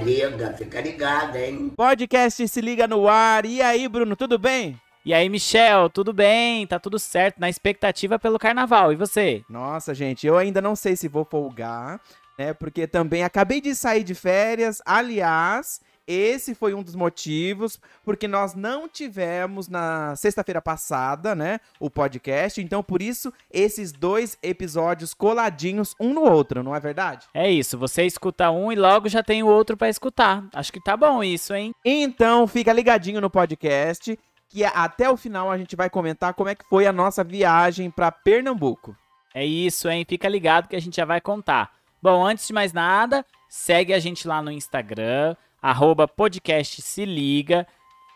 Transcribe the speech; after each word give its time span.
liga, 0.00 0.52
fica 0.54 0.80
ligado, 0.80 1.36
hein? 1.36 1.72
Podcast 1.76 2.46
se 2.48 2.60
liga 2.60 2.86
no 2.86 3.08
ar. 3.08 3.44
E 3.44 3.60
aí, 3.62 3.86
Bruno, 3.88 4.16
tudo 4.16 4.38
bem? 4.38 4.80
E 5.04 5.14
aí, 5.14 5.28
Michel, 5.28 5.88
tudo 5.88 6.12
bem? 6.12 6.66
Tá 6.66 6.78
tudo 6.78 6.98
certo, 6.98 7.38
na 7.38 7.48
expectativa 7.48 8.18
pelo 8.18 8.38
carnaval. 8.38 8.92
E 8.92 8.96
você? 8.96 9.42
Nossa, 9.48 9.94
gente, 9.94 10.26
eu 10.26 10.36
ainda 10.36 10.60
não 10.60 10.76
sei 10.76 10.96
se 10.96 11.08
vou 11.08 11.24
folgar, 11.24 12.00
né? 12.38 12.52
Porque 12.52 12.86
também 12.86 13.24
acabei 13.24 13.60
de 13.60 13.74
sair 13.74 14.04
de 14.04 14.14
férias. 14.14 14.82
Aliás, 14.84 15.80
esse 16.10 16.54
foi 16.54 16.74
um 16.74 16.82
dos 16.82 16.94
motivos, 16.94 17.78
porque 18.02 18.26
nós 18.26 18.54
não 18.54 18.88
tivemos 18.88 19.68
na 19.68 20.14
sexta-feira 20.16 20.60
passada, 20.60 21.34
né, 21.34 21.60
o 21.78 21.88
podcast. 21.88 22.60
Então, 22.60 22.82
por 22.82 23.00
isso, 23.00 23.32
esses 23.50 23.92
dois 23.92 24.36
episódios 24.42 25.14
coladinhos 25.14 25.94
um 26.00 26.12
no 26.12 26.22
outro, 26.22 26.62
não 26.62 26.74
é 26.74 26.80
verdade? 26.80 27.26
É 27.32 27.50
isso, 27.50 27.78
você 27.78 28.04
escuta 28.04 28.50
um 28.50 28.72
e 28.72 28.74
logo 28.74 29.08
já 29.08 29.22
tem 29.22 29.42
o 29.42 29.46
outro 29.46 29.76
pra 29.76 29.88
escutar. 29.88 30.44
Acho 30.52 30.72
que 30.72 30.82
tá 30.82 30.96
bom 30.96 31.22
isso, 31.22 31.54
hein? 31.54 31.74
Então, 31.84 32.46
fica 32.46 32.72
ligadinho 32.72 33.20
no 33.20 33.30
podcast, 33.30 34.18
que 34.48 34.64
até 34.64 35.08
o 35.08 35.16
final 35.16 35.50
a 35.50 35.56
gente 35.56 35.76
vai 35.76 35.88
comentar 35.88 36.34
como 36.34 36.48
é 36.48 36.54
que 36.54 36.68
foi 36.68 36.86
a 36.86 36.92
nossa 36.92 37.22
viagem 37.22 37.90
para 37.90 38.10
Pernambuco. 38.10 38.96
É 39.32 39.46
isso, 39.46 39.88
hein? 39.88 40.04
Fica 40.08 40.28
ligado 40.28 40.66
que 40.66 40.74
a 40.74 40.80
gente 40.80 40.96
já 40.96 41.04
vai 41.04 41.20
contar. 41.20 41.70
Bom, 42.02 42.24
antes 42.24 42.46
de 42.46 42.52
mais 42.52 42.72
nada, 42.72 43.24
segue 43.48 43.92
a 43.92 43.98
gente 43.98 44.26
lá 44.26 44.42
no 44.42 44.50
Instagram, 44.50 45.36
arroba 45.60 46.08
podcast 46.08 46.80
se 46.82 47.04
liga. 47.04 47.66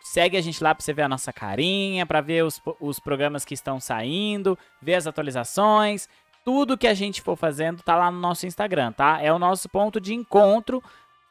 Segue 0.03 0.37
a 0.37 0.41
gente 0.41 0.63
lá 0.63 0.75
para 0.75 0.85
você 0.85 0.93
ver 0.93 1.03
a 1.03 1.09
nossa 1.09 1.33
carinha, 1.33 2.05
para 2.05 2.21
ver 2.21 2.45
os, 2.45 2.61
os 2.79 3.01
programas 3.01 3.45
que 3.45 3.55
estão 3.55 3.81
saindo, 3.81 4.59
ver 4.81 4.97
as 4.97 5.07
atualizações. 5.07 6.09
Tudo 6.45 6.77
que 6.77 6.87
a 6.87 6.93
gente 6.93 7.23
for 7.23 7.37
fazendo 7.37 7.83
tá 7.83 7.97
lá 7.97 8.11
no 8.11 8.21
nosso 8.21 8.47
Instagram, 8.47 8.93
tá? 8.93 9.19
É 9.23 9.33
o 9.33 9.39
nosso 9.39 9.67
ponto 9.69 9.99
de 9.99 10.13
encontro 10.13 10.83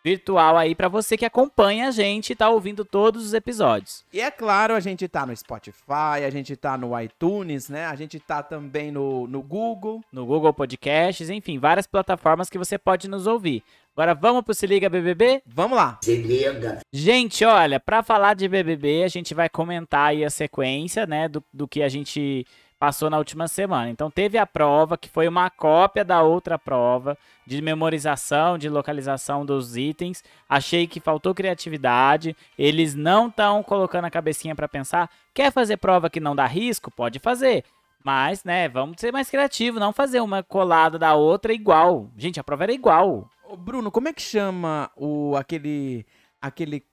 virtual 0.03 0.57
aí 0.57 0.75
para 0.75 0.89
você 0.89 1.15
que 1.15 1.25
acompanha 1.25 1.87
a 1.87 1.91
gente 1.91 2.31
e 2.31 2.35
tá 2.35 2.49
ouvindo 2.49 2.83
todos 2.83 3.25
os 3.25 3.33
episódios. 3.33 4.03
E 4.11 4.19
é 4.19 4.29
claro, 4.29 4.73
a 4.73 4.79
gente 4.79 5.07
tá 5.07 5.25
no 5.25 5.35
Spotify, 5.35 6.25
a 6.25 6.29
gente 6.29 6.55
tá 6.57 6.77
no 6.77 6.99
iTunes, 6.99 7.69
né? 7.69 7.85
A 7.85 7.95
gente 7.95 8.19
tá 8.19 8.43
também 8.43 8.91
no, 8.91 9.27
no 9.27 9.41
Google. 9.41 10.03
No 10.11 10.25
Google 10.25 10.53
Podcasts, 10.53 11.29
enfim, 11.29 11.57
várias 11.57 11.87
plataformas 11.87 12.49
que 12.49 12.57
você 12.57 12.77
pode 12.77 13.07
nos 13.07 13.25
ouvir. 13.25 13.63
Agora 13.95 14.15
vamos 14.15 14.41
pro 14.41 14.55
Se 14.55 14.65
Liga 14.65 14.89
BBB? 14.89 15.43
Vamos 15.45 15.77
lá. 15.77 15.99
Se 16.01 16.15
liga. 16.15 16.79
Gente, 16.91 17.45
olha, 17.45 17.79
para 17.79 18.01
falar 18.01 18.33
de 18.33 18.47
BBB, 18.47 19.03
a 19.03 19.07
gente 19.07 19.35
vai 19.35 19.47
comentar 19.47 20.07
aí 20.07 20.25
a 20.25 20.31
sequência, 20.31 21.05
né, 21.05 21.27
do, 21.27 21.43
do 21.53 21.67
que 21.67 21.83
a 21.83 21.87
gente 21.87 22.43
passou 22.79 23.07
na 23.07 23.19
última 23.19 23.47
semana. 23.47 23.91
Então 23.91 24.09
teve 24.09 24.35
a 24.35 24.47
prova, 24.47 24.97
que 24.97 25.07
foi 25.07 25.27
uma 25.27 25.47
cópia 25.51 26.03
da 26.03 26.23
outra 26.23 26.57
prova, 26.57 27.15
de 27.45 27.61
memorização, 27.61 28.57
de 28.57 28.67
localização 28.67 29.45
dos 29.45 29.77
itens. 29.77 30.23
Achei 30.49 30.87
que 30.87 30.99
faltou 30.99 31.35
criatividade. 31.35 32.35
Eles 32.57 32.95
não 32.95 33.27
estão 33.27 33.61
colocando 33.61 34.05
a 34.05 34.11
cabecinha 34.11 34.55
para 34.55 34.67
pensar. 34.67 35.07
Quer 35.35 35.51
fazer 35.51 35.77
prova 35.77 36.09
que 36.09 36.19
não 36.19 36.35
dá 36.35 36.47
risco? 36.47 36.89
Pode 36.89 37.19
fazer. 37.19 37.63
Mas, 38.03 38.43
né, 38.43 38.67
vamos 38.67 38.99
ser 38.99 39.13
mais 39.13 39.29
criativos, 39.29 39.79
não 39.79 39.93
fazer 39.93 40.19
uma 40.19 40.41
colada 40.41 40.97
da 40.97 41.13
outra 41.13 41.53
igual. 41.53 42.09
Gente, 42.17 42.39
a 42.39 42.43
prova 42.43 42.63
era 42.63 42.73
igual. 42.73 43.29
Bruno, 43.57 43.91
como 43.91 44.07
é 44.07 44.13
que 44.13 44.21
chama 44.21 44.91
o 44.95 45.35
aquele 45.35 46.05
aquele 46.41 46.83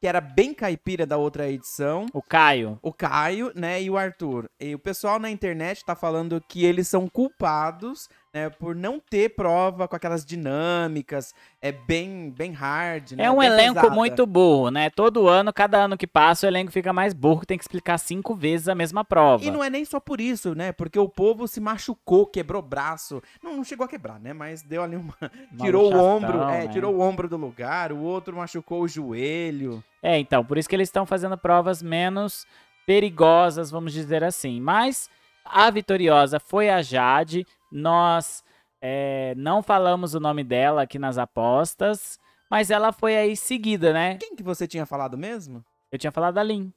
que 0.00 0.06
era 0.08 0.20
bem 0.20 0.52
caipira 0.52 1.06
da 1.06 1.16
outra 1.16 1.48
edição? 1.48 2.06
O 2.12 2.20
Caio. 2.20 2.78
O 2.82 2.92
Caio, 2.92 3.52
né, 3.54 3.80
e 3.80 3.88
o 3.88 3.96
Arthur. 3.96 4.50
E 4.58 4.74
o 4.74 4.78
pessoal 4.78 5.20
na 5.20 5.30
internet 5.30 5.84
tá 5.84 5.94
falando 5.94 6.42
que 6.48 6.64
eles 6.64 6.88
são 6.88 7.08
culpados, 7.08 8.08
né, 8.34 8.48
por 8.48 8.74
não 8.74 8.98
ter 8.98 9.30
prova 9.30 9.86
com 9.86 9.94
aquelas 9.94 10.24
dinâmicas, 10.24 11.34
é 11.60 11.70
bem 11.70 12.30
bem 12.30 12.52
hard, 12.52 13.12
né? 13.12 13.24
É 13.24 13.30
um 13.30 13.42
elenco 13.42 13.74
pesada. 13.74 13.94
muito 13.94 14.26
burro, 14.26 14.70
né? 14.70 14.88
Todo 14.88 15.28
ano, 15.28 15.52
cada 15.52 15.84
ano 15.84 15.98
que 15.98 16.06
passa, 16.06 16.46
o 16.46 16.48
elenco 16.48 16.72
fica 16.72 16.92
mais 16.92 17.12
burro, 17.12 17.44
tem 17.44 17.58
que 17.58 17.64
explicar 17.64 17.98
cinco 17.98 18.34
vezes 18.34 18.68
a 18.68 18.74
mesma 18.74 19.04
prova. 19.04 19.44
E 19.44 19.50
não 19.50 19.62
é 19.62 19.68
nem 19.68 19.84
só 19.84 20.00
por 20.00 20.18
isso, 20.20 20.54
né? 20.54 20.72
Porque 20.72 20.98
o 20.98 21.08
povo 21.08 21.46
se 21.46 21.60
machucou, 21.60 22.26
quebrou 22.26 22.62
braço. 22.62 23.22
Não, 23.42 23.56
não 23.56 23.64
chegou 23.64 23.84
a 23.84 23.88
quebrar, 23.88 24.18
né? 24.18 24.32
Mas 24.32 24.62
deu 24.62 24.82
ali 24.82 24.96
uma. 24.96 25.12
Uma 25.52 25.64
tirou 25.64 25.92
o 25.92 25.98
ombro, 25.98 26.42
é, 26.42 26.46
né? 26.46 26.68
tirou 26.68 26.94
o 26.94 27.00
ombro 27.00 27.28
do 27.28 27.36
lugar, 27.36 27.92
o 27.92 27.98
outro 27.98 28.36
machucou 28.36 28.82
o 28.82 28.88
joelho. 28.88 29.84
É, 30.02 30.18
então, 30.18 30.44
por 30.44 30.56
isso 30.56 30.68
que 30.68 30.74
eles 30.74 30.88
estão 30.88 31.04
fazendo 31.04 31.36
provas 31.36 31.82
menos 31.82 32.46
perigosas, 32.86 33.70
vamos 33.70 33.92
dizer 33.92 34.24
assim. 34.24 34.60
Mas 34.60 35.10
a 35.44 35.70
vitoriosa 35.70 36.40
foi 36.40 36.70
a 36.70 36.80
Jade. 36.80 37.46
Nós 37.72 38.44
é, 38.80 39.34
não 39.36 39.62
falamos 39.62 40.14
o 40.14 40.20
nome 40.20 40.44
dela 40.44 40.82
aqui 40.82 40.98
nas 40.98 41.16
apostas, 41.16 42.18
mas 42.50 42.70
ela 42.70 42.92
foi 42.92 43.16
aí 43.16 43.36
seguida, 43.36 43.92
né? 43.92 44.16
Quem 44.18 44.36
que 44.36 44.42
você 44.42 44.68
tinha 44.68 44.84
falado 44.84 45.16
mesmo? 45.16 45.64
Eu 45.90 45.98
tinha 45.98 46.12
falado 46.12 46.34
da 46.34 46.42
Lin. 46.42 46.72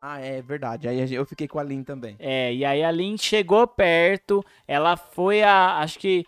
Ah, 0.00 0.20
é 0.20 0.42
verdade. 0.42 0.86
Aí 0.86 1.14
eu 1.14 1.24
fiquei 1.24 1.48
com 1.48 1.58
a 1.58 1.62
Lin 1.62 1.82
também. 1.82 2.14
É, 2.18 2.52
e 2.52 2.62
aí 2.62 2.84
a 2.84 2.90
Lin 2.90 3.16
chegou 3.16 3.66
perto, 3.66 4.44
ela 4.68 4.98
foi 4.98 5.42
a, 5.42 5.78
acho 5.78 5.98
que 5.98 6.26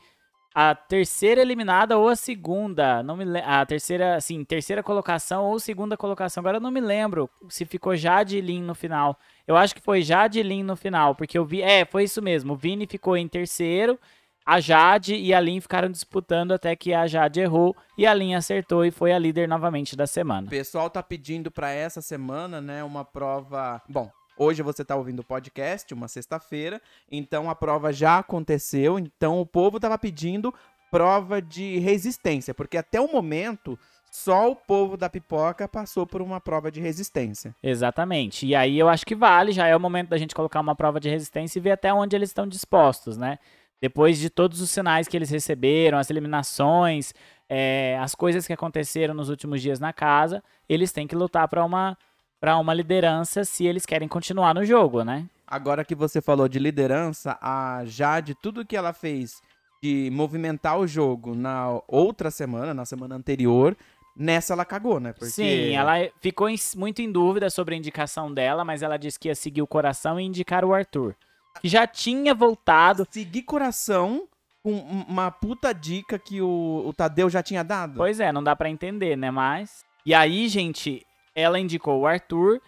a 0.55 0.75
terceira 0.75 1.43
eliminada 1.43 1.99
ou 1.99 2.09
a 2.09 2.17
segunda, 2.17 3.03
não 3.03 3.15
me 3.15 3.39
a 3.41 3.67
terceira, 3.67 4.17
assim, 4.17 4.43
terceira 4.43 4.83
colocação 4.83 5.45
ou 5.45 5.61
segunda 5.61 5.99
colocação. 5.99 6.41
Agora 6.41 6.57
eu 6.57 6.63
não 6.63 6.71
me 6.71 6.81
lembro 6.81 7.29
se 7.51 7.67
ficou 7.67 7.95
Jade 7.95 8.39
e 8.39 8.41
Lin 8.41 8.63
no 8.63 8.75
final. 8.75 9.19
Eu 9.47 9.57
acho 9.57 9.75
que 9.75 9.81
foi 9.81 10.03
Jade 10.03 10.41
e 10.41 10.43
Lin 10.43 10.63
no 10.63 10.77
final, 10.77 11.15
porque 11.15 11.39
eu 11.39 11.45
vi, 11.45 11.63
é, 11.63 11.85
foi 11.85 12.05
isso 12.05 12.21
mesmo. 12.21 12.55
O 12.55 12.57
Vini 12.57 12.87
ficou 12.87 13.17
em 13.17 13.29
terceiro, 13.29 13.99
a 14.45 14.61
Jade 14.61 15.15
e 15.15 15.33
a 15.33 15.41
Lin 15.41 15.61
ficaram 15.61 15.89
disputando 15.91 16.53
até 16.53 16.75
que 16.75 16.93
a 16.93 17.07
Jade 17.07 17.41
errou 17.41 17.75
e 17.97 18.07
a 18.07 18.15
Lin 18.15 18.35
acertou 18.35 18.85
e 18.85 18.91
foi 18.91 19.13
a 19.13 19.19
líder 19.19 19.49
novamente 19.49 19.97
da 19.97 20.05
O 20.05 20.09
semana. 20.09 20.49
pessoal 20.49 20.91
tá 20.91 21.03
pedindo 21.03 21.51
pra 21.51 21.71
essa 21.71 22.01
semana, 22.01 22.61
né, 22.61 22.83
uma 22.83 23.05
prova. 23.05 23.81
Bom, 23.89 24.11
hoje 24.37 24.63
você 24.63 24.85
tá 24.85 24.95
ouvindo 24.97 25.21
o 25.21 25.25
podcast, 25.25 25.93
uma 25.95 26.09
sexta-feira, 26.09 26.81
então 27.11 27.49
a 27.49 27.55
prova 27.55 27.93
já 27.93 28.19
aconteceu, 28.19 28.99
então 28.99 29.41
o 29.41 29.47
povo 29.47 29.79
tava 29.81 29.97
pedindo 29.99 30.53
prova 30.91 31.43
de 31.43 31.79
resistência, 31.79 32.55
porque 32.55 32.77
até 32.77 33.01
o 33.01 33.11
momento 33.11 33.79
só 34.17 34.51
o 34.51 34.57
povo 34.57 34.97
da 34.97 35.11
pipoca 35.11 35.69
passou 35.69 36.07
por 36.07 36.23
uma 36.23 36.41
prova 36.41 36.73
de 36.73 36.81
resistência. 36.81 37.55
Exatamente. 37.63 38.47
E 38.47 38.55
aí 38.55 38.79
eu 38.79 38.89
acho 38.89 39.05
que 39.05 39.15
vale, 39.15 39.53
já 39.53 39.67
é 39.67 39.77
o 39.77 39.81
momento 39.81 40.09
da 40.09 40.17
gente 40.17 40.35
colocar 40.35 40.59
uma 40.59 40.75
prova 40.75 40.99
de 40.99 41.11
resistência 41.11 41.59
e 41.59 41.63
ver 41.63 41.73
até 41.73 41.93
onde 41.93 42.17
eles 42.17 42.31
estão 42.31 42.49
dispostos, 42.49 43.19
né? 43.19 43.39
Depois 43.79 44.19
de 44.19 44.31
todos 44.31 44.63
os 44.63 44.71
sinais 44.71 45.07
que 45.07 45.19
eles 45.19 45.29
receberam, 45.29 45.99
as 45.99 46.09
eliminações, 46.09 47.13
é, 47.47 47.99
as 48.01 48.15
coisas 48.15 48.47
que 48.47 48.55
aconteceram 48.55 49.13
nos 49.13 49.29
últimos 49.29 49.61
dias 49.61 49.79
na 49.79 49.93
casa, 49.93 50.43
eles 50.67 50.93
têm 50.93 51.07
que 51.07 51.15
lutar 51.15 51.47
para 51.47 51.63
uma, 51.63 51.97
pra 52.41 52.57
uma 52.57 52.73
liderança 52.73 53.45
se 53.45 53.67
eles 53.67 53.85
querem 53.85 54.09
continuar 54.09 54.55
no 54.55 54.65
jogo, 54.65 55.05
né? 55.05 55.27
Agora 55.47 55.85
que 55.85 55.95
você 55.95 56.23
falou 56.23 56.49
de 56.49 56.59
liderança, 56.59 57.37
a 57.39 57.83
Jade, 57.85 58.35
tudo 58.35 58.65
que 58.65 58.77
ela 58.77 58.95
fez 58.95 59.43
de 59.83 60.09
movimentar 60.11 60.79
o 60.79 60.87
jogo 60.87 61.35
na 61.35 61.81
outra 61.87 62.31
semana, 62.31 62.73
na 62.73 62.87
semana 62.87 63.15
anterior, 63.15 63.77
nessa 64.17 64.53
ela 64.55 64.65
cagou, 64.65 64.99
né? 64.99 65.13
Porque 65.13 65.27
Sim, 65.27 65.73
ela 65.75 65.95
ficou 66.21 66.49
em- 66.49 66.57
muito 66.77 67.03
em 67.03 67.11
dúvida 67.13 67.51
sobre 67.51 67.75
a 67.75 67.79
indicação 67.79 68.33
dela, 68.33 68.65
mas 68.65 68.83
ela 68.83 68.97
disse 68.97 69.19
que 69.19 69.29
ia 69.29 69.35
seguir 69.35 69.63
o 69.63 69.67
coração 69.67 70.19
e 70.19 70.25
indicar 70.25 70.65
o 70.65 70.73
Arthur. 70.75 71.15
Que 71.61 71.69
já 71.69 71.87
tinha 71.87 72.35
voltado. 72.35 73.07
seguir 73.11 73.43
coração 73.43 74.27
com 74.63 74.73
um- 74.73 75.05
uma 75.09 75.31
puta 75.31 75.73
dica 75.73 76.19
que 76.19 76.41
o, 76.41 76.83
o 76.87 76.93
Tadeu 76.93 77.31
já 77.31 77.43
tinha 77.43 77.63
dado. 77.63 77.95
Pois 77.97 78.19
é, 78.21 78.33
não 78.33 78.43
dá 78.43 78.55
pra 78.57 78.69
entender, 78.71 79.17
né? 79.17 79.31
Mas. 79.31 79.85
E 80.05 80.13
aí, 80.15 80.49
gente, 80.49 81.05
ela 81.35 81.59
indicou 81.59 82.01
o 82.01 82.07
Arthur 82.07 82.61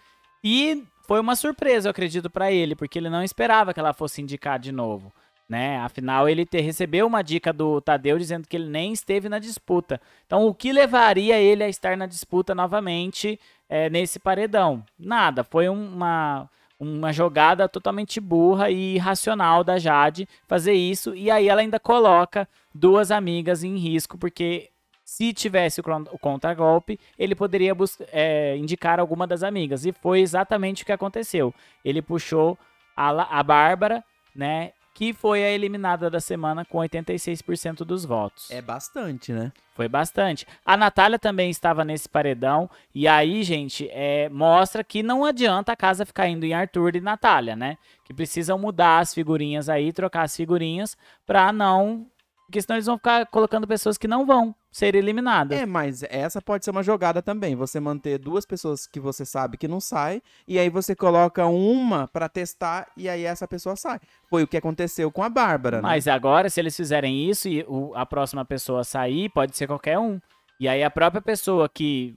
e 0.44 0.84
foi 1.06 1.20
uma 1.20 1.34
surpresa, 1.36 1.88
eu 1.88 1.90
acredito, 1.90 2.28
pra 2.30 2.52
ele, 2.52 2.74
porque 2.76 2.98
ele 2.98 3.08
não 3.10 3.22
esperava 3.22 3.72
que 3.72 3.80
ela 3.80 3.92
fosse 3.94 4.20
indicar 4.20 4.58
de 4.58 4.70
novo. 4.72 5.12
Né? 5.48 5.78
Afinal, 5.78 6.28
ele 6.28 6.46
recebeu 6.52 7.06
uma 7.06 7.22
dica 7.22 7.52
do 7.54 7.80
Tadeu 7.80 8.18
dizendo 8.18 8.46
que 8.46 8.56
ele 8.56 8.68
nem 8.68 8.92
esteve 8.92 9.30
na 9.30 9.38
disputa. 9.38 9.98
Então, 10.26 10.46
o 10.46 10.54
que 10.54 10.70
levaria 10.72 11.38
ele 11.40 11.64
a 11.64 11.68
estar 11.68 11.96
na 11.96 12.04
disputa 12.04 12.54
novamente 12.54 13.40
é, 13.68 13.88
nesse 13.88 14.18
paredão? 14.18 14.84
Nada. 14.98 15.42
Foi 15.42 15.66
um- 15.70 15.94
uma, 15.94 16.50
uma 16.78 17.12
jogada 17.14 17.66
totalmente 17.66 18.20
burra 18.20 18.70
e 18.70 18.96
irracional 18.96 19.64
da 19.64 19.78
Jade 19.78 20.28
fazer 20.46 20.74
isso. 20.74 21.14
E 21.14 21.30
aí 21.30 21.48
ela 21.48 21.62
ainda 21.62 21.80
coloca 21.80 22.46
duas 22.74 23.10
amigas 23.10 23.64
em 23.64 23.76
risco, 23.76 24.18
porque 24.18 24.68
se 25.02 25.32
tivesse 25.32 25.80
o, 25.80 25.84
contragolpe, 26.18 27.00
ele 27.18 27.34
poderia 27.34 27.74
é, 28.12 28.54
indicar 28.58 29.00
alguma 29.00 29.26
das 29.26 29.42
amigas. 29.42 29.86
E 29.86 29.92
foi 29.92 30.20
exatamente 30.20 30.82
o 30.82 30.86
que 30.86 30.92
aconteceu. 30.92 31.54
Ele 31.82 32.02
puxou 32.02 32.58
a, 32.94 33.38
a 33.38 33.42
Bárbara, 33.42 34.04
né? 34.36 34.72
Que 34.98 35.12
foi 35.12 35.44
a 35.44 35.50
eliminada 35.52 36.10
da 36.10 36.18
semana 36.18 36.64
com 36.64 36.78
86% 36.78 37.84
dos 37.84 38.04
votos. 38.04 38.50
É 38.50 38.60
bastante, 38.60 39.32
né? 39.32 39.52
Foi 39.76 39.88
bastante. 39.88 40.44
A 40.66 40.76
Natália 40.76 41.20
também 41.20 41.50
estava 41.50 41.84
nesse 41.84 42.08
paredão. 42.08 42.68
E 42.92 43.06
aí, 43.06 43.44
gente, 43.44 43.88
é, 43.92 44.28
mostra 44.28 44.82
que 44.82 45.00
não 45.00 45.24
adianta 45.24 45.70
a 45.70 45.76
casa 45.76 46.04
ficar 46.04 46.26
indo 46.26 46.44
em 46.44 46.52
Arthur 46.52 46.96
e 46.96 47.00
Natália, 47.00 47.54
né? 47.54 47.78
Que 48.04 48.12
precisam 48.12 48.58
mudar 48.58 48.98
as 48.98 49.14
figurinhas 49.14 49.68
aí, 49.68 49.92
trocar 49.92 50.22
as 50.22 50.34
figurinhas 50.34 50.96
pra 51.24 51.52
não 51.52 52.04
Porque 52.48 52.62
senão 52.62 52.76
eles 52.76 52.86
vão 52.86 52.96
ficar 52.96 53.26
colocando 53.26 53.66
pessoas 53.66 53.98
que 53.98 54.08
não 54.08 54.24
vão 54.24 54.54
ser 54.72 54.94
eliminadas. 54.94 55.60
É, 55.60 55.66
mas 55.66 56.02
essa 56.04 56.40
pode 56.40 56.64
ser 56.64 56.70
uma 56.70 56.82
jogada 56.82 57.20
também. 57.20 57.54
Você 57.54 57.78
manter 57.78 58.16
duas 58.18 58.46
pessoas 58.46 58.86
que 58.86 58.98
você 58.98 59.26
sabe 59.26 59.58
que 59.58 59.68
não 59.68 59.80
sai, 59.80 60.22
e 60.46 60.58
aí 60.58 60.70
você 60.70 60.96
coloca 60.96 61.44
uma 61.44 62.08
pra 62.08 62.26
testar, 62.26 62.86
e 62.96 63.06
aí 63.06 63.22
essa 63.24 63.46
pessoa 63.46 63.76
sai. 63.76 64.00
Foi 64.30 64.42
o 64.42 64.46
que 64.48 64.56
aconteceu 64.56 65.12
com 65.12 65.22
a 65.22 65.28
Bárbara, 65.28 65.76
né? 65.76 65.82
Mas 65.82 66.08
agora, 66.08 66.48
se 66.48 66.58
eles 66.58 66.74
fizerem 66.74 67.28
isso 67.28 67.48
e 67.50 67.66
o- 67.68 67.92
a 67.94 68.06
próxima 68.06 68.46
pessoa 68.46 68.82
sair, 68.82 69.28
pode 69.28 69.54
ser 69.54 69.66
qualquer 69.66 69.98
um. 69.98 70.18
E 70.58 70.66
aí 70.66 70.82
a 70.82 70.90
própria 70.90 71.20
pessoa 71.20 71.68
que 71.68 72.14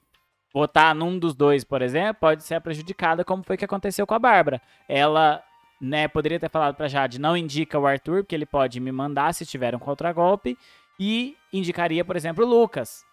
votar 0.53 0.95
num 0.95 1.19
dos 1.19 1.35
dois, 1.35 1.65
por 1.65 1.81
exemplo, 1.81 2.21
pode 2.21 2.43
ser 2.43 2.59
prejudicada, 2.61 3.25
como 3.25 3.43
foi 3.43 3.57
que 3.57 3.65
aconteceu 3.65 4.07
com 4.07 4.13
a 4.13 4.19
Bárbara. 4.19 4.61
Ela, 4.87 5.43
né, 5.81 6.07
poderia 6.07 6.39
ter 6.39 6.49
falado 6.49 6.75
pra 6.75 6.87
Jade, 6.87 7.19
não 7.19 7.35
indica 7.35 7.79
o 7.79 7.87
Arthur, 7.87 8.23
porque 8.23 8.35
ele 8.35 8.45
pode 8.45 8.79
me 8.79 8.91
mandar 8.91 9.33
se 9.33 9.45
tiver 9.45 9.75
um 9.75 9.79
contragolpe, 9.79 10.57
e 10.99 11.35
indicaria, 11.51 12.05
por 12.05 12.15
exemplo, 12.15 12.45
o 12.45 12.47
Lucas. 12.47 13.03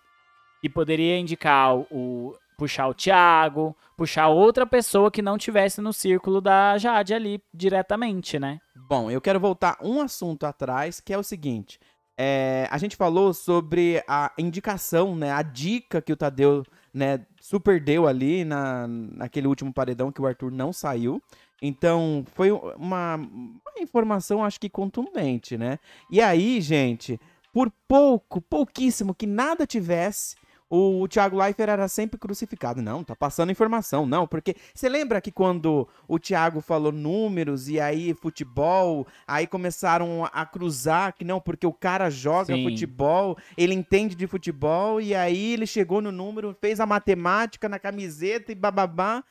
E 0.63 0.69
poderia 0.69 1.19
indicar 1.19 1.75
o, 1.75 1.87
o- 1.91 2.37
puxar 2.59 2.89
o 2.89 2.95
Thiago, 2.95 3.75
puxar 3.97 4.29
outra 4.29 4.67
pessoa 4.67 5.11
que 5.11 5.23
não 5.23 5.39
tivesse 5.39 5.81
no 5.81 5.93
círculo 5.93 6.41
da 6.41 6.77
Jade 6.77 7.15
ali 7.15 7.41
diretamente, 7.55 8.39
né? 8.39 8.61
Bom, 8.75 9.11
eu 9.11 9.21
quero 9.21 9.39
voltar 9.41 9.79
um 9.81 10.01
assunto 10.01 10.45
atrás, 10.45 11.01
que 11.01 11.13
é 11.13 11.19
o 11.19 11.23
seguinte. 11.23 11.79
É, 12.21 12.67
a 12.71 12.77
gente 12.79 12.97
falou 12.97 13.33
sobre 13.33 14.03
a 14.09 14.33
indicação, 14.37 15.15
né? 15.15 15.31
A 15.31 15.41
dica 15.43 16.03
que 16.03 16.13
o 16.13 16.17
Tadeu, 16.17 16.65
né, 16.99 17.25
super 17.41 17.81
deu 17.81 18.07
ali 18.07 18.45
na, 18.45 18.87
naquele 18.89 19.47
último 19.47 19.73
paredão 19.73 20.11
que 20.11 20.21
o 20.21 20.27
Arthur 20.27 20.51
não 20.51 20.73
saiu. 20.73 21.23
Então, 21.63 22.25
foi 22.35 22.51
uma, 22.51 23.17
uma 23.17 23.81
informação, 23.81 24.45
acho 24.45 24.61
que 24.61 24.69
contundente, 24.69 25.57
né? 25.57 25.79
E 26.11 26.21
aí, 26.21 26.61
gente, 26.61 27.19
por 27.53 27.73
pouco, 27.87 28.41
pouquíssimo 28.41 29.15
que 29.15 29.27
nada 29.27 29.67
tivesse, 29.67 30.37
o, 30.71 31.03
o 31.03 31.09
Thiago 31.09 31.37
Leifert 31.37 31.71
era 31.71 31.89
sempre 31.89 32.19
crucificado. 32.19 32.83
Não, 32.83 33.03
tá 33.03 33.17
passando 33.17 33.51
informação, 33.53 34.05
não, 34.07 34.27
porque 34.27 34.55
você 34.75 34.89
lembra 34.89 35.21
que 35.21 35.33
quando 35.33 35.89
o 36.07 36.19
Thiago 36.19 36.61
falou 36.61 36.93
números 36.93 37.69
e 37.69 37.81
aí 37.81 38.13
futebol, 38.15 39.07
aí 39.27 39.47
começaram 39.47 40.25
a 40.33 40.45
cruzar 40.45 41.15
que 41.15 41.25
não, 41.25 41.41
porque 41.41 41.67
o 41.67 41.73
cara 41.73 42.11
joga 42.11 42.55
Sim. 42.55 42.63
futebol, 42.65 43.37
ele 43.57 43.75
entende 43.75 44.15
de 44.15 44.27
futebol 44.27 45.01
e 45.01 45.15
aí 45.15 45.55
ele 45.55 45.67
chegou 45.67 46.01
no 46.01 46.13
número, 46.13 46.57
fez 46.61 46.81
a 46.81 46.87
matemática 46.87 47.69
na 47.69 47.79
camiseta 47.79 48.53
e 48.53 48.55
bababá 48.55 49.25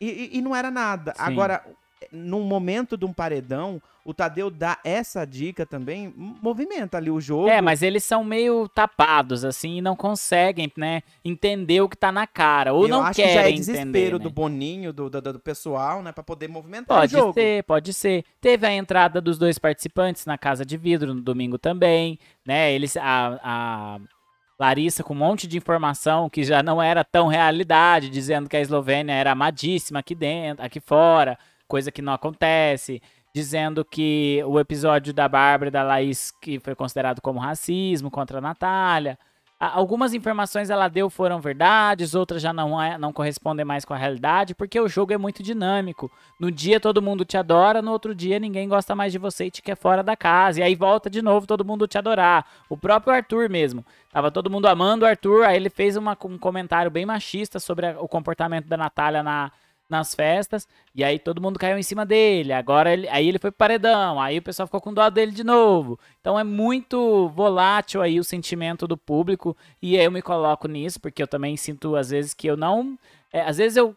e, 0.00 0.08
e- 0.08 0.38
e 0.38 0.40
não 0.42 0.56
era 0.56 0.70
nada. 0.70 1.12
Sim. 1.14 1.22
Agora, 1.22 1.62
num 2.10 2.42
momento 2.42 2.96
de 2.96 3.04
um 3.04 3.12
paredão, 3.12 3.80
o 4.04 4.14
Tadeu 4.14 4.50
dá 4.50 4.78
essa 4.82 5.24
dica 5.24 5.66
também, 5.66 6.12
movimenta 6.16 6.96
ali 6.96 7.10
o 7.10 7.20
jogo. 7.20 7.48
É, 7.48 7.60
mas 7.60 7.82
eles 7.82 8.02
são 8.02 8.24
meio 8.24 8.68
tapados, 8.68 9.44
assim, 9.44 9.76
e 9.76 9.82
não 9.82 9.94
conseguem, 9.94 10.72
né, 10.76 11.02
entender 11.24 11.80
o 11.80 11.88
que 11.88 11.96
tá 11.96 12.10
na 12.10 12.26
cara. 12.26 12.72
Ou 12.72 12.84
eu 12.84 12.88
não 12.88 13.02
acho 13.02 13.16
que 13.16 13.22
querem 13.22 13.34
já 13.34 13.42
é 13.42 13.50
entender, 13.50 13.72
desespero 13.72 14.18
né? 14.18 14.24
do 14.24 14.30
Boninho, 14.30 14.92
do, 14.92 15.10
do, 15.10 15.20
do 15.20 15.38
pessoal, 15.38 16.02
né, 16.02 16.12
pra 16.12 16.24
poder 16.24 16.48
movimentar 16.48 16.98
Pode 16.98 17.14
o 17.14 17.18
jogo. 17.18 17.34
ser, 17.34 17.62
pode 17.64 17.92
ser. 17.92 18.24
Teve 18.40 18.66
a 18.66 18.72
entrada 18.72 19.20
dos 19.20 19.38
dois 19.38 19.58
participantes 19.58 20.24
na 20.24 20.38
Casa 20.38 20.64
de 20.64 20.76
Vidro 20.76 21.14
no 21.14 21.20
domingo 21.20 21.58
também, 21.58 22.18
né? 22.44 22.72
Eles, 22.72 22.96
a, 22.96 23.38
a 23.42 24.00
Larissa 24.58 25.02
com 25.02 25.14
um 25.14 25.16
monte 25.16 25.46
de 25.46 25.56
informação 25.56 26.28
que 26.28 26.44
já 26.44 26.62
não 26.62 26.82
era 26.82 27.02
tão 27.02 27.28
realidade, 27.28 28.10
dizendo 28.10 28.48
que 28.48 28.56
a 28.56 28.60
Eslovênia 28.60 29.14
era 29.14 29.32
amadíssima 29.32 30.00
aqui 30.00 30.14
dentro, 30.14 30.64
aqui 30.64 30.80
fora, 30.80 31.38
coisa 31.70 31.90
que 31.92 32.02
não 32.02 32.12
acontece. 32.12 33.00
Dizendo 33.32 33.84
que 33.84 34.42
o 34.44 34.58
episódio 34.58 35.14
da 35.14 35.28
Bárbara 35.28 35.68
e 35.68 35.70
da 35.70 35.84
Laís, 35.84 36.32
que 36.42 36.58
foi 36.58 36.74
considerado 36.74 37.20
como 37.22 37.38
racismo 37.38 38.10
contra 38.10 38.38
a 38.38 38.40
Natália. 38.40 39.16
Algumas 39.60 40.14
informações 40.14 40.70
ela 40.70 40.88
deu 40.88 41.10
foram 41.10 41.38
verdades, 41.38 42.14
outras 42.14 42.40
já 42.40 42.50
não, 42.50 42.80
é, 42.82 42.96
não 42.96 43.12
correspondem 43.12 43.62
mais 43.62 43.84
com 43.84 43.92
a 43.92 43.96
realidade, 43.96 44.54
porque 44.54 44.80
o 44.80 44.88
jogo 44.88 45.12
é 45.12 45.18
muito 45.18 45.42
dinâmico. 45.42 46.10
No 46.40 46.50
dia 46.50 46.80
todo 46.80 47.02
mundo 47.02 47.26
te 47.26 47.36
adora, 47.36 47.82
no 47.82 47.92
outro 47.92 48.14
dia 48.14 48.38
ninguém 48.40 48.66
gosta 48.66 48.96
mais 48.96 49.12
de 49.12 49.18
você 49.18 49.44
e 49.44 49.50
te 49.50 49.60
quer 49.60 49.76
fora 49.76 50.02
da 50.02 50.16
casa. 50.16 50.60
E 50.60 50.62
aí 50.62 50.74
volta 50.74 51.10
de 51.10 51.20
novo 51.20 51.46
todo 51.46 51.62
mundo 51.64 51.86
te 51.86 51.98
adorar. 51.98 52.46
O 52.70 52.76
próprio 52.76 53.14
Arthur 53.14 53.50
mesmo. 53.50 53.84
Tava 54.10 54.30
todo 54.30 54.50
mundo 54.50 54.66
amando 54.66 55.04
o 55.04 55.08
Arthur, 55.08 55.44
aí 55.44 55.56
ele 55.56 55.68
fez 55.70 55.94
uma- 55.94 56.16
um 56.24 56.38
comentário 56.38 56.90
bem 56.90 57.04
machista 57.04 57.60
sobre 57.60 57.86
a- 57.86 58.00
o 58.00 58.08
comportamento 58.08 58.66
da 58.66 58.78
Natália 58.78 59.22
na, 59.22 59.52
nas 59.90 60.14
festas. 60.14 60.66
E 60.94 61.02
aí 61.04 61.18
todo 61.18 61.40
mundo 61.40 61.58
caiu 61.58 61.78
em 61.78 61.82
cima 61.82 62.06
dele. 62.06 62.52
Agora 62.52 62.92
ele, 62.92 63.08
aí 63.08 63.28
ele 63.28 63.38
foi 63.38 63.50
pro 63.50 63.58
paredão. 63.58 64.20
Aí 64.20 64.38
o 64.38 64.42
pessoal 64.42 64.66
ficou 64.66 64.80
com 64.80 64.92
dó 64.94 65.08
dele 65.10 65.32
de 65.32 65.44
novo. 65.44 65.98
Então 66.20 66.38
é 66.38 66.44
muito 66.44 67.28
volátil 67.30 68.00
aí 68.02 68.18
o 68.18 68.24
sentimento 68.24 68.86
do 68.86 68.96
público. 68.96 69.56
E 69.82 69.96
eu 69.96 70.10
me 70.10 70.22
coloco 70.22 70.66
nisso, 70.68 71.00
porque 71.00 71.22
eu 71.22 71.28
também 71.28 71.56
sinto 71.56 71.96
às 71.96 72.10
vezes 72.10 72.32
que 72.34 72.46
eu 72.46 72.56
não. 72.56 72.98
é, 73.32 73.42
às 73.42 73.58
vezes 73.58 73.76
eu 73.76 73.96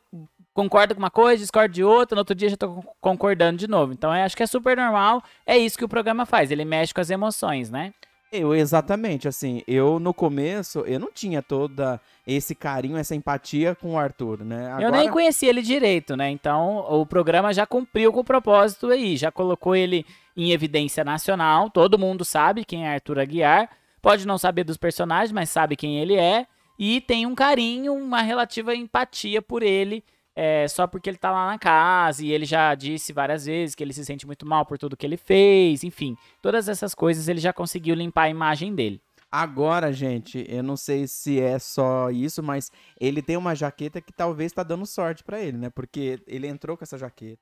concordo 0.53 0.93
com 0.93 0.99
uma 0.99 1.09
coisa, 1.09 1.41
discordo 1.41 1.73
de 1.73 1.83
outra, 1.83 2.15
no 2.15 2.19
outro 2.21 2.35
dia 2.35 2.49
já 2.49 2.57
tô 2.57 2.69
con- 2.69 2.83
concordando 3.01 3.57
de 3.57 3.67
novo. 3.67 3.91
Então 3.93 4.15
eu 4.15 4.23
acho 4.23 4.37
que 4.37 4.43
é 4.43 4.47
super 4.47 4.77
normal. 4.77 5.23
É 5.45 5.57
isso 5.57 5.77
que 5.77 5.85
o 5.85 5.89
programa 5.89 6.25
faz. 6.25 6.51
Ele 6.51 6.63
mexe 6.65 6.93
com 6.93 7.01
as 7.01 7.09
emoções, 7.09 7.69
né? 7.71 7.93
Eu, 8.35 8.55
exatamente, 8.55 9.27
assim, 9.27 9.61
eu 9.67 9.99
no 9.99 10.11
começo, 10.11 10.79
eu 10.79 10.99
não 10.99 11.11
tinha 11.11 11.39
toda 11.39 12.01
esse 12.25 12.55
carinho, 12.55 12.97
essa 12.97 13.13
empatia 13.13 13.75
com 13.75 13.93
o 13.93 13.99
Arthur, 13.99 14.43
né? 14.43 14.75
Eu 14.81 14.91
nem 14.91 15.07
conhecia 15.11 15.49
ele 15.49 15.61
direito, 15.61 16.17
né? 16.17 16.31
Então 16.31 16.79
o 16.89 17.05
programa 17.05 17.53
já 17.53 17.67
cumpriu 17.67 18.11
com 18.11 18.21
o 18.21 18.23
propósito 18.23 18.87
aí, 18.87 19.15
já 19.15 19.31
colocou 19.31 19.75
ele 19.75 20.03
em 20.35 20.51
evidência 20.51 21.03
nacional. 21.03 21.69
Todo 21.69 21.99
mundo 21.99 22.25
sabe 22.25 22.65
quem 22.65 22.87
é 22.87 22.95
Arthur 22.95 23.19
Aguiar. 23.19 23.69
Pode 24.01 24.25
não 24.25 24.39
saber 24.39 24.63
dos 24.63 24.77
personagens, 24.77 25.31
mas 25.31 25.51
sabe 25.51 25.75
quem 25.75 25.99
ele 25.99 26.15
é. 26.15 26.47
E 26.79 27.01
tem 27.01 27.27
um 27.27 27.35
carinho, 27.35 27.93
uma 27.93 28.23
relativa 28.23 28.75
empatia 28.75 29.43
por 29.43 29.61
ele, 29.61 30.03
é, 30.35 30.67
só 30.67 30.87
porque 30.87 31.09
ele 31.09 31.17
tá 31.17 31.31
lá 31.31 31.47
na 31.47 31.59
casa. 31.59 32.23
E 32.23 32.31
ele 32.31 32.45
já 32.45 32.73
disse 32.75 33.13
várias 33.13 33.45
vezes 33.45 33.75
que 33.75 33.83
ele 33.83 33.93
se 33.93 34.03
sente 34.05 34.25
muito 34.25 34.45
mal 34.45 34.65
por 34.65 34.77
tudo 34.77 34.97
que 34.97 35.05
ele 35.05 35.17
fez. 35.17 35.83
Enfim, 35.83 36.15
todas 36.41 36.67
essas 36.67 36.95
coisas 36.95 37.27
ele 37.27 37.39
já 37.39 37.53
conseguiu 37.53 37.95
limpar 37.95 38.23
a 38.23 38.29
imagem 38.29 38.73
dele. 38.73 39.01
Agora, 39.31 39.91
gente, 39.91 40.45
eu 40.47 40.61
não 40.61 40.77
sei 40.77 41.07
se 41.07 41.39
é 41.39 41.57
só 41.57 42.11
isso, 42.11 42.43
mas 42.43 42.71
ele 42.99 43.19
tem 43.19 43.35
uma 43.35 43.55
jaqueta 43.55 43.99
que 43.99 44.13
talvez 44.13 44.51
tá 44.51 44.61
dando 44.61 44.85
sorte 44.85 45.23
pra 45.23 45.41
ele, 45.41 45.57
né? 45.57 45.71
Porque 45.71 46.21
ele 46.27 46.47
entrou 46.47 46.77
com 46.77 46.83
essa 46.83 46.99
jaqueta. 46.99 47.41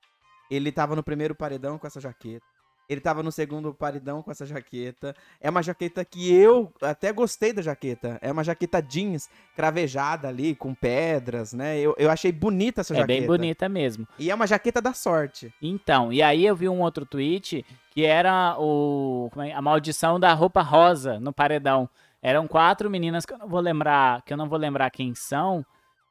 Ele 0.50 0.72
tava 0.72 0.96
no 0.96 1.04
primeiro 1.04 1.36
paredão 1.36 1.78
com 1.78 1.86
essa 1.86 2.00
jaqueta. 2.00 2.46
Ele 2.92 3.00
tava 3.00 3.24
no 3.24 3.32
segundo 3.32 3.74
paredão 3.74 4.22
com 4.22 4.30
essa 4.32 4.46
jaqueta. 4.46 5.16
É 5.40 5.50
uma 5.50 5.64
jaqueta 5.64 6.04
que 6.04 6.34
eu 6.36 6.74
até 6.82 7.14
gostei 7.14 7.54
da 7.54 7.62
jaqueta. 7.62 8.20
É 8.22 8.30
uma 8.30 8.44
jaqueta 8.44 8.82
jeans 8.82 9.30
cravejada 9.56 10.28
ali, 10.28 10.54
com 10.54 10.76
pedras, 10.76 11.54
né? 11.54 11.80
Eu, 11.80 11.96
eu 11.98 12.12
achei 12.12 12.34
bonita 12.34 12.82
essa 12.82 12.94
É 12.94 12.98
jaqueta. 12.98 13.20
bem 13.20 13.26
bonita 13.26 13.70
mesmo. 13.70 14.06
E 14.20 14.30
é 14.30 14.36
uma 14.36 14.46
jaqueta 14.46 14.82
da 14.82 14.94
sorte. 14.94 15.54
Então, 15.62 16.12
e 16.12 16.22
aí 16.22 16.46
eu 16.46 16.54
vi 16.54 16.68
um 16.68 16.82
outro 16.82 17.06
tweet 17.06 17.66
que 17.92 18.04
era 18.04 18.58
o 18.60 19.30
é? 19.38 19.54
a 19.54 19.62
maldição 19.62 20.20
da 20.20 20.34
roupa 20.34 20.62
rosa 20.62 21.18
no 21.18 21.32
paredão. 21.32 21.90
Eram 22.22 22.46
quatro 22.46 22.90
meninas 22.90 23.26
que 23.26 23.34
eu 23.34 23.38
não 23.38 23.48
vou 23.48 23.62
lembrar, 23.62 24.22
que 24.24 24.34
eu 24.34 24.38
não 24.38 24.50
vou 24.50 24.60
lembrar 24.60 24.92
quem 24.92 25.16
são, 25.16 25.66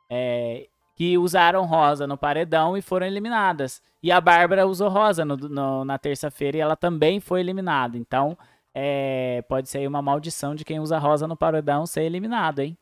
é, 0.08 0.66
que 1.00 1.16
usaram 1.16 1.64
rosa 1.64 2.06
no 2.06 2.18
paredão 2.18 2.76
e 2.76 2.82
foram 2.82 3.06
eliminadas. 3.06 3.80
E 4.02 4.12
a 4.12 4.20
Bárbara 4.20 4.66
usou 4.66 4.90
rosa 4.90 5.24
no- 5.24 5.34
no- 5.34 5.82
na 5.82 5.96
terça-feira 5.96 6.58
e 6.58 6.60
ela 6.60 6.76
também 6.76 7.20
foi 7.20 7.40
eliminada. 7.40 7.96
Então, 7.96 8.36
é, 8.74 9.42
pode 9.48 9.70
ser 9.70 9.88
uma 9.88 10.02
maldição 10.02 10.54
de 10.54 10.62
quem 10.62 10.78
usa 10.78 10.98
rosa 10.98 11.26
no 11.26 11.34
paredão 11.34 11.86
ser 11.86 12.02
eliminado, 12.02 12.58
hein? 12.58 12.76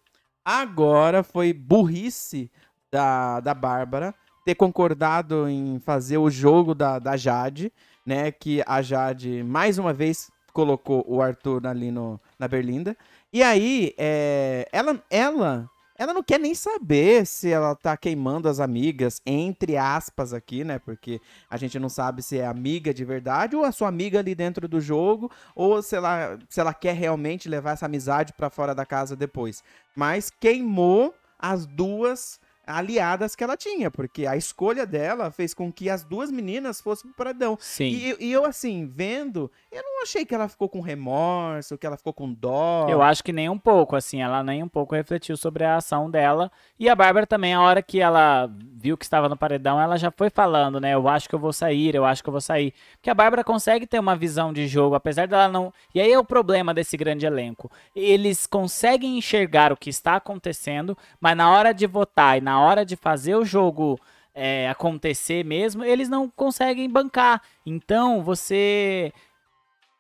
Agora 0.44 1.22
foi 1.22 1.52
burrice 1.52 2.50
da, 2.90 3.38
da 3.38 3.54
Bárbara 3.54 4.12
ter 4.44 4.56
concordado 4.56 5.48
em 5.48 5.78
fazer 5.78 6.18
o 6.18 6.28
jogo 6.28 6.75
da, 6.75 6.98
da 6.98 7.16
Jade, 7.16 7.72
né? 8.04 8.32
Que 8.32 8.64
a 8.66 8.82
Jade, 8.82 9.44
mais 9.44 9.78
uma 9.78 9.92
vez, 9.92 10.28
colocou 10.52 11.04
o 11.06 11.22
Arthur 11.22 11.64
ali 11.68 11.92
no, 11.92 12.20
na 12.37 12.48
Berlinda. 12.48 12.96
E 13.32 13.44
aí, 13.44 13.94
é, 13.96 14.68
ela, 14.72 15.00
ela, 15.08 15.70
ela 15.98 16.14
não 16.14 16.22
quer 16.22 16.38
nem 16.38 16.54
saber 16.54 17.26
se 17.26 17.50
ela 17.50 17.74
tá 17.74 17.96
queimando 17.96 18.48
as 18.48 18.60
amigas, 18.60 19.20
entre 19.26 19.76
aspas 19.76 20.32
aqui, 20.32 20.62
né? 20.62 20.78
Porque 20.78 21.20
a 21.50 21.56
gente 21.56 21.76
não 21.76 21.88
sabe 21.88 22.22
se 22.22 22.38
é 22.38 22.46
amiga 22.46 22.94
de 22.94 23.04
verdade 23.04 23.56
ou 23.56 23.64
a 23.64 23.72
sua 23.72 23.88
amiga 23.88 24.20
ali 24.20 24.32
dentro 24.32 24.68
do 24.68 24.80
jogo, 24.80 25.28
ou 25.56 25.82
se 25.82 25.96
ela, 25.96 26.38
se 26.48 26.60
ela 26.60 26.72
quer 26.72 26.94
realmente 26.94 27.48
levar 27.48 27.72
essa 27.72 27.86
amizade 27.86 28.32
pra 28.32 28.48
fora 28.48 28.74
da 28.74 28.86
casa 28.86 29.16
depois. 29.16 29.64
Mas 29.96 30.30
queimou 30.30 31.12
as 31.36 31.66
duas 31.66 32.40
aliadas 32.68 33.34
que 33.34 33.42
ela 33.42 33.56
tinha, 33.56 33.90
porque 33.90 34.26
a 34.26 34.37
escolha 34.37 34.87
dela 34.87 35.30
fez 35.30 35.54
com 35.54 35.72
que 35.72 35.88
as 35.88 36.04
duas 36.04 36.30
meninas 36.30 36.80
fossem 36.80 37.10
pro 37.10 37.16
paredão. 37.16 37.56
Sim. 37.58 37.87
E, 37.87 38.26
e 38.26 38.32
eu, 38.32 38.44
assim, 38.44 38.87
vendo, 38.87 39.50
eu 39.72 39.82
não 39.82 40.02
achei 40.02 40.25
que 40.25 40.34
ela 40.34 40.48
ficou 40.48 40.68
com 40.68 40.80
remorso, 40.80 41.78
que 41.78 41.87
ela 41.87 41.96
ficou 41.96 42.12
com 42.12 42.32
dó. 42.32 42.87
Eu 42.88 43.00
acho 43.00 43.25
que 43.25 43.32
nem 43.32 43.48
um 43.48 43.58
pouco, 43.58 43.96
assim, 43.96 44.20
ela 44.20 44.42
nem 44.42 44.62
um 44.62 44.68
pouco 44.68 44.94
refletiu 44.94 45.37
sobre 45.37 45.64
a 45.64 45.76
ação 45.76 46.10
dela. 46.10 46.52
E 46.78 46.88
a 46.88 46.94
Bárbara 46.94 47.26
também, 47.26 47.54
a 47.54 47.60
hora 47.62 47.82
que 47.82 48.00
ela 48.00 48.50
viu 48.75 48.96
que 48.96 49.04
estava 49.04 49.28
no 49.28 49.37
paredão, 49.37 49.80
ela 49.80 49.96
já 49.96 50.10
foi 50.10 50.28
falando, 50.28 50.78
né? 50.78 50.94
Eu 50.94 51.08
acho 51.08 51.28
que 51.28 51.34
eu 51.34 51.38
vou 51.38 51.52
sair, 51.52 51.94
eu 51.94 52.04
acho 52.04 52.22
que 52.22 52.28
eu 52.28 52.32
vou 52.32 52.40
sair. 52.40 52.75
Porque 52.96 53.10
a 53.10 53.14
Bárbara 53.14 53.42
consegue 53.42 53.87
ter 53.87 53.98
uma 53.98 54.14
visão 54.14 54.52
de 54.52 54.66
jogo, 54.68 54.94
apesar 54.94 55.26
dela 55.26 55.48
não. 55.48 55.72
E 55.94 56.00
aí 56.00 56.12
é 56.12 56.18
o 56.18 56.25
problema 56.25 56.75
desse 56.75 56.96
grande 56.96 57.25
elenco. 57.25 57.70
Eles 57.96 58.46
conseguem 58.46 59.16
enxergar 59.16 59.72
o 59.72 59.76
que 59.76 59.88
está 59.88 60.16
acontecendo, 60.16 60.96
mas 61.18 61.37
na 61.37 61.50
hora 61.50 61.72
de 61.72 61.87
votar 61.87 62.37
e 62.37 62.40
na 62.40 62.57
hora 62.60 62.84
de 62.84 62.96
fazer 62.96 63.34
o 63.34 63.44
jogo 63.44 63.98
é, 64.34 64.68
acontecer 64.68 65.44
mesmo, 65.44 65.84
eles 65.84 66.08
não 66.08 66.28
conseguem 66.28 66.88
bancar. 66.88 67.42
Então 67.66 68.22
você. 68.22 69.12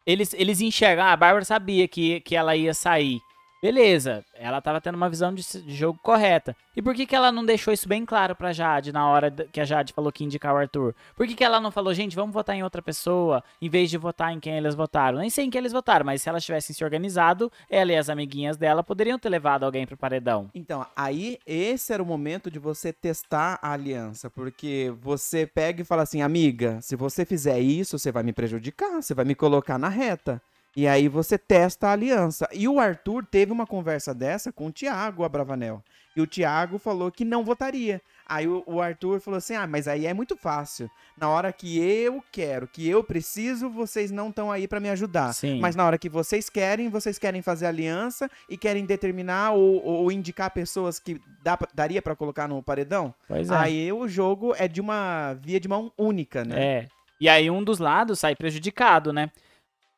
Eles, 0.06 0.32
eles 0.34 0.60
enxergam. 0.60 1.04
A 1.04 1.16
Bárbara 1.16 1.44
sabia 1.44 1.86
que, 1.86 2.20
que 2.20 2.34
ela 2.34 2.56
ia 2.56 2.72
sair. 2.72 3.20
Beleza, 3.60 4.24
ela 4.34 4.60
tava 4.60 4.80
tendo 4.80 4.94
uma 4.94 5.10
visão 5.10 5.34
de, 5.34 5.42
de 5.42 5.74
jogo 5.74 5.98
correta. 6.00 6.56
E 6.76 6.82
por 6.82 6.94
que, 6.94 7.04
que 7.04 7.16
ela 7.16 7.32
não 7.32 7.44
deixou 7.44 7.74
isso 7.74 7.88
bem 7.88 8.06
claro 8.06 8.36
pra 8.36 8.52
Jade 8.52 8.92
na 8.92 9.08
hora 9.08 9.30
que 9.30 9.60
a 9.60 9.64
Jade 9.64 9.92
falou 9.92 10.12
que 10.12 10.22
indicar 10.22 10.54
o 10.54 10.58
Arthur? 10.58 10.94
Por 11.16 11.26
que, 11.26 11.34
que 11.34 11.42
ela 11.42 11.60
não 11.60 11.72
falou, 11.72 11.92
gente, 11.92 12.14
vamos 12.14 12.32
votar 12.32 12.54
em 12.54 12.62
outra 12.62 12.80
pessoa, 12.80 13.42
em 13.60 13.68
vez 13.68 13.90
de 13.90 13.98
votar 13.98 14.32
em 14.32 14.38
quem 14.38 14.56
eles 14.56 14.76
votaram? 14.76 15.18
Nem 15.18 15.28
sei 15.28 15.46
em 15.46 15.50
quem 15.50 15.58
eles 15.58 15.72
votaram, 15.72 16.06
mas 16.06 16.22
se 16.22 16.28
elas 16.28 16.44
tivessem 16.44 16.74
se 16.74 16.84
organizado, 16.84 17.50
ela 17.68 17.90
e 17.90 17.96
as 17.96 18.08
amiguinhas 18.08 18.56
dela 18.56 18.84
poderiam 18.84 19.18
ter 19.18 19.28
levado 19.28 19.64
alguém 19.64 19.86
pro 19.86 19.96
paredão. 19.96 20.48
Então, 20.54 20.86
aí 20.94 21.38
esse 21.44 21.92
era 21.92 22.02
o 22.02 22.06
momento 22.06 22.48
de 22.48 22.60
você 22.60 22.92
testar 22.92 23.58
a 23.60 23.72
aliança, 23.72 24.30
porque 24.30 24.94
você 25.00 25.46
pega 25.46 25.82
e 25.82 25.84
fala 25.84 26.02
assim, 26.02 26.22
amiga, 26.22 26.78
se 26.80 26.94
você 26.94 27.24
fizer 27.24 27.58
isso, 27.58 27.98
você 27.98 28.12
vai 28.12 28.22
me 28.22 28.32
prejudicar, 28.32 29.02
você 29.02 29.14
vai 29.14 29.24
me 29.24 29.34
colocar 29.34 29.78
na 29.78 29.88
reta. 29.88 30.40
E 30.78 30.86
aí 30.86 31.08
você 31.08 31.36
testa 31.36 31.88
a 31.88 31.92
aliança. 31.92 32.48
E 32.52 32.68
o 32.68 32.78
Arthur 32.78 33.26
teve 33.26 33.50
uma 33.50 33.66
conversa 33.66 34.14
dessa 34.14 34.52
com 34.52 34.68
o 34.68 34.70
Tiago 34.70 35.24
Abravanel. 35.24 35.82
E 36.14 36.20
o 36.20 36.26
Tiago 36.26 36.78
falou 36.78 37.10
que 37.10 37.24
não 37.24 37.44
votaria. 37.44 38.00
Aí 38.24 38.46
o, 38.46 38.80
Arthur 38.80 39.18
falou 39.18 39.38
assim: 39.38 39.56
ah, 39.56 39.66
mas 39.66 39.88
aí 39.88 40.06
é 40.06 40.14
muito 40.14 40.36
fácil. 40.36 40.88
Na 41.16 41.28
hora 41.28 41.52
que 41.52 41.80
eu 41.80 42.22
quero, 42.30 42.68
que 42.68 42.88
eu 42.88 43.02
preciso, 43.02 43.68
vocês 43.68 44.12
não 44.12 44.28
estão 44.28 44.52
aí 44.52 44.68
pra 44.68 44.78
me 44.78 44.88
ajudar. 44.90 45.32
Sim. 45.32 45.58
Mas 45.58 45.74
na 45.74 45.84
hora 45.84 45.98
que 45.98 46.08
vocês 46.08 46.48
querem, 46.48 46.88
vocês 46.88 47.18
querem 47.18 47.42
fazer 47.42 47.66
aliança 47.66 48.30
e 48.48 48.56
querem 48.56 48.86
determinar 48.86 49.54
ou, 49.54 49.84
ou 49.84 50.12
indicar 50.12 50.48
pessoas 50.52 51.00
que 51.00 51.20
dá, 51.42 51.58
daria 51.74 52.00
pra 52.00 52.14
colocar 52.14 52.46
no 52.46 52.62
paredão. 52.62 53.12
Pois 53.26 53.50
é. 53.50 53.56
Aí 53.56 53.92
o 53.92 54.06
jogo 54.06 54.54
é 54.56 54.68
de 54.68 54.80
uma 54.80 55.34
via 55.42 55.58
de 55.58 55.66
mão 55.66 55.90
única, 55.98 56.44
né? 56.44 56.62
É. 56.62 56.88
E 57.20 57.28
aí 57.28 57.50
um 57.50 57.64
dos 57.64 57.80
lados 57.80 58.20
sai 58.20 58.36
prejudicado, 58.36 59.12
né? 59.12 59.28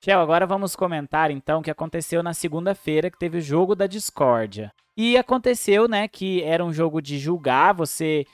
Shell, 0.03 0.19
agora 0.19 0.47
vamos 0.47 0.75
comentar 0.75 1.31
então 1.31 1.61
o 1.61 1.63
que 1.63 1.71
aconteceu 1.71 2.23
na 2.23 2.33
segunda-feira, 2.33 3.11
que 3.11 3.19
teve 3.19 3.37
o 3.37 3.43
jogo 3.43 3.75
da 3.75 3.87
discórdia. 3.87 4.73
E 4.97 5.19
aconteceu, 5.19 5.87
né, 5.87 6.09
que 6.09 6.43
era 6.43 6.65
um 6.65 6.73
jogo 6.73 7.03
de 7.03 7.19
julgar, 7.19 7.75
você 7.75 8.25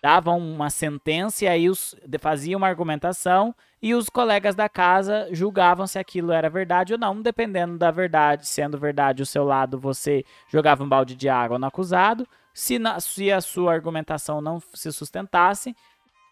dava 0.00 0.30
uma 0.30 0.70
sentença 0.70 1.44
e 1.44 1.48
aí 1.48 1.68
os, 1.68 1.96
fazia 2.20 2.56
uma 2.56 2.68
argumentação 2.68 3.52
e 3.82 3.94
os 3.96 4.08
colegas 4.08 4.54
da 4.54 4.68
casa 4.68 5.28
julgavam 5.32 5.88
se 5.88 5.98
aquilo 5.98 6.30
era 6.30 6.48
verdade 6.48 6.92
ou 6.92 6.98
não, 6.98 7.20
dependendo 7.20 7.76
da 7.76 7.90
verdade, 7.90 8.46
sendo 8.46 8.78
verdade 8.78 9.20
o 9.20 9.26
seu 9.26 9.42
lado, 9.42 9.76
você 9.76 10.24
jogava 10.48 10.84
um 10.84 10.88
balde 10.88 11.16
de 11.16 11.28
água 11.28 11.58
no 11.58 11.66
acusado. 11.66 12.28
Se, 12.54 12.78
na- 12.78 13.00
se 13.00 13.32
a 13.32 13.40
sua 13.40 13.72
argumentação 13.72 14.40
não 14.40 14.60
se 14.72 14.92
sustentasse, 14.92 15.74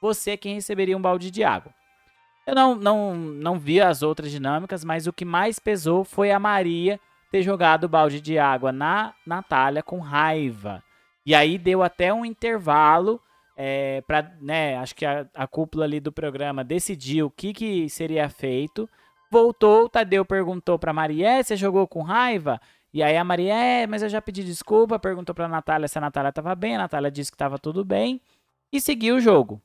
você 0.01 0.33
é 0.33 0.37
quem 0.37 0.55
receberia 0.55 0.97
um 0.97 1.03
balde 1.03 1.29
de 1.29 1.43
água. 1.43 1.75
Eu 2.47 2.55
não, 2.55 2.77
não, 2.77 3.15
não 3.17 3.59
vi 3.59 3.81
as 3.81 4.03
outras 4.03 4.31
dinâmicas, 4.31 4.85
mas 4.85 5.07
o 5.07 5.13
que 5.13 5.25
mais 5.25 5.59
pesou 5.59 6.05
foi 6.05 6.31
a 6.31 6.39
Maria 6.39 7.01
ter 7.31 7.43
jogado 7.43 7.85
o 7.85 7.89
balde 7.89 8.21
de 8.21 8.39
água 8.39 8.71
na 8.71 9.15
Natália 9.27 9.83
com 9.83 9.99
raiva. 9.99 10.83
E 11.25 11.35
aí 11.35 11.59
deu 11.59 11.83
até 11.83 12.15
um 12.15 12.25
intervalo 12.25 13.21
é, 13.57 14.01
para, 14.03 14.33
né, 14.41 14.77
acho 14.77 14.95
que 14.95 15.05
a, 15.05 15.27
a 15.35 15.47
cúpula 15.47 15.85
ali 15.85 15.99
do 15.99 16.13
programa 16.13 16.63
decidiu 16.63 17.27
o 17.27 17.31
que, 17.31 17.53
que 17.53 17.89
seria 17.89 18.29
feito. 18.29 18.89
Voltou, 19.31 19.87
o 19.87 19.89
Tadeu 19.89 20.25
perguntou 20.25 20.79
pra 20.79 20.93
Maria, 20.93 21.31
"É, 21.39 21.43
você 21.43 21.57
jogou 21.57 21.89
com 21.89 22.03
raiva? 22.03 22.61
E 22.95 23.03
aí 23.03 23.17
a 23.17 23.25
Maria, 23.25 23.55
é, 23.55 23.87
mas 23.87 24.03
eu 24.03 24.09
já 24.09 24.23
pedi 24.23 24.45
desculpa, 24.45 24.99
perguntou 24.99 25.35
pra 25.35 25.49
Natália 25.49 25.89
se 25.89 25.99
a 25.99 26.01
Natália 26.01 26.33
tava 26.33 26.55
bem, 26.55 26.77
a 26.77 26.79
Natália 26.79 27.11
disse 27.11 27.33
que 27.33 27.37
tava 27.37 27.59
tudo 27.59 27.85
bem 27.85 28.21
e 28.73 28.81
seguiu 28.81 29.17
o 29.17 29.21
jogo. 29.21 29.61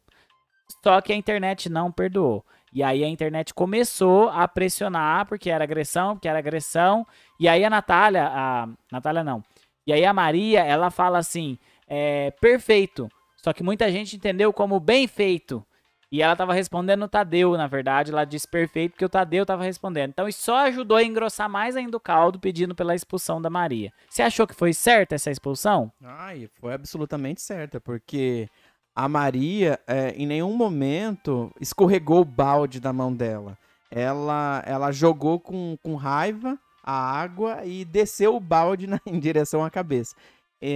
Só 0.83 0.99
que 0.99 1.13
a 1.13 1.15
internet 1.15 1.69
não 1.69 1.91
perdoou. 1.91 2.43
E 2.73 2.81
aí 2.81 3.03
a 3.03 3.07
internet 3.07 3.53
começou 3.53 4.29
a 4.29 4.47
pressionar, 4.47 5.25
porque 5.25 5.49
era 5.49 5.63
agressão, 5.63 6.15
porque 6.15 6.27
era 6.27 6.39
agressão. 6.39 7.05
E 7.39 7.47
aí 7.47 7.65
a 7.65 7.69
Natália, 7.69 8.27
a 8.27 8.69
Natália 8.91 9.23
não. 9.23 9.43
E 9.85 9.91
aí 9.91 10.05
a 10.05 10.13
Maria, 10.13 10.61
ela 10.61 10.89
fala 10.89 11.17
assim, 11.17 11.57
é, 11.87 12.31
perfeito. 12.39 13.09
Só 13.35 13.51
que 13.51 13.63
muita 13.63 13.91
gente 13.91 14.15
entendeu 14.15 14.53
como 14.53 14.79
bem 14.79 15.07
feito. 15.07 15.65
E 16.11 16.21
ela 16.21 16.35
tava 16.35 16.53
respondendo 16.53 17.03
o 17.03 17.07
Tadeu, 17.07 17.55
na 17.57 17.67
verdade. 17.67 18.11
Ela 18.11 18.25
disse 18.25 18.47
perfeito, 18.47 18.91
porque 18.91 19.05
o 19.05 19.09
Tadeu 19.09 19.45
tava 19.45 19.63
respondendo. 19.63 20.09
Então 20.09 20.27
isso 20.27 20.43
só 20.43 20.57
ajudou 20.65 20.97
a 20.97 21.03
engrossar 21.03 21.49
mais 21.49 21.77
ainda 21.77 21.95
o 21.95 22.01
caldo, 22.01 22.37
pedindo 22.37 22.75
pela 22.75 22.93
expulsão 22.93 23.41
da 23.41 23.49
Maria. 23.49 23.93
Você 24.09 24.21
achou 24.21 24.45
que 24.45 24.53
foi 24.53 24.73
certa 24.73 25.15
essa 25.15 25.31
expulsão? 25.31 25.91
Ai, 26.03 26.49
foi 26.59 26.73
absolutamente 26.73 27.41
certa, 27.41 27.79
porque 27.79 28.49
a 28.95 29.07
Maria, 29.07 29.79
é, 29.87 30.09
em 30.11 30.25
nenhum 30.25 30.53
momento, 30.55 31.51
escorregou 31.59 32.21
o 32.21 32.25
balde 32.25 32.79
da 32.79 32.91
mão 32.91 33.13
dela. 33.13 33.57
Ela, 33.89 34.63
ela 34.65 34.91
jogou 34.91 35.39
com, 35.39 35.77
com 35.83 35.95
raiva 35.95 36.57
a 36.83 36.93
água 36.93 37.63
e 37.65 37.85
desceu 37.85 38.35
o 38.35 38.39
balde 38.39 38.87
na- 38.87 38.99
em 39.05 39.19
direção 39.19 39.63
à 39.63 39.69
cabeça. 39.69 40.15
É, 40.61 40.69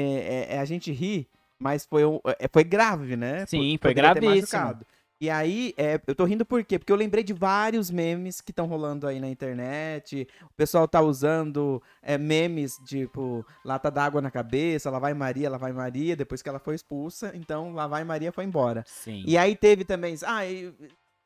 é- 0.51 0.55
é, 0.55 0.59
a 0.59 0.65
gente 0.65 0.91
ri, 0.91 1.27
mas 1.59 1.85
foi, 1.85 2.03
é, 2.39 2.47
foi 2.51 2.63
grave, 2.63 3.15
né? 3.15 3.45
Sim, 3.45 3.77
Po- 3.77 3.83
foi 3.83 3.93
poderia 3.93 4.13
ter 4.13 4.19
gravíssimo. 4.21 4.61
E 5.25 5.29
aí, 5.31 5.73
é, 5.75 5.99
eu 6.05 6.13
tô 6.13 6.23
rindo 6.23 6.45
por 6.45 6.63
quê? 6.63 6.77
Porque 6.77 6.91
eu 6.91 6.95
lembrei 6.95 7.23
de 7.23 7.33
vários 7.33 7.89
memes 7.89 8.41
que 8.41 8.51
estão 8.51 8.67
rolando 8.67 9.07
aí 9.07 9.19
na 9.19 9.27
internet. 9.27 10.27
O 10.43 10.53
pessoal 10.55 10.87
tá 10.87 11.01
usando 11.01 11.81
é, 11.99 12.15
memes, 12.15 12.77
tipo, 12.85 13.43
lata 13.63 13.89
d'água 13.89 14.21
na 14.21 14.29
cabeça, 14.29 14.91
lá 14.91 14.99
vai 14.99 15.15
Maria, 15.15 15.49
lá 15.49 15.57
vai 15.57 15.73
Maria, 15.73 16.15
depois 16.15 16.43
que 16.43 16.49
ela 16.49 16.59
foi 16.59 16.75
expulsa, 16.75 17.31
então 17.33 17.73
lá 17.73 17.87
vai 17.87 18.03
Maria 18.03 18.31
foi 18.31 18.43
embora. 18.43 18.83
Sim. 18.85 19.23
E 19.25 19.35
aí 19.35 19.55
teve 19.55 19.83
também, 19.83 20.15
ah, 20.27 20.45
e- 20.45 20.71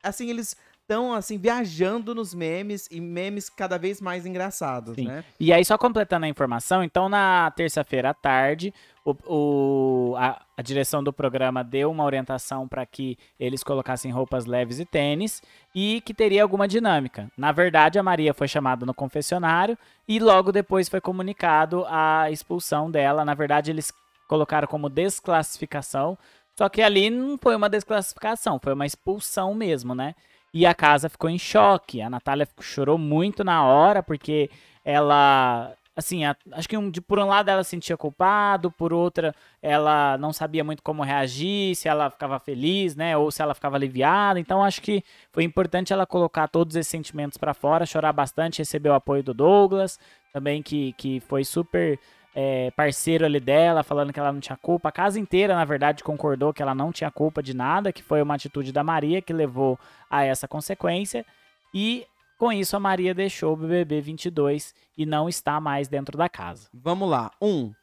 assim, 0.02 0.30
eles 0.30 0.56
estão, 0.90 1.14
assim, 1.14 1.38
viajando 1.38 2.16
nos 2.16 2.34
memes, 2.34 2.88
e 2.90 3.00
memes 3.00 3.48
cada 3.48 3.78
vez 3.78 4.02
mais 4.02 4.26
engraçados, 4.26 4.96
Sim. 4.96 5.06
né? 5.06 5.24
E 5.40 5.54
aí, 5.54 5.64
só 5.64 5.78
completando 5.78 6.26
a 6.26 6.30
informação, 6.30 6.84
então 6.84 7.08
na 7.08 7.52
terça-feira 7.56 8.10
à 8.10 8.14
tarde, 8.14 8.74
o, 9.06 9.16
o- 9.28 10.16
a, 10.18 10.42
a 10.58 10.62
direção 10.64 11.04
do 11.04 11.14
programa 11.14 11.64
deu 11.64 11.92
uma 11.92 12.04
orientação 12.04 12.68
para 12.68 12.84
que 12.88 13.16
eles 13.40 13.64
colocassem 13.64 14.12
roupas 14.12 14.48
leves 14.48 14.80
e 14.80 14.86
tênis 14.86 15.44
e 15.76 16.02
que 16.02 16.14
teria 16.14 16.42
alguma 16.42 16.68
dinâmica. 16.68 17.30
Na 17.38 17.52
verdade, 17.52 18.00
a 18.00 18.04
Maria 18.04 18.34
foi 18.34 18.48
chamada 18.48 18.84
no 18.84 18.94
confessionário 18.94 19.78
e 20.08 20.20
logo 20.20 20.52
depois 20.52 20.90
foi 20.90 21.00
comunicado 21.00 21.86
a 21.88 22.32
expulsão 22.32 22.90
dela. 22.90 23.24
Na 23.24 23.36
verdade, 23.36 23.70
eles 23.70 23.94
colocaram 24.28 24.68
como 24.68 24.90
desclassificação, 24.90 26.18
só 26.58 26.68
que 26.68 26.82
ali 26.82 27.12
não 27.12 27.38
foi 27.38 27.56
uma 27.56 27.70
desclassificação, 27.70 28.60
foi 28.62 28.74
uma 28.74 28.86
expulsão 28.88 29.54
mesmo, 29.54 29.94
né? 29.94 30.16
E 30.54 30.66
a 30.66 30.74
casa 30.74 31.10
ficou 31.10 31.30
em 31.30 31.38
choque. 31.38 32.02
A 32.02 32.10
Natália 32.10 32.48
chorou 32.60 32.98
muito 32.98 33.44
na 33.44 33.64
hora, 33.64 34.02
porque 34.04 34.50
ela. 34.84 35.74
Assim, 35.96 36.24
a- 36.24 36.36
acho 36.54 36.70
que 36.70 36.78
um, 36.78 36.90
de, 36.90 37.02
por 37.02 37.20
um 37.20 37.26
lado 37.26 37.50
ela 37.50 37.62
se 37.64 37.72
sentia 37.72 37.98
culpado, 37.98 38.72
por 38.72 38.94
outra 38.94 39.36
ela 39.62 40.18
não 40.18 40.32
sabia 40.32 40.64
muito 40.64 40.82
como 40.82 41.04
reagir, 41.04 41.76
se 41.76 41.90
ela 41.90 42.10
ficava 42.10 42.40
feliz, 42.40 42.96
né? 42.96 43.18
Ou 43.18 43.30
se 43.32 43.42
ela 43.42 43.54
ficava 43.54 43.76
aliviada. 43.76 44.40
Então 44.40 44.64
acho 44.64 44.82
que 44.82 45.04
foi 45.34 45.44
importante 45.44 45.92
ela 45.92 46.06
colocar 46.06 46.48
todos 46.48 46.76
esses 46.78 46.90
sentimentos 46.90 47.38
pra 47.38 47.54
fora, 47.54 47.86
chorar 47.86 48.14
bastante, 48.14 48.60
receber 48.60 48.90
o 48.90 48.94
apoio 48.94 49.22
do 49.22 49.34
Douglas, 49.34 50.00
também 50.32 50.64
que, 50.64 50.94
que 50.94 51.20
foi 51.22 51.44
super 51.44 52.00
é, 52.36 52.72
parceiro 52.72 53.26
ali 53.26 53.40
dela, 53.40 53.84
falando 53.84 54.14
que 54.14 54.20
ela 54.20 54.32
não 54.32 54.40
tinha 54.40 54.58
culpa. 54.58 54.90
A 54.90 54.92
casa 54.92 55.20
inteira, 55.20 55.56
na 55.56 55.66
verdade, 55.66 56.04
concordou 56.04 56.54
que 56.54 56.62
ela 56.62 56.76
não 56.76 56.92
tinha 56.92 57.10
culpa 57.12 57.42
de 57.42 57.56
nada, 57.56 57.92
que 57.92 58.04
foi 58.04 58.22
uma 58.22 58.36
atitude 58.36 58.72
da 58.72 58.84
Maria 58.84 59.22
que 59.22 59.34
levou 59.34 59.78
a 60.10 60.24
essa 60.24 60.48
consequência. 60.48 61.26
E 61.74 62.06
com 62.38 62.52
isso 62.54 62.76
a 62.76 62.80
Maria 62.80 63.14
deixou 63.14 63.54
o 63.54 63.58
BBB 63.58 64.02
22 64.02 64.74
e 64.98 65.06
não 65.06 65.28
está 65.28 65.60
mais 65.60 65.88
dentro 65.88 66.18
da 66.18 66.30
casa. 66.30 66.70
Vamos 66.74 67.10
lá. 67.10 67.32
Um, 67.42 67.74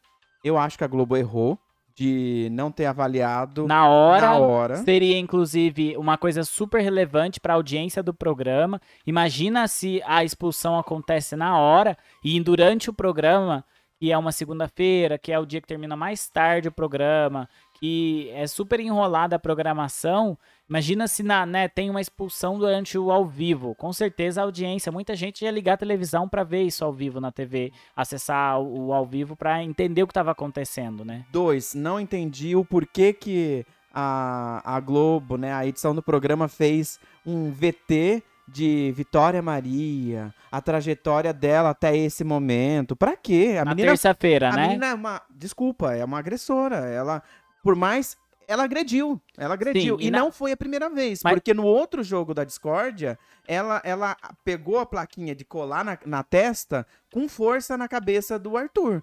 eu 0.43 0.57
acho 0.57 0.79
que 0.79 0.85
a 0.85 0.89
Globo 0.89 1.17
errou 1.17 1.59
de 1.95 2.49
não 2.53 2.71
ter 2.71 2.85
avaliado 2.85 3.67
Na 3.67 3.89
hora, 3.89 4.21
na 4.27 4.37
hora. 4.37 4.77
seria 4.77 5.19
inclusive 5.19 5.97
uma 5.97 6.19
coisa 6.19 6.45
super 6.45 6.83
relevante 6.83 7.41
para 7.41 7.55
a 7.55 7.57
audiência 7.57 8.03
do 8.03 8.13
programa. 8.13 8.81
Imagina 9.07 9.67
se 9.67 10.03
a 10.07 10.23
expulsão 10.23 10.79
acontece 10.79 11.35
na 11.37 11.59
hora 11.59 11.97
e 12.23 12.39
durante 12.39 12.91
o 12.91 12.93
programa, 12.93 13.65
que 13.99 14.13
é 14.13 14.19
uma 14.19 14.33
segunda-feira, 14.33 15.19
que 15.19 15.33
é 15.33 15.39
o 15.39 15.47
dia 15.47 15.61
que 15.61 15.67
termina 15.67 15.97
mais 15.97 16.29
tarde 16.29 16.69
o 16.69 16.73
programa, 16.73 17.49
que 17.79 18.31
é 18.33 18.47
super 18.47 18.81
enrolada 18.81 19.37
a 19.37 19.39
programação. 19.39 20.37
Imagina 20.69 21.09
se 21.09 21.23
na, 21.23 21.47
né, 21.47 21.69
tem 21.69 21.89
uma 21.89 22.01
expulsão 22.01 22.59
durante 22.59 22.99
o 22.99 23.11
ao 23.11 23.25
vivo. 23.25 23.75
Com 23.75 23.93
certeza 23.93 24.41
a 24.41 24.45
audiência, 24.45 24.93
muita 24.93 25.15
gente 25.17 25.45
ia 25.45 25.51
ligar 25.51 25.75
a 25.75 25.79
televisão 25.79 26.29
para 26.29 26.45
ver 26.45 26.63
isso 26.63 26.85
ao 26.85 26.93
vivo 26.93 27.21
na 27.21 27.33
TV, 27.33 27.73
acessar 27.95 28.61
o, 28.61 28.89
o 28.89 28.93
ao 28.93 29.07
vivo 29.07 29.37
para 29.37 29.63
entender 29.63 30.03
o 30.03 30.07
que 30.07 30.13
estava 30.13 30.31
acontecendo, 30.31 31.05
né? 31.05 31.25
Dois, 31.31 31.75
não 31.75 31.99
entendi 31.99 32.55
o 32.55 32.65
porquê 32.65 33.13
que 33.13 33.65
a, 33.93 34.61
a 34.77 34.79
Globo, 34.81 35.39
né, 35.39 35.55
a 35.55 35.67
edição 35.67 35.95
do 35.95 36.03
programa 36.03 36.49
fez 36.49 37.01
um 37.25 37.51
VT 37.51 38.23
de 38.49 38.93
Vitória 38.97 39.43
Maria, 39.43 40.33
a 40.51 40.61
trajetória 40.61 41.33
dela 41.33 41.71
até 41.71 41.97
esse 41.97 42.23
momento. 42.25 42.95
Pra 42.95 43.17
quê? 43.17 43.57
A 43.61 43.65
na 43.65 43.71
menina, 43.73 43.89
terça-feira, 43.89 44.51
a 44.51 44.53
né? 44.57 44.63
menina 44.69 44.87
é 44.87 44.95
uma, 44.95 45.23
desculpa, 45.31 45.95
é 45.95 46.05
uma 46.05 46.19
agressora. 46.19 46.77
Ela, 46.77 47.23
por 47.63 47.75
mais 47.75 48.17
ela 48.49 48.63
agrediu, 48.63 49.21
ela 49.37 49.55
agrediu. 49.55 49.97
Sim, 49.99 50.05
e 50.05 50.07
e 50.07 50.11
na- 50.11 50.21
não 50.21 50.31
foi 50.31 50.53
a 50.53 50.57
primeira 50.57 50.89
vez, 50.89 51.21
Mas- 51.25 51.35
porque 51.35 51.53
no 51.53 51.65
outro 51.65 52.05
jogo 52.05 52.33
da 52.33 52.45
discórdia, 52.45 53.19
ela, 53.49 53.83
ela 53.85 54.17
pegou 54.45 54.79
a 54.79 54.87
plaquinha 54.87 55.35
de 55.35 55.45
colar 55.45 55.85
na, 55.85 55.99
na 56.07 56.23
testa 56.23 56.87
com 57.13 57.29
força 57.29 57.77
na 57.77 57.89
cabeça 57.89 58.39
do 58.39 58.57
Arthur. 58.57 59.03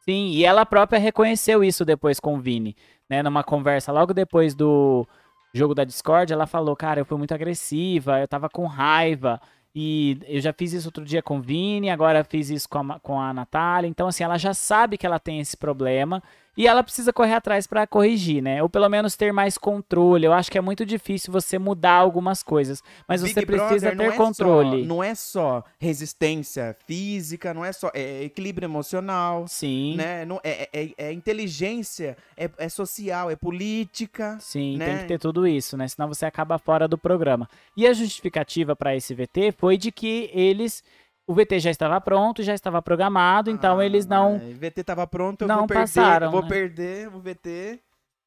Sim, 0.00 0.28
e 0.30 0.42
ela 0.42 0.64
própria 0.64 0.98
reconheceu 0.98 1.62
isso 1.62 1.84
depois 1.84 2.18
com 2.18 2.36
o 2.36 2.40
Vini, 2.40 2.74
né? 3.10 3.22
Numa 3.22 3.44
conversa 3.44 3.92
logo 3.92 4.14
depois 4.14 4.54
do 4.54 5.06
jogo 5.52 5.74
da 5.74 5.84
Discord, 5.84 6.32
ela 6.32 6.46
falou, 6.46 6.76
cara, 6.76 7.00
eu 7.00 7.04
fui 7.04 7.18
muito 7.18 7.34
agressiva, 7.34 8.20
eu 8.20 8.28
tava 8.28 8.48
com 8.48 8.66
raiva, 8.66 9.40
e 9.74 10.18
eu 10.26 10.40
já 10.40 10.52
fiz 10.52 10.72
isso 10.72 10.88
outro 10.88 11.04
dia 11.04 11.22
com 11.22 11.38
o 11.38 11.42
Vini, 11.42 11.90
agora 11.90 12.24
fiz 12.24 12.50
isso 12.50 12.68
com 12.68 12.78
a, 12.92 13.00
com 13.00 13.20
a 13.20 13.32
Natália, 13.32 13.88
então 13.88 14.08
assim, 14.08 14.24
ela 14.24 14.38
já 14.38 14.52
sabe 14.54 14.98
que 14.98 15.06
ela 15.06 15.18
tem 15.18 15.40
esse 15.40 15.56
problema, 15.56 16.22
e 16.58 16.66
ela 16.66 16.82
precisa 16.82 17.12
correr 17.12 17.34
atrás 17.34 17.68
pra 17.68 17.86
corrigir, 17.86 18.42
né? 18.42 18.60
Ou 18.60 18.68
pelo 18.68 18.88
menos 18.88 19.14
ter 19.14 19.32
mais 19.32 19.56
controle. 19.56 20.26
Eu 20.26 20.32
acho 20.32 20.50
que 20.50 20.58
é 20.58 20.60
muito 20.60 20.84
difícil 20.84 21.32
você 21.32 21.56
mudar 21.56 21.92
algumas 21.92 22.42
coisas, 22.42 22.82
mas 23.06 23.22
Big 23.22 23.32
você 23.32 23.46
precisa 23.46 23.90
Brother 23.92 23.96
ter 23.96 24.14
é 24.14 24.16
controle. 24.16 24.82
Só, 24.82 24.88
não 24.88 25.04
é 25.04 25.14
só 25.14 25.64
resistência 25.78 26.76
física, 26.84 27.54
não 27.54 27.64
é 27.64 27.72
só 27.72 27.92
é 27.94 28.24
equilíbrio 28.24 28.66
emocional, 28.66 29.46
Sim. 29.46 29.94
né? 29.94 30.24
Não, 30.24 30.40
é, 30.42 30.68
é, 30.72 30.90
é 30.98 31.12
inteligência, 31.12 32.16
é, 32.36 32.50
é 32.58 32.68
social, 32.68 33.30
é 33.30 33.36
política. 33.36 34.36
Sim, 34.40 34.78
né? 34.78 34.86
tem 34.86 34.98
que 34.98 35.04
ter 35.04 35.20
tudo 35.20 35.46
isso, 35.46 35.76
né? 35.76 35.86
Senão 35.86 36.08
você 36.08 36.26
acaba 36.26 36.58
fora 36.58 36.88
do 36.88 36.98
programa. 36.98 37.48
E 37.76 37.86
a 37.86 37.92
justificativa 37.92 38.74
para 38.74 38.96
esse 38.96 39.14
VT 39.14 39.52
foi 39.56 39.76
de 39.76 39.92
que 39.92 40.28
eles. 40.34 40.82
O 41.28 41.34
VT 41.34 41.60
já 41.60 41.70
estava 41.70 42.00
pronto, 42.00 42.42
já 42.42 42.54
estava 42.54 42.80
programado, 42.80 43.50
então 43.50 43.78
Ah, 43.78 43.84
eles 43.84 44.06
não. 44.06 44.36
O 44.36 44.54
VT 44.54 44.82
tava 44.82 45.06
pronto, 45.06 45.42
eu 45.42 45.48
não 45.48 45.58
vou 45.58 45.66
perder, 45.66 45.82
passaram, 45.82 46.26
eu 46.28 46.30
vou 46.32 46.42
né? 46.42 46.48
perder 46.48 47.08
o 47.14 47.20
VT. 47.20 47.78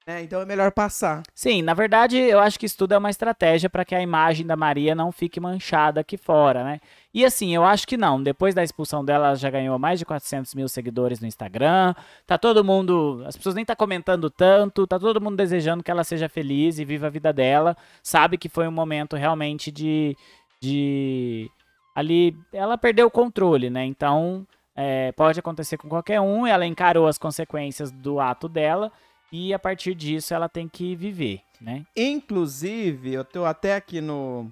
né? 0.05 0.22
então 0.22 0.39
é 0.39 0.46
melhor 0.46 0.72
passar. 0.72 1.24
Sim, 1.34 1.63
na 1.63 1.74
verdade, 1.74 2.15
eu 2.17 2.39
acho 2.39 2.60
que 2.60 2.65
isso 2.67 2.77
tudo 2.77 2.93
é 2.93 2.98
uma 3.00 3.10
estratégia 3.10 3.72
para 3.72 3.84
que 3.84 3.96
a 3.96 4.01
imagem 4.03 4.46
da 4.46 4.55
Maria 4.55 4.93
não 4.93 5.12
fique 5.12 5.39
manchada 5.39 6.00
aqui 6.01 6.15
fora, 6.15 6.63
né? 6.63 6.79
E 7.12 7.25
assim, 7.25 7.55
eu 7.55 7.63
acho 7.63 7.88
que 7.88 7.98
não. 7.98 8.22
Depois 8.22 8.53
da 8.53 8.63
expulsão 8.63 9.03
dela, 9.03 9.27
ela 9.27 9.36
já 9.36 9.50
ganhou 9.50 9.79
mais 9.79 9.98
de 9.98 10.05
400 10.05 10.53
mil 10.53 10.70
seguidores 10.70 11.20
no 11.20 11.25
Instagram. 11.27 11.96
Tá 12.27 12.38
todo 12.38 12.63
mundo. 12.63 13.24
As 13.25 13.36
pessoas 13.36 13.55
nem 13.55 13.65
tá 13.65 13.75
comentando 13.75 14.29
tanto. 14.29 14.86
Tá 14.86 15.00
todo 15.00 15.20
mundo 15.20 15.36
desejando 15.38 15.84
que 15.84 15.89
ela 15.91 16.03
seja 16.03 16.29
feliz 16.29 16.77
e 16.77 16.86
viva 16.86 17.08
a 17.08 17.10
vida 17.10 17.34
dela. 17.34 17.75
Sabe 18.03 18.38
que 18.38 18.48
foi 18.48 18.67
um 18.67 18.72
momento 18.72 19.15
realmente 19.15 19.72
de. 19.72 20.15
de 20.62 21.50
ali. 21.96 22.38
Ela 22.54 22.78
perdeu 22.78 23.08
o 23.08 23.12
controle, 23.12 23.70
né? 23.70 23.86
Então. 23.86 24.46
é, 24.76 25.12
pode 25.12 25.40
acontecer 25.40 25.78
com 25.78 25.90
qualquer 25.90 26.20
um. 26.22 26.48
Ela 26.48 26.66
encarou 26.66 27.08
as 27.08 27.18
consequências 27.18 27.92
do 27.92 28.20
ato 28.20 28.48
dela. 28.48 28.92
E 29.32 29.54
a 29.54 29.60
partir 29.60 29.96
disso 29.96 30.34
ela 30.34 30.50
tem 30.50 30.68
que 30.68 30.96
viver, 30.96 31.42
né? 31.60 31.86
Inclusive, 31.96 33.14
eu 33.14 33.24
tô 33.24 33.46
até 33.46 33.76
aqui 33.76 34.02
no, 34.02 34.52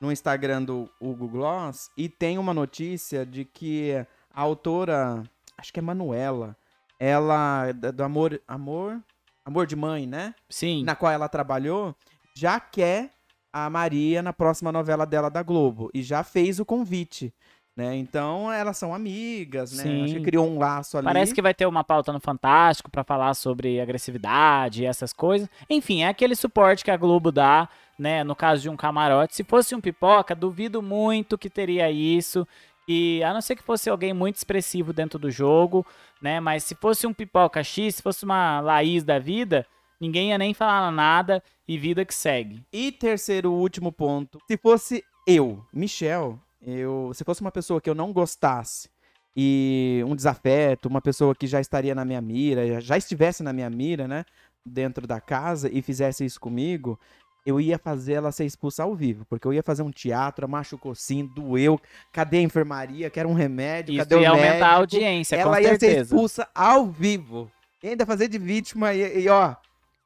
no 0.00 0.12
Instagram 0.12 0.62
do 0.64 0.90
Hugo 1.00 1.28
Gloss 1.28 1.90
e 1.96 2.10
tem 2.10 2.36
uma 2.36 2.52
notícia 2.52 3.24
de 3.24 3.44
que 3.46 3.92
a 4.34 4.42
autora, 4.42 5.22
acho 5.56 5.72
que 5.72 5.78
é 5.78 5.82
Manuela, 5.82 6.54
ela, 7.00 7.72
do 7.72 8.04
Amor, 8.04 8.38
Amor, 8.46 9.00
Amor 9.46 9.66
de 9.66 9.76
Mãe, 9.76 10.06
né? 10.06 10.34
Sim. 10.48 10.84
Na 10.84 10.94
qual 10.94 11.10
ela 11.10 11.28
trabalhou, 11.28 11.96
já 12.36 12.60
quer 12.60 13.10
a 13.52 13.68
Maria 13.68 14.22
na 14.22 14.32
próxima 14.32 14.72
novela 14.72 15.04
dela 15.04 15.28
da 15.28 15.42
Globo 15.42 15.90
e 15.92 16.02
já 16.02 16.24
fez 16.24 16.58
o 16.58 16.64
convite. 16.64 17.32
Né? 17.74 17.96
Então 17.96 18.52
elas 18.52 18.76
são 18.76 18.94
amigas, 18.94 19.72
né? 19.72 20.02
Acho 20.02 20.12
que 20.12 20.18
Sim. 20.18 20.22
criou 20.22 20.46
um 20.46 20.58
laço 20.58 20.98
ali. 20.98 21.06
Parece 21.06 21.34
que 21.34 21.40
vai 21.40 21.54
ter 21.54 21.64
uma 21.64 21.82
pauta 21.82 22.12
no 22.12 22.20
Fantástico 22.20 22.90
pra 22.90 23.02
falar 23.02 23.32
sobre 23.32 23.80
agressividade 23.80 24.82
e 24.82 24.86
essas 24.86 25.10
coisas. 25.10 25.48
Enfim, 25.70 26.02
é 26.02 26.08
aquele 26.08 26.34
suporte 26.34 26.84
que 26.84 26.90
a 26.90 26.96
Globo 26.98 27.32
dá, 27.32 27.66
né? 27.98 28.22
No 28.24 28.36
caso 28.36 28.60
de 28.60 28.68
um 28.68 28.76
camarote. 28.76 29.34
Se 29.34 29.42
fosse 29.42 29.74
um 29.74 29.80
pipoca, 29.80 30.34
duvido 30.34 30.82
muito 30.82 31.38
que 31.38 31.48
teria 31.48 31.90
isso. 31.90 32.46
E 32.86 33.22
a 33.24 33.32
não 33.32 33.40
ser 33.40 33.56
que 33.56 33.62
fosse 33.62 33.88
alguém 33.88 34.12
muito 34.12 34.36
expressivo 34.36 34.92
dentro 34.92 35.18
do 35.18 35.30
jogo, 35.30 35.86
né? 36.20 36.40
Mas 36.40 36.64
se 36.64 36.74
fosse 36.74 37.06
um 37.06 37.14
pipoca 37.14 37.64
X, 37.64 37.94
se 37.94 38.02
fosse 38.02 38.22
uma 38.22 38.60
Laís 38.60 39.02
da 39.02 39.18
vida, 39.18 39.66
ninguém 40.02 40.30
ia 40.30 40.38
nem 40.38 40.52
falar 40.52 40.90
nada 40.90 41.40
e 41.66 41.78
vida 41.78 42.04
que 42.04 42.12
segue. 42.12 42.60
E 42.72 42.90
terceiro, 42.90 43.52
último 43.52 43.92
ponto. 43.92 44.38
Se 44.48 44.56
fosse 44.56 45.04
eu, 45.26 45.64
Michel, 45.72 46.38
eu, 46.60 47.12
se 47.14 47.22
fosse 47.22 47.40
uma 47.40 47.52
pessoa 47.52 47.80
que 47.80 47.88
eu 47.88 47.94
não 47.94 48.12
gostasse 48.12 48.88
e 49.36 50.02
um 50.06 50.16
desafeto, 50.16 50.88
uma 50.88 51.00
pessoa 51.00 51.34
que 51.34 51.46
já 51.46 51.60
estaria 51.60 51.94
na 51.94 52.04
minha 52.04 52.20
mira, 52.20 52.80
já- 52.80 52.98
estivesse 52.98 53.42
na 53.44 53.52
minha 53.52 53.70
mira, 53.70 54.08
né, 54.08 54.24
dentro 54.66 55.06
da 55.06 55.20
casa 55.20 55.70
e 55.72 55.80
fizesse 55.80 56.24
isso 56.24 56.40
comigo, 56.40 56.98
eu 57.46 57.60
ia 57.60 57.78
fazer 57.78 58.14
ela 58.14 58.30
ser 58.32 58.44
expulsa 58.44 58.82
ao 58.82 58.94
vivo, 58.94 59.24
porque 59.28 59.46
eu 59.46 59.52
ia 59.52 59.62
fazer 59.62 59.82
um 59.82 59.90
teatro, 59.90 60.48
machucou 60.48 60.94
sim, 60.94 61.24
doeu, 61.26 61.80
cadê 62.12 62.38
a 62.38 62.42
enfermaria, 62.42 63.08
quero 63.08 63.28
um 63.28 63.34
remédio, 63.34 63.92
Isso 63.92 63.98
cadê 64.00 64.16
o 64.16 64.20
ia 64.20 64.30
aumentar 64.30 64.68
a 64.68 64.74
audiência, 64.74 65.36
ela 65.36 65.56
com 65.56 65.62
ia 65.62 65.70
ser 65.70 65.80
certeza. 65.80 66.14
expulsa 66.14 66.48
ao 66.54 66.86
vivo. 66.86 67.50
E 67.82 67.88
ainda 67.88 68.06
fazer 68.06 68.28
de 68.28 68.38
vítima 68.38 68.94
e, 68.94 69.22
e, 69.24 69.28
ó, 69.28 69.56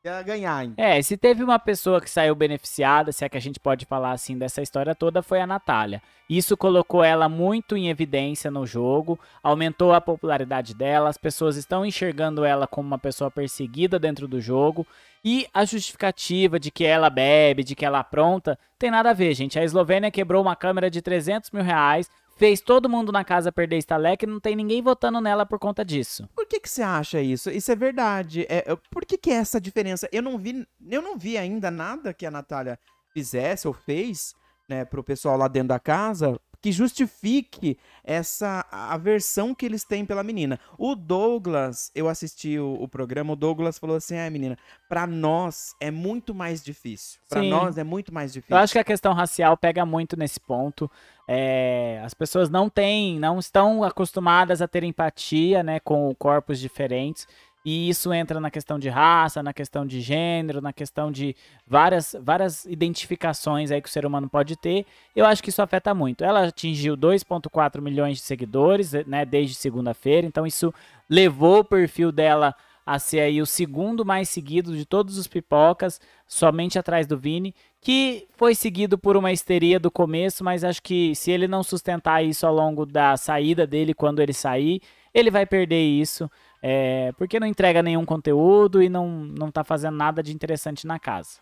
ia 0.08 0.22
ganhar 0.22 0.56
ainda. 0.56 0.74
É, 0.76 1.00
se 1.02 1.16
teve 1.16 1.42
uma 1.42 1.58
pessoa 1.58 2.00
que 2.00 2.10
saiu 2.10 2.34
beneficiada, 2.34 3.12
se 3.12 3.24
é 3.24 3.28
que 3.28 3.36
a 3.36 3.40
gente 3.40 3.60
pode 3.60 3.84
falar 3.84 4.12
assim 4.12 4.36
dessa 4.36 4.62
história 4.62 4.94
toda, 4.94 5.22
foi 5.22 5.40
a 5.40 5.46
Natália. 5.46 6.02
Isso 6.28 6.56
colocou 6.56 7.04
ela 7.04 7.28
muito 7.28 7.76
em 7.76 7.88
evidência 7.88 8.50
no 8.50 8.66
jogo, 8.66 9.18
aumentou 9.42 9.92
a 9.92 10.00
popularidade 10.00 10.74
dela, 10.74 11.08
as 11.08 11.16
pessoas 11.16 11.56
estão 11.56 11.86
enxergando 11.86 12.44
ela 12.44 12.66
como 12.66 12.88
uma 12.88 12.98
pessoa 12.98 13.30
perseguida 13.30 13.98
dentro 13.98 14.26
do 14.26 14.40
jogo. 14.40 14.86
E 15.24 15.46
a 15.52 15.64
justificativa 15.64 16.58
de 16.58 16.70
que 16.70 16.84
ela 16.84 17.10
bebe, 17.10 17.64
de 17.64 17.74
que 17.74 17.84
ela 17.84 17.98
apronta, 18.00 18.58
tem 18.78 18.90
nada 18.90 19.10
a 19.10 19.12
ver, 19.12 19.34
gente. 19.34 19.58
A 19.58 19.64
Eslovênia 19.64 20.10
quebrou 20.10 20.42
uma 20.42 20.54
câmera 20.54 20.90
de 20.90 21.02
300 21.02 21.50
mil 21.50 21.64
reais, 21.64 22.08
fez 22.36 22.60
todo 22.60 22.88
mundo 22.88 23.10
na 23.10 23.24
casa 23.24 23.50
perder 23.50 23.78
estaleca 23.78 24.24
e 24.24 24.28
não 24.28 24.38
tem 24.38 24.54
ninguém 24.54 24.82
votando 24.82 25.20
nela 25.20 25.44
por 25.46 25.58
conta 25.58 25.84
disso. 25.84 26.28
Por 26.34 26.46
que 26.46 26.60
que 26.60 26.68
você 26.68 26.82
acha 26.82 27.20
isso? 27.20 27.50
Isso 27.50 27.72
é 27.72 27.76
verdade. 27.76 28.46
É, 28.48 28.70
é- 28.70 28.76
por 28.90 29.04
que 29.04 29.18
que 29.18 29.30
é 29.30 29.34
essa 29.34 29.60
diferença? 29.60 30.08
Eu 30.12 30.22
não 30.22 30.38
vi, 30.38 30.66
eu 30.88 31.02
não 31.02 31.16
vi 31.18 31.36
ainda 31.36 31.70
nada 31.70 32.12
que 32.14 32.26
a 32.26 32.30
Natália 32.30 32.78
fizesse 33.12 33.66
ou 33.66 33.72
fez, 33.72 34.34
né, 34.68 34.84
pro 34.84 35.02
pessoal 35.02 35.36
lá 35.36 35.48
dentro 35.48 35.68
da 35.68 35.80
casa 35.80 36.38
que 36.66 36.72
justifique 36.72 37.78
essa 38.02 38.66
aversão 38.72 39.54
que 39.54 39.64
eles 39.64 39.84
têm 39.84 40.04
pela 40.04 40.24
menina. 40.24 40.58
O 40.76 40.96
Douglas, 40.96 41.92
eu 41.94 42.08
assisti 42.08 42.58
o, 42.58 42.74
o 42.80 42.88
programa, 42.88 43.34
o 43.34 43.36
Douglas 43.36 43.78
falou 43.78 43.94
assim: 43.94 44.18
"Ah, 44.18 44.28
menina, 44.28 44.58
pra 44.88 45.06
nós 45.06 45.76
é 45.78 45.92
muito 45.92 46.34
mais 46.34 46.64
difícil. 46.64 47.20
Sim. 47.32 47.50
nós 47.50 47.78
é 47.78 47.84
muito 47.84 48.12
mais 48.12 48.32
difícil." 48.32 48.56
Eu 48.56 48.60
acho 48.60 48.72
que 48.72 48.80
a 48.80 48.84
questão 48.84 49.12
racial 49.12 49.56
pega 49.56 49.86
muito 49.86 50.16
nesse 50.16 50.40
ponto. 50.40 50.90
É, 51.28 52.00
as 52.04 52.14
pessoas 52.14 52.50
não 52.50 52.68
têm, 52.68 53.16
não 53.20 53.38
estão 53.38 53.84
acostumadas 53.84 54.60
a 54.60 54.66
ter 54.66 54.82
empatia, 54.82 55.62
né, 55.62 55.78
com 55.78 56.12
corpos 56.16 56.58
diferentes. 56.58 57.28
E 57.68 57.88
isso 57.88 58.14
entra 58.14 58.38
na 58.38 58.48
questão 58.48 58.78
de 58.78 58.88
raça, 58.88 59.42
na 59.42 59.52
questão 59.52 59.84
de 59.84 60.00
gênero, 60.00 60.60
na 60.60 60.72
questão 60.72 61.10
de 61.10 61.34
várias, 61.66 62.14
várias 62.22 62.64
identificações 62.64 63.72
aí 63.72 63.82
que 63.82 63.88
o 63.88 63.90
ser 63.90 64.06
humano 64.06 64.28
pode 64.28 64.54
ter. 64.56 64.86
Eu 65.16 65.26
acho 65.26 65.42
que 65.42 65.50
isso 65.50 65.60
afeta 65.60 65.92
muito. 65.92 66.22
Ela 66.22 66.46
atingiu 66.46 66.96
2,4 66.96 67.80
milhões 67.80 68.18
de 68.18 68.22
seguidores, 68.22 68.92
né, 69.08 69.24
desde 69.24 69.56
segunda-feira. 69.56 70.24
Então 70.24 70.46
isso 70.46 70.72
levou 71.10 71.58
o 71.58 71.64
perfil 71.64 72.12
dela 72.12 72.54
a 72.86 73.00
ser 73.00 73.18
aí 73.18 73.42
o 73.42 73.46
segundo 73.46 74.04
mais 74.04 74.28
seguido 74.28 74.76
de 74.76 74.86
todos 74.86 75.18
os 75.18 75.26
pipocas, 75.26 76.00
somente 76.24 76.78
atrás 76.78 77.04
do 77.04 77.18
Vini, 77.18 77.52
que 77.80 78.28
foi 78.36 78.54
seguido 78.54 78.96
por 78.96 79.16
uma 79.16 79.32
histeria 79.32 79.80
do 79.80 79.90
começo, 79.90 80.44
mas 80.44 80.62
acho 80.62 80.80
que 80.80 81.16
se 81.16 81.32
ele 81.32 81.48
não 81.48 81.64
sustentar 81.64 82.24
isso 82.24 82.46
ao 82.46 82.54
longo 82.54 82.86
da 82.86 83.16
saída 83.16 83.66
dele, 83.66 83.92
quando 83.92 84.22
ele 84.22 84.32
sair, 84.32 84.80
ele 85.12 85.32
vai 85.32 85.44
perder 85.44 85.82
isso, 85.82 86.30
é, 86.62 87.12
porque 87.18 87.40
não 87.40 87.46
entrega 87.46 87.82
nenhum 87.82 88.04
conteúdo 88.04 88.82
e 88.82 88.88
não, 88.88 89.08
não 89.08 89.50
tá 89.50 89.62
fazendo 89.64 89.96
nada 89.96 90.22
de 90.22 90.34
interessante 90.34 90.86
na 90.86 90.98
casa. 90.98 91.38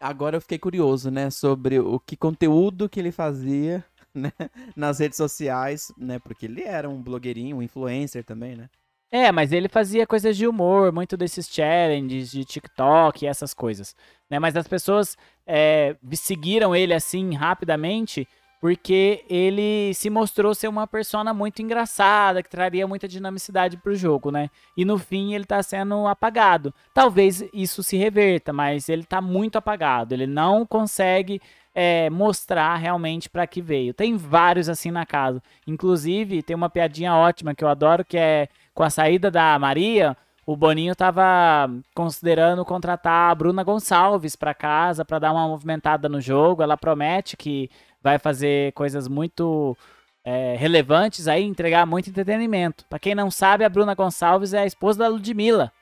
Agora 0.00 0.36
eu 0.36 0.40
fiquei 0.40 0.58
curioso, 0.58 1.10
né, 1.10 1.30
sobre 1.30 1.78
o 1.78 1.98
que 1.98 2.16
conteúdo 2.16 2.88
que 2.88 3.00
ele 3.00 3.10
fazia, 3.10 3.84
né, 4.14 4.32
nas 4.74 4.98
redes 4.98 5.16
sociais, 5.16 5.92
né, 5.96 6.18
porque 6.18 6.46
ele 6.46 6.62
era 6.62 6.88
um 6.88 7.02
blogueirinho, 7.02 7.56
um 7.56 7.62
influencer 7.62 8.24
também, 8.24 8.56
né? 8.56 8.68
É, 9.10 9.30
mas 9.30 9.52
ele 9.52 9.68
fazia 9.68 10.06
coisas 10.06 10.36
de 10.36 10.46
humor, 10.48 10.92
muito 10.92 11.16
desses 11.16 11.48
challenges 11.48 12.30
de 12.30 12.44
TikTok 12.44 13.24
e 13.24 13.28
essas 13.28 13.54
coisas. 13.54 13.94
Né? 14.28 14.38
Mas 14.38 14.56
as 14.56 14.66
pessoas 14.66 15.16
é, 15.46 15.96
seguiram 16.12 16.74
ele 16.74 16.92
assim 16.92 17.34
rapidamente 17.34 18.26
porque 18.60 19.24
ele 19.28 19.92
se 19.94 20.08
mostrou 20.08 20.54
ser 20.54 20.68
uma 20.68 20.86
persona 20.86 21.32
muito 21.34 21.60
engraçada, 21.60 22.42
que 22.42 22.48
traria 22.48 22.86
muita 22.86 23.06
dinamicidade 23.06 23.76
pro 23.76 23.94
jogo, 23.94 24.30
né? 24.30 24.50
E 24.76 24.84
no 24.84 24.98
fim 24.98 25.34
ele 25.34 25.44
tá 25.44 25.62
sendo 25.62 26.06
apagado. 26.06 26.72
Talvez 26.94 27.44
isso 27.52 27.82
se 27.82 27.96
reverta, 27.96 28.52
mas 28.52 28.88
ele 28.88 29.04
tá 29.04 29.20
muito 29.20 29.56
apagado. 29.56 30.14
Ele 30.14 30.26
não 30.26 30.64
consegue 30.64 31.40
é, 31.74 32.08
mostrar 32.08 32.76
realmente 32.76 33.28
para 33.28 33.46
que 33.46 33.60
veio. 33.60 33.92
Tem 33.92 34.16
vários 34.16 34.68
assim 34.68 34.90
na 34.90 35.04
casa. 35.04 35.42
Inclusive, 35.66 36.42
tem 36.42 36.56
uma 36.56 36.70
piadinha 36.70 37.14
ótima 37.14 37.54
que 37.54 37.62
eu 37.62 37.68
adoro, 37.68 38.04
que 38.04 38.16
é 38.16 38.48
com 38.74 38.82
a 38.82 38.90
saída 38.90 39.30
da 39.30 39.58
Maria, 39.58 40.16
o 40.46 40.56
Boninho 40.56 40.92
estava 40.92 41.68
considerando 41.92 42.64
contratar 42.64 43.32
a 43.32 43.34
Bruna 43.34 43.64
Gonçalves 43.64 44.36
para 44.36 44.54
casa 44.54 45.04
para 45.04 45.18
dar 45.18 45.32
uma 45.32 45.48
movimentada 45.48 46.08
no 46.08 46.20
jogo. 46.20 46.62
Ela 46.62 46.76
promete 46.76 47.36
que 47.36 47.68
vai 48.06 48.20
fazer 48.20 48.72
coisas 48.74 49.08
muito 49.08 49.76
é, 50.24 50.54
relevantes 50.56 51.26
aí, 51.26 51.42
entregar 51.42 51.84
muito 51.84 52.08
entretenimento. 52.08 52.84
Para 52.88 53.00
quem 53.00 53.16
não 53.16 53.32
sabe, 53.32 53.64
a 53.64 53.68
Bruna 53.68 53.96
Gonçalves 53.96 54.54
é 54.54 54.60
a 54.60 54.66
esposa 54.66 55.00
da 55.00 55.08
Ludmilla, 55.08 55.72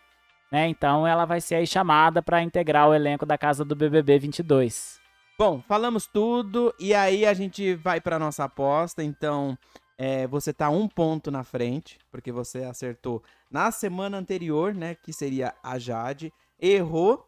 né? 0.50 0.66
Então 0.66 1.06
ela 1.06 1.26
vai 1.26 1.38
ser 1.42 1.56
aí 1.56 1.66
chamada 1.66 2.22
para 2.22 2.42
integrar 2.42 2.88
o 2.88 2.94
elenco 2.94 3.26
da 3.26 3.36
casa 3.36 3.62
do 3.62 3.76
BBB 3.76 4.20
22. 4.20 4.98
Bom, 5.38 5.60
falamos 5.68 6.06
tudo 6.06 6.74
e 6.80 6.94
aí 6.94 7.26
a 7.26 7.34
gente 7.34 7.74
vai 7.74 8.00
para 8.00 8.18
nossa 8.18 8.44
aposta. 8.44 9.04
Então, 9.04 9.58
é, 9.98 10.26
você 10.26 10.50
tá 10.50 10.70
um 10.70 10.88
ponto 10.88 11.30
na 11.30 11.44
frente, 11.44 11.98
porque 12.10 12.32
você 12.32 12.64
acertou 12.64 13.22
na 13.50 13.70
semana 13.70 14.16
anterior, 14.16 14.72
né? 14.74 14.94
Que 14.94 15.12
seria 15.12 15.52
a 15.62 15.78
Jade. 15.78 16.32
Errou, 16.58 17.26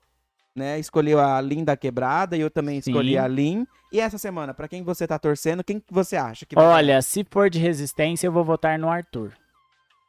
né? 0.57 0.79
Escolheu 0.79 1.21
a 1.21 1.41
Lin 1.41 1.63
da 1.63 1.77
quebrada 1.77 2.37
e 2.37 2.41
eu 2.41 2.51
também 2.51 2.79
escolhi 2.79 3.13
Sim. 3.13 3.19
a 3.19 3.29
Lin. 3.29 3.67
E 3.93 4.01
essa 4.01 4.17
semana, 4.17 4.55
para 4.55 4.67
quem 4.67 4.83
você 4.83 5.07
tá 5.07 5.19
torcendo, 5.19 5.63
quem 5.63 5.79
que 5.79 5.93
você 5.93 6.17
acha 6.17 6.47
que 6.47 6.55
vai 6.55 6.65
Olha, 6.65 7.03
se 7.03 7.25
for 7.31 7.51
de 7.51 7.59
resistência, 7.59 8.27
eu 8.27 8.33
vou 8.33 8.43
votar 8.43 8.79
no 8.79 8.89
Arthur. 8.89 9.33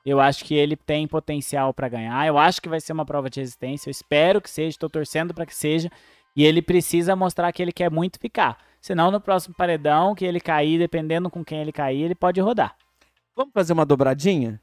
Eu 0.05 0.21
acho 0.21 0.45
que 0.45 0.55
ele 0.55 0.77
tem 0.77 1.05
potencial 1.05 1.73
para 1.73 1.89
ganhar. 1.89 2.25
Eu 2.25 2.37
acho 2.37 2.61
que 2.61 2.69
vai 2.69 2.79
ser 2.79 2.93
uma 2.93 3.05
prova 3.05 3.29
de 3.29 3.41
resistência. 3.41 3.89
Eu 3.89 3.91
espero 3.91 4.41
que 4.41 4.49
seja, 4.49 4.69
estou 4.69 4.89
torcendo 4.89 5.33
para 5.33 5.45
que 5.45 5.53
seja. 5.53 5.91
E 6.33 6.45
ele 6.45 6.61
precisa 6.61 7.13
mostrar 7.13 7.51
que 7.51 7.61
ele 7.61 7.73
quer 7.73 7.91
muito 7.91 8.17
ficar. 8.17 8.57
Senão, 8.79 9.11
no 9.11 9.19
próximo 9.19 9.53
paredão, 9.53 10.15
que 10.15 10.23
ele 10.23 10.39
cair, 10.39 10.79
dependendo 10.79 11.29
com 11.29 11.43
quem 11.43 11.59
ele 11.59 11.73
cair, 11.73 12.03
ele 12.03 12.15
pode 12.15 12.39
rodar. 12.39 12.77
Vamos 13.35 13.51
fazer 13.53 13.73
uma 13.73 13.85
dobradinha? 13.85 14.61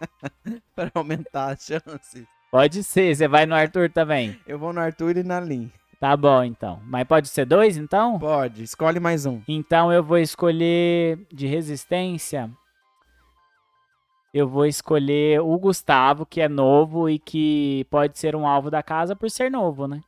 para 0.76 0.90
aumentar 0.94 1.52
as 1.52 1.64
chances. 1.64 2.26
Pode 2.54 2.84
ser, 2.84 3.16
você 3.16 3.26
vai 3.26 3.46
no 3.46 3.54
Arthur 3.56 3.90
também. 3.90 4.38
Eu 4.46 4.60
vou 4.60 4.72
no 4.72 4.78
Arthur 4.78 5.16
e 5.16 5.24
na 5.24 5.40
Lin. 5.40 5.72
Tá 5.98 6.16
bom, 6.16 6.44
então. 6.44 6.80
Mas 6.84 7.02
pode 7.02 7.26
ser 7.26 7.44
dois, 7.44 7.76
então? 7.76 8.16
Pode, 8.16 8.62
escolhe 8.62 9.00
mais 9.00 9.26
um. 9.26 9.42
Então 9.48 9.92
eu 9.92 10.04
vou 10.04 10.18
escolher 10.18 11.18
de 11.32 11.48
resistência. 11.48 12.48
Eu 14.32 14.48
vou 14.48 14.66
escolher 14.66 15.40
o 15.40 15.58
Gustavo, 15.58 16.24
que 16.24 16.40
é 16.40 16.48
novo 16.48 17.10
e 17.10 17.18
que 17.18 17.88
pode 17.90 18.20
ser 18.20 18.36
um 18.36 18.46
alvo 18.46 18.70
da 18.70 18.84
casa 18.84 19.16
por 19.16 19.28
ser 19.28 19.50
novo, 19.50 19.88
né? 19.88 20.00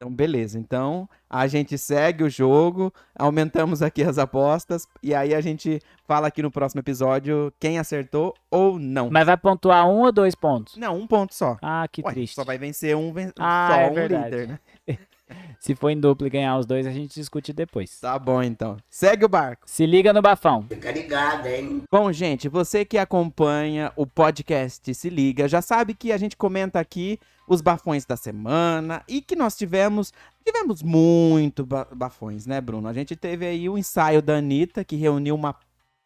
Então, 0.00 0.12
beleza. 0.14 0.56
Então, 0.60 1.08
a 1.28 1.48
gente 1.48 1.76
segue 1.76 2.22
o 2.22 2.30
jogo, 2.30 2.94
aumentamos 3.18 3.82
aqui 3.82 4.04
as 4.04 4.16
apostas 4.16 4.86
e 5.02 5.12
aí 5.12 5.34
a 5.34 5.40
gente 5.40 5.80
fala 6.06 6.28
aqui 6.28 6.40
no 6.40 6.52
próximo 6.52 6.78
episódio 6.80 7.52
quem 7.58 7.80
acertou 7.80 8.32
ou 8.48 8.78
não. 8.78 9.10
Mas 9.10 9.26
vai 9.26 9.36
pontuar 9.36 9.88
um 9.88 10.02
ou 10.02 10.12
dois 10.12 10.36
pontos? 10.36 10.76
Não, 10.76 10.96
um 10.96 11.04
ponto 11.04 11.34
só. 11.34 11.56
Ah, 11.60 11.84
que 11.90 12.00
Ué, 12.04 12.12
triste. 12.12 12.36
só 12.36 12.44
vai 12.44 12.56
vencer 12.56 12.96
um, 12.96 13.12
ven- 13.12 13.32
Ah, 13.40 13.68
só 13.72 13.80
é 13.80 13.90
um 13.90 13.94
verdade. 13.94 14.24
líder, 14.36 14.48
né? 14.48 14.58
Se 15.60 15.74
for 15.74 15.90
em 15.90 15.98
dupla 15.98 16.26
e 16.26 16.30
ganhar 16.30 16.56
os 16.56 16.66
dois, 16.66 16.86
a 16.86 16.90
gente 16.90 17.14
discute 17.14 17.52
depois. 17.52 17.98
Tá 18.00 18.18
bom, 18.18 18.42
então. 18.42 18.76
Segue 18.88 19.24
o 19.24 19.28
barco. 19.28 19.62
Se 19.66 19.84
liga 19.86 20.12
no 20.12 20.22
bafão. 20.22 20.64
Fica 20.68 20.90
ligado, 20.92 21.46
hein? 21.46 21.82
Bom, 21.90 22.12
gente, 22.12 22.48
você 22.48 22.84
que 22.84 22.96
acompanha 22.96 23.92
o 23.96 24.06
podcast 24.06 24.94
Se 24.94 25.10
Liga, 25.10 25.48
já 25.48 25.60
sabe 25.60 25.94
que 25.94 26.12
a 26.12 26.16
gente 26.18 26.36
comenta 26.36 26.78
aqui 26.78 27.18
os 27.46 27.60
bafões 27.60 28.04
da 28.04 28.16
semana 28.16 29.02
e 29.08 29.20
que 29.22 29.34
nós 29.34 29.56
tivemos, 29.56 30.12
tivemos 30.44 30.82
muito 30.82 31.64
ba- 31.66 31.88
bafões, 31.92 32.46
né, 32.46 32.60
Bruno? 32.60 32.86
A 32.88 32.92
gente 32.92 33.16
teve 33.16 33.46
aí 33.46 33.68
o 33.68 33.76
ensaio 33.78 34.20
da 34.22 34.36
Anitta, 34.36 34.84
que 34.84 34.96
reuniu 34.96 35.34
uma 35.34 35.54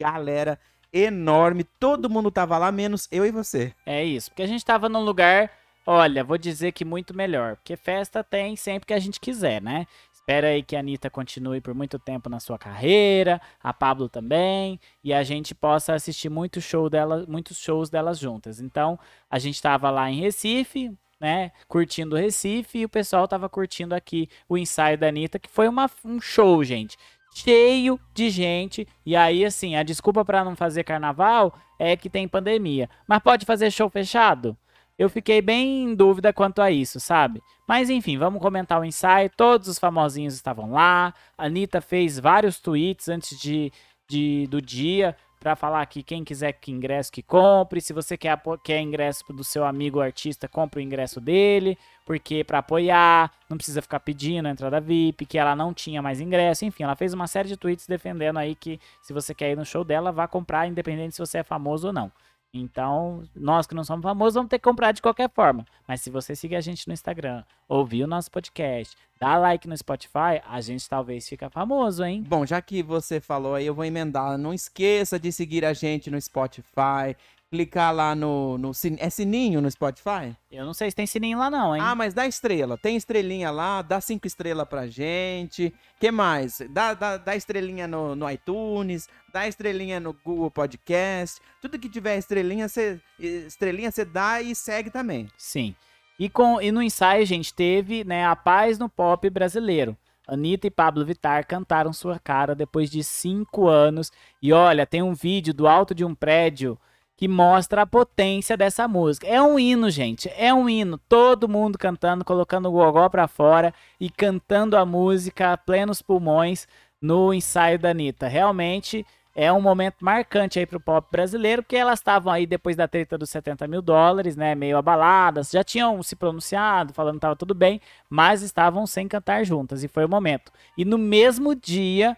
galera 0.00 0.58
enorme, 0.92 1.64
todo 1.64 2.10
mundo 2.10 2.30
tava 2.30 2.58
lá, 2.58 2.70
menos 2.70 3.08
eu 3.10 3.24
e 3.24 3.30
você. 3.30 3.72
É 3.86 4.04
isso, 4.04 4.30
porque 4.30 4.42
a 4.42 4.46
gente 4.46 4.64
tava 4.64 4.88
num 4.88 5.00
lugar, 5.00 5.50
olha, 5.86 6.24
vou 6.24 6.38
dizer 6.38 6.72
que 6.72 6.84
muito 6.84 7.14
melhor. 7.14 7.56
Porque 7.56 7.76
festa 7.76 8.22
tem 8.22 8.56
sempre 8.56 8.86
que 8.86 8.94
a 8.94 8.98
gente 8.98 9.20
quiser, 9.20 9.60
né? 9.60 9.86
Espera 10.12 10.48
aí 10.48 10.62
que 10.62 10.76
a 10.76 10.78
Anitta 10.78 11.10
continue 11.10 11.60
por 11.60 11.74
muito 11.74 11.98
tempo 11.98 12.30
na 12.30 12.38
sua 12.38 12.56
carreira, 12.56 13.40
a 13.60 13.72
Pablo 13.72 14.08
também, 14.08 14.78
e 15.02 15.12
a 15.12 15.24
gente 15.24 15.52
possa 15.52 15.94
assistir 15.94 16.28
muito 16.28 16.60
show 16.60 16.88
dela, 16.88 17.26
muitos 17.26 17.58
shows 17.58 17.90
delas 17.90 18.20
juntas. 18.20 18.60
Então, 18.60 18.96
a 19.28 19.38
gente 19.40 19.60
tava 19.60 19.90
lá 19.90 20.08
em 20.08 20.20
Recife, 20.20 20.96
né, 21.20 21.50
curtindo 21.66 22.14
Recife, 22.14 22.78
e 22.78 22.84
o 22.84 22.88
pessoal 22.88 23.26
tava 23.26 23.48
curtindo 23.48 23.96
aqui 23.96 24.28
o 24.48 24.56
ensaio 24.56 24.96
da 24.96 25.08
Anitta, 25.08 25.40
que 25.40 25.50
foi 25.50 25.66
uma, 25.66 25.90
um 26.04 26.20
show, 26.20 26.62
gente. 26.62 26.96
Cheio 27.34 27.98
de 28.14 28.30
gente. 28.30 28.86
E 29.04 29.16
aí, 29.16 29.44
assim, 29.44 29.74
a 29.74 29.82
desculpa 29.82 30.24
pra 30.24 30.44
não 30.44 30.54
fazer 30.54 30.84
carnaval 30.84 31.52
é 31.78 31.96
que 31.96 32.10
tem 32.10 32.28
pandemia. 32.28 32.88
Mas 33.08 33.18
pode 33.20 33.44
fazer 33.44 33.70
show 33.70 33.88
fechado? 33.90 34.56
Eu 35.02 35.10
fiquei 35.10 35.42
bem 35.42 35.82
em 35.82 35.94
dúvida 35.96 36.32
quanto 36.32 36.62
a 36.62 36.70
isso, 36.70 37.00
sabe? 37.00 37.42
Mas 37.66 37.90
enfim, 37.90 38.16
vamos 38.16 38.40
comentar 38.40 38.80
o 38.80 38.84
ensaio. 38.84 39.28
Todos 39.36 39.66
os 39.66 39.76
famosinhos 39.76 40.32
estavam 40.34 40.70
lá. 40.70 41.12
A 41.36 41.46
Anitta 41.46 41.80
fez 41.80 42.20
vários 42.20 42.60
tweets 42.60 43.08
antes 43.08 43.36
de, 43.36 43.72
de- 44.08 44.46
do 44.48 44.62
dia 44.62 45.16
pra 45.40 45.56
falar 45.56 45.84
que 45.86 46.04
quem 46.04 46.22
quiser 46.22 46.52
que 46.52 46.70
ingresso 46.70 47.10
que 47.10 47.20
compre. 47.20 47.80
Se 47.80 47.92
você 47.92 48.16
quer, 48.16 48.40
quer 48.62 48.80
ingresso 48.80 49.24
do 49.32 49.42
seu 49.42 49.64
amigo 49.64 50.00
artista, 50.00 50.46
compre 50.46 50.78
o 50.78 50.82
ingresso 50.84 51.20
dele. 51.20 51.76
Porque 52.06 52.44
pra 52.44 52.58
apoiar, 52.58 53.28
não 53.50 53.56
precisa 53.56 53.82
ficar 53.82 53.98
pedindo 53.98 54.46
a 54.46 54.50
entrada 54.52 54.80
VIP, 54.80 55.26
que 55.26 55.36
ela 55.36 55.56
não 55.56 55.74
tinha 55.74 56.00
mais 56.00 56.20
ingresso. 56.20 56.64
Enfim, 56.64 56.84
ela 56.84 56.94
fez 56.94 57.12
uma 57.12 57.26
série 57.26 57.48
de 57.48 57.56
tweets 57.56 57.88
defendendo 57.88 58.38
aí 58.38 58.54
que 58.54 58.78
se 59.02 59.12
você 59.12 59.34
quer 59.34 59.50
ir 59.50 59.56
no 59.56 59.64
show 59.64 59.82
dela, 59.82 60.12
vá 60.12 60.28
comprar, 60.28 60.68
independente 60.68 61.16
se 61.16 61.20
você 61.20 61.38
é 61.38 61.42
famoso 61.42 61.88
ou 61.88 61.92
não. 61.92 62.12
Então, 62.54 63.22
nós 63.34 63.66
que 63.66 63.74
não 63.74 63.82
somos 63.82 64.02
famosos 64.02 64.34
vamos 64.34 64.50
ter 64.50 64.58
que 64.58 64.64
comprar 64.64 64.92
de 64.92 65.00
qualquer 65.00 65.30
forma. 65.30 65.64
Mas 65.88 66.02
se 66.02 66.10
você 66.10 66.36
seguir 66.36 66.56
a 66.56 66.60
gente 66.60 66.86
no 66.86 66.92
Instagram, 66.92 67.42
ouvir 67.66 68.04
o 68.04 68.06
nosso 68.06 68.30
podcast, 68.30 68.94
dar 69.18 69.38
like 69.38 69.66
no 69.66 69.76
Spotify, 69.76 70.42
a 70.46 70.60
gente 70.60 70.86
talvez 70.86 71.26
fica 71.26 71.48
famoso, 71.48 72.04
hein? 72.04 72.22
Bom, 72.28 72.44
já 72.44 72.60
que 72.60 72.82
você 72.82 73.20
falou 73.20 73.54
aí, 73.54 73.66
eu 73.66 73.74
vou 73.74 73.86
emendar. 73.86 74.36
Não 74.36 74.52
esqueça 74.52 75.18
de 75.18 75.32
seguir 75.32 75.64
a 75.64 75.72
gente 75.72 76.10
no 76.10 76.20
Spotify, 76.20 77.16
clicar 77.52 77.94
lá 77.94 78.14
no, 78.14 78.56
no 78.56 78.72
sin- 78.72 78.96
é 78.98 79.10
sininho 79.10 79.60
no 79.60 79.70
Spotify? 79.70 80.34
Eu 80.50 80.64
não 80.64 80.72
sei 80.72 80.88
se 80.88 80.96
tem 80.96 81.06
sininho 81.06 81.38
lá 81.38 81.50
não, 81.50 81.76
hein? 81.76 81.82
Ah, 81.84 81.94
mas 81.94 82.14
dá 82.14 82.26
estrela. 82.26 82.78
Tem 82.78 82.96
estrelinha 82.96 83.50
lá, 83.50 83.82
dá 83.82 84.00
cinco 84.00 84.26
estrelas 84.26 84.66
pra 84.66 84.86
gente. 84.86 85.72
que 86.00 86.10
mais? 86.10 86.62
Dá, 86.70 86.94
dá, 86.94 87.18
dá 87.18 87.36
estrelinha 87.36 87.86
no, 87.86 88.16
no 88.16 88.30
iTunes, 88.30 89.06
dá 89.30 89.46
estrelinha 89.46 90.00
no 90.00 90.14
Google 90.24 90.50
Podcast. 90.50 91.42
Tudo 91.60 91.78
que 91.78 91.90
tiver 91.90 92.16
estrelinha, 92.16 92.70
você 92.70 92.98
estrelinha 93.20 93.90
dá 94.10 94.40
e 94.40 94.54
segue 94.54 94.88
também. 94.88 95.28
Sim. 95.36 95.74
E, 96.18 96.30
com, 96.30 96.58
e 96.58 96.72
no 96.72 96.82
ensaio, 96.82 97.26
gente, 97.26 97.52
teve 97.52 98.02
né, 98.02 98.24
a 98.24 98.34
paz 98.34 98.78
no 98.78 98.88
pop 98.88 99.28
brasileiro. 99.28 99.94
Anitta 100.26 100.68
e 100.68 100.70
Pablo 100.70 101.04
Vittar 101.04 101.46
cantaram 101.46 101.92
sua 101.92 102.18
cara 102.18 102.54
depois 102.54 102.90
de 102.90 103.04
cinco 103.04 103.68
anos. 103.68 104.10
E 104.40 104.54
olha, 104.54 104.86
tem 104.86 105.02
um 105.02 105.12
vídeo 105.12 105.52
do 105.52 105.68
alto 105.68 105.94
de 105.94 106.02
um 106.02 106.14
prédio 106.14 106.78
que 107.16 107.28
mostra 107.28 107.82
a 107.82 107.86
potência 107.86 108.56
dessa 108.56 108.88
música. 108.88 109.26
É 109.26 109.40
um 109.40 109.58
hino, 109.58 109.90
gente. 109.90 110.30
É 110.36 110.52
um 110.52 110.68
hino. 110.68 110.98
Todo 111.08 111.48
mundo 111.48 111.78
cantando, 111.78 112.24
colocando 112.24 112.68
o 112.68 112.72
gogó 112.72 113.08
pra 113.08 113.28
fora 113.28 113.72
e 114.00 114.10
cantando 114.10 114.76
a 114.76 114.84
música 114.84 115.52
a 115.52 115.56
plenos 115.56 116.02
pulmões 116.02 116.66
no 117.00 117.32
ensaio 117.32 117.78
da 117.78 117.90
Anitta. 117.90 118.28
Realmente 118.28 119.04
é 119.34 119.52
um 119.52 119.60
momento 119.60 119.96
marcante 120.00 120.58
aí 120.58 120.66
pro 120.66 120.78
pop 120.78 121.08
brasileiro, 121.10 121.62
porque 121.62 121.76
elas 121.76 121.98
estavam 121.98 122.32
aí 122.32 122.46
depois 122.46 122.76
da 122.76 122.86
treta 122.86 123.16
dos 123.16 123.30
70 123.30 123.66
mil 123.66 123.80
dólares, 123.80 124.36
né, 124.36 124.54
meio 124.54 124.76
abaladas, 124.76 125.50
já 125.50 125.64
tinham 125.64 126.02
se 126.02 126.14
pronunciado, 126.14 126.92
falando 126.92 127.14
que 127.14 127.20
tava 127.20 127.36
tudo 127.36 127.54
bem, 127.54 127.80
mas 128.10 128.42
estavam 128.42 128.86
sem 128.86 129.08
cantar 129.08 129.44
juntas, 129.44 129.82
e 129.82 129.88
foi 129.88 130.04
o 130.04 130.08
momento. 130.08 130.52
E 130.76 130.84
no 130.84 130.98
mesmo 130.98 131.54
dia, 131.54 132.16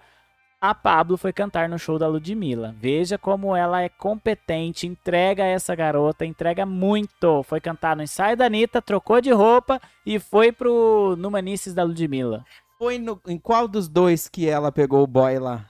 a 0.71 0.75
Pablo 0.75 1.19
foi 1.19 1.31
cantar 1.31 1.69
no 1.69 1.79
show 1.79 1.99
da 1.99 2.09
Ludmilla. 2.09 2.75
Veja 2.79 3.19
como 3.19 3.55
ela 3.55 3.83
é 3.83 3.89
competente, 3.91 4.87
entrega 4.87 5.45
essa 5.45 5.75
garota, 5.75 6.25
entrega 6.25 6.65
muito. 6.65 7.43
Foi 7.43 7.61
cantar 7.61 7.95
no 7.95 8.03
ensaio 8.03 8.35
da 8.35 8.47
Anitta, 8.47 8.81
trocou 8.81 9.21
de 9.21 9.31
roupa 9.31 9.79
e 10.07 10.19
foi 10.19 10.53
pro 10.53 11.17
Numanices 11.19 11.75
da 11.75 11.83
Ludmilla. 11.83 12.47
Foi 12.79 12.99
no, 12.99 13.21
em 13.27 13.39
qual 13.39 13.69
dos 13.69 13.89
dois 13.89 14.27
que 14.27 14.49
ela 14.49 14.73
pegou 14.73 15.03
o 15.03 15.07
boy 15.07 15.39
lá? 15.39 15.67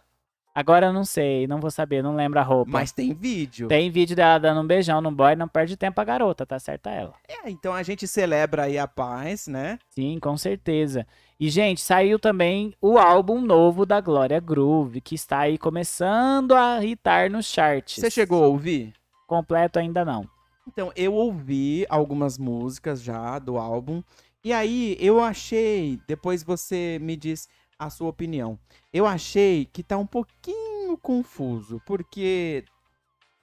Agora 0.54 0.86
eu 0.86 0.92
não 0.92 1.04
sei, 1.04 1.48
não 1.48 1.60
vou 1.60 1.72
saber, 1.72 2.00
não 2.00 2.14
lembro 2.14 2.38
a 2.38 2.42
roupa. 2.44 2.70
Mas 2.70 2.92
tem 2.92 3.12
vídeo. 3.12 3.66
Tem 3.66 3.90
vídeo 3.90 4.14
dela 4.14 4.38
dando 4.38 4.60
um 4.60 4.66
beijão 4.66 5.00
no 5.00 5.10
boy, 5.10 5.34
não 5.34 5.48
perde 5.48 5.76
tempo 5.76 6.00
a 6.00 6.04
garota, 6.04 6.46
tá 6.46 6.60
certa 6.60 6.90
ela. 6.90 7.14
É, 7.28 7.50
então 7.50 7.74
a 7.74 7.82
gente 7.82 8.06
celebra 8.06 8.62
aí 8.62 8.78
a 8.78 8.86
paz, 8.86 9.48
né? 9.48 9.80
Sim, 9.90 10.20
com 10.20 10.36
certeza. 10.36 11.04
E, 11.38 11.50
gente, 11.50 11.80
saiu 11.80 12.18
também 12.18 12.74
o 12.80 12.96
álbum 12.96 13.40
novo 13.40 13.84
da 13.84 14.00
Glória 14.00 14.38
Groove, 14.38 15.00
que 15.00 15.16
está 15.16 15.40
aí 15.40 15.58
começando 15.58 16.54
a 16.54 16.84
hitar 16.84 17.28
nos 17.30 17.46
charts. 17.46 17.96
Você 17.96 18.10
chegou 18.10 18.44
a 18.44 18.46
ouvir? 18.46 18.92
Completo 19.26 19.78
ainda 19.78 20.04
não. 20.04 20.28
Então, 20.66 20.92
eu 20.94 21.12
ouvi 21.12 21.84
algumas 21.88 22.38
músicas 22.38 23.02
já 23.02 23.38
do 23.38 23.58
álbum. 23.58 24.02
E 24.44 24.52
aí, 24.52 24.96
eu 25.00 25.20
achei. 25.20 25.98
Depois 26.06 26.44
você 26.44 26.98
me 27.02 27.16
diz 27.16 27.48
a 27.78 27.90
sua 27.90 28.08
opinião. 28.08 28.58
Eu 28.92 29.04
achei 29.04 29.64
que 29.66 29.82
tá 29.82 29.96
um 29.98 30.06
pouquinho 30.06 30.96
confuso, 30.96 31.82
porque 31.84 32.64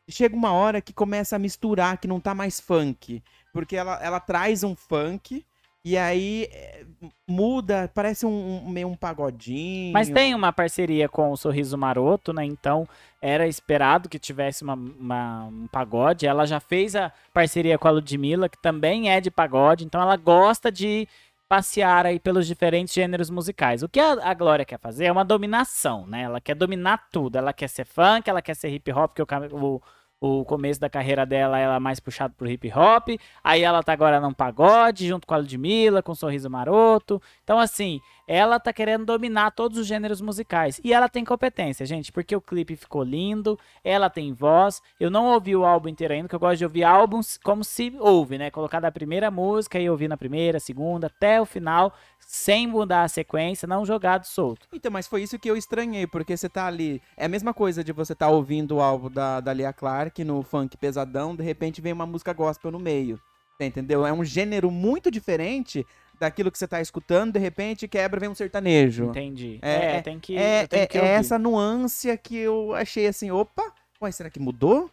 chega 0.10 0.36
uma 0.36 0.54
hora 0.54 0.82
que 0.82 0.94
começa 0.94 1.36
a 1.36 1.40
misturar, 1.40 1.98
que 1.98 2.08
não 2.08 2.20
tá 2.20 2.34
mais 2.34 2.60
funk. 2.60 3.22
Porque 3.54 3.76
ela, 3.76 4.00
ela 4.02 4.20
traz 4.20 4.64
um 4.64 4.76
funk. 4.76 5.46
E 5.84 5.98
aí 5.98 6.48
é, 6.52 6.86
muda, 7.28 7.90
parece 7.94 8.26
um, 8.26 8.64
um, 8.66 8.70
meio 8.70 8.88
um 8.88 8.96
pagodinho. 8.96 9.92
Mas 9.94 10.10
tem 10.10 10.36
uma 10.36 10.54
parceria 10.54 11.10
com 11.10 11.32
o 11.32 11.38
Sorriso 11.38 11.78
Maroto, 11.78 12.32
né? 12.32 12.46
Então 12.46 12.88
era 13.20 13.48
esperado 13.48 14.08
que 14.08 14.20
tivesse 14.20 14.64
uma, 14.64 14.76
uma, 14.76 15.46
um 15.46 15.68
pagode. 15.68 16.28
Ela 16.28 16.46
já 16.46 16.60
fez 16.60 16.96
a 16.96 17.12
parceria 17.34 17.80
com 17.80 17.88
a 17.88 17.92
Ludmilla, 17.92 18.48
que 18.48 18.58
também 18.60 19.10
é 19.10 19.20
de 19.20 19.32
pagode. 19.32 19.84
Então 19.84 20.02
ela 20.02 20.16
gosta 20.16 20.72
de 20.72 21.08
passear 21.50 22.06
aí 22.06 22.20
pelos 22.20 22.46
diferentes 22.46 22.94
gêneros 22.94 23.30
musicais. 23.30 23.82
O 23.82 23.90
que 23.90 24.00
a, 24.00 24.14
a 24.30 24.34
Glória 24.36 24.64
quer 24.64 24.80
fazer 24.80 25.06
é 25.06 25.12
uma 25.12 25.26
dominação, 25.26 26.06
né? 26.06 26.22
Ela 26.22 26.40
quer 26.40 26.56
dominar 26.56 27.10
tudo. 27.12 27.38
Ela 27.38 27.52
quer 27.52 27.68
ser 27.68 27.86
funk, 27.86 28.30
ela 28.30 28.42
quer 28.42 28.56
ser 28.56 28.70
hip 28.70 28.92
hop, 28.92 29.16
que 29.16 29.22
o, 29.22 29.26
o 29.52 29.82
o 30.22 30.46
começo 30.46 30.80
da 30.80 30.88
carreira 30.88 31.26
dela 31.26 31.58
ela 31.58 31.76
é 31.76 31.80
mais 31.80 32.00
puxada 32.00 32.32
pro 32.38 32.48
hip 32.48 32.72
hop, 32.72 33.10
aí 33.44 33.64
ela 33.64 33.82
tá 33.82 33.92
agora 33.92 34.22
num 34.22 34.32
pagode, 34.32 35.08
junto 35.08 35.26
com 35.26 35.34
a 35.34 35.38
Ludmilla, 35.38 36.04
com 36.04 36.12
um 36.12 36.16
Sorriso 36.16 36.48
Maroto. 36.48 37.20
Então, 37.44 37.58
assim, 37.58 38.00
ela 38.34 38.62
tá 38.62 38.72
querendo 38.72 39.04
dominar 39.04 39.52
todos 39.52 39.78
os 39.78 39.86
gêneros 39.86 40.22
musicais. 40.22 40.80
E 40.86 40.94
ela 40.94 41.10
tem 41.10 41.26
competência, 41.26 41.86
gente, 41.86 42.14
porque 42.14 42.34
o 42.34 42.40
clipe 42.40 42.78
ficou 42.78 43.04
lindo, 43.04 43.60
ela 43.84 44.10
tem 44.10 44.32
voz. 44.32 44.82
Eu 44.98 45.12
não 45.12 45.26
ouvi 45.34 45.54
o 45.54 45.66
álbum 45.66 45.90
inteiro 45.90 46.14
ainda, 46.14 46.30
que 46.30 46.36
eu 46.36 46.40
gosto 46.40 46.60
de 46.60 46.64
ouvir 46.64 46.86
álbuns 46.86 47.38
como 47.44 47.62
se 47.62 47.94
ouve, 48.00 48.38
né? 48.38 48.50
Colocar 48.50 48.80
da 48.80 48.90
primeira 48.90 49.30
música 49.30 49.78
e 49.78 49.90
ouvir 49.90 50.08
na 50.08 50.16
primeira, 50.16 50.62
segunda, 50.62 51.08
até 51.08 51.42
o 51.42 51.46
final, 51.46 51.94
sem 52.22 52.66
mudar 52.68 53.04
a 53.04 53.10
sequência, 53.10 53.68
não 53.68 53.86
jogado 53.86 54.24
solto. 54.24 54.66
Então, 54.72 54.90
mas 54.90 55.08
foi 55.08 55.24
isso 55.24 55.38
que 55.38 55.52
eu 55.52 55.58
estranhei, 55.58 56.08
porque 56.08 56.38
você 56.38 56.48
tá 56.48 56.68
ali. 56.68 57.02
É 57.18 57.26
a 57.26 57.30
mesma 57.30 57.54
coisa 57.54 57.84
de 57.84 57.92
você 57.92 58.16
tá 58.16 58.30
ouvindo 58.30 58.78
o 58.78 58.82
álbum 58.82 59.12
da, 59.12 59.42
da 59.42 59.52
Lia 59.52 59.74
Clark 59.74 60.24
no 60.24 60.42
funk 60.42 60.78
pesadão, 60.78 61.36
de 61.36 61.44
repente 61.44 61.82
vem 61.82 61.92
uma 61.92 62.06
música 62.06 62.32
gospel 62.32 62.72
no 62.72 62.80
meio. 62.80 63.20
Entendeu? 63.60 64.06
É 64.06 64.14
um 64.14 64.24
gênero 64.24 64.72
muito 64.72 65.12
diferente 65.12 65.86
daquilo 66.22 66.52
que 66.52 66.58
você 66.58 66.68
tá 66.68 66.80
escutando, 66.80 67.34
de 67.34 67.40
repente 67.40 67.88
quebra 67.88 68.20
vem 68.20 68.30
um 68.30 68.36
sertanejo. 68.36 69.06
Entendi. 69.06 69.58
É, 69.62 69.98
É, 69.98 70.02
tem 70.02 70.20
que. 70.20 70.38
É, 70.38 70.68
é- 70.70 70.86
que 70.86 70.98
é 70.98 71.06
essa 71.06 71.40
nuance 71.40 72.16
que 72.20 72.38
eu 72.38 72.74
achei 72.76 73.08
assim, 73.08 73.32
opa, 73.32 73.74
ué, 74.00 74.12
será 74.12 74.30
que 74.30 74.40
mudou? 74.40 74.90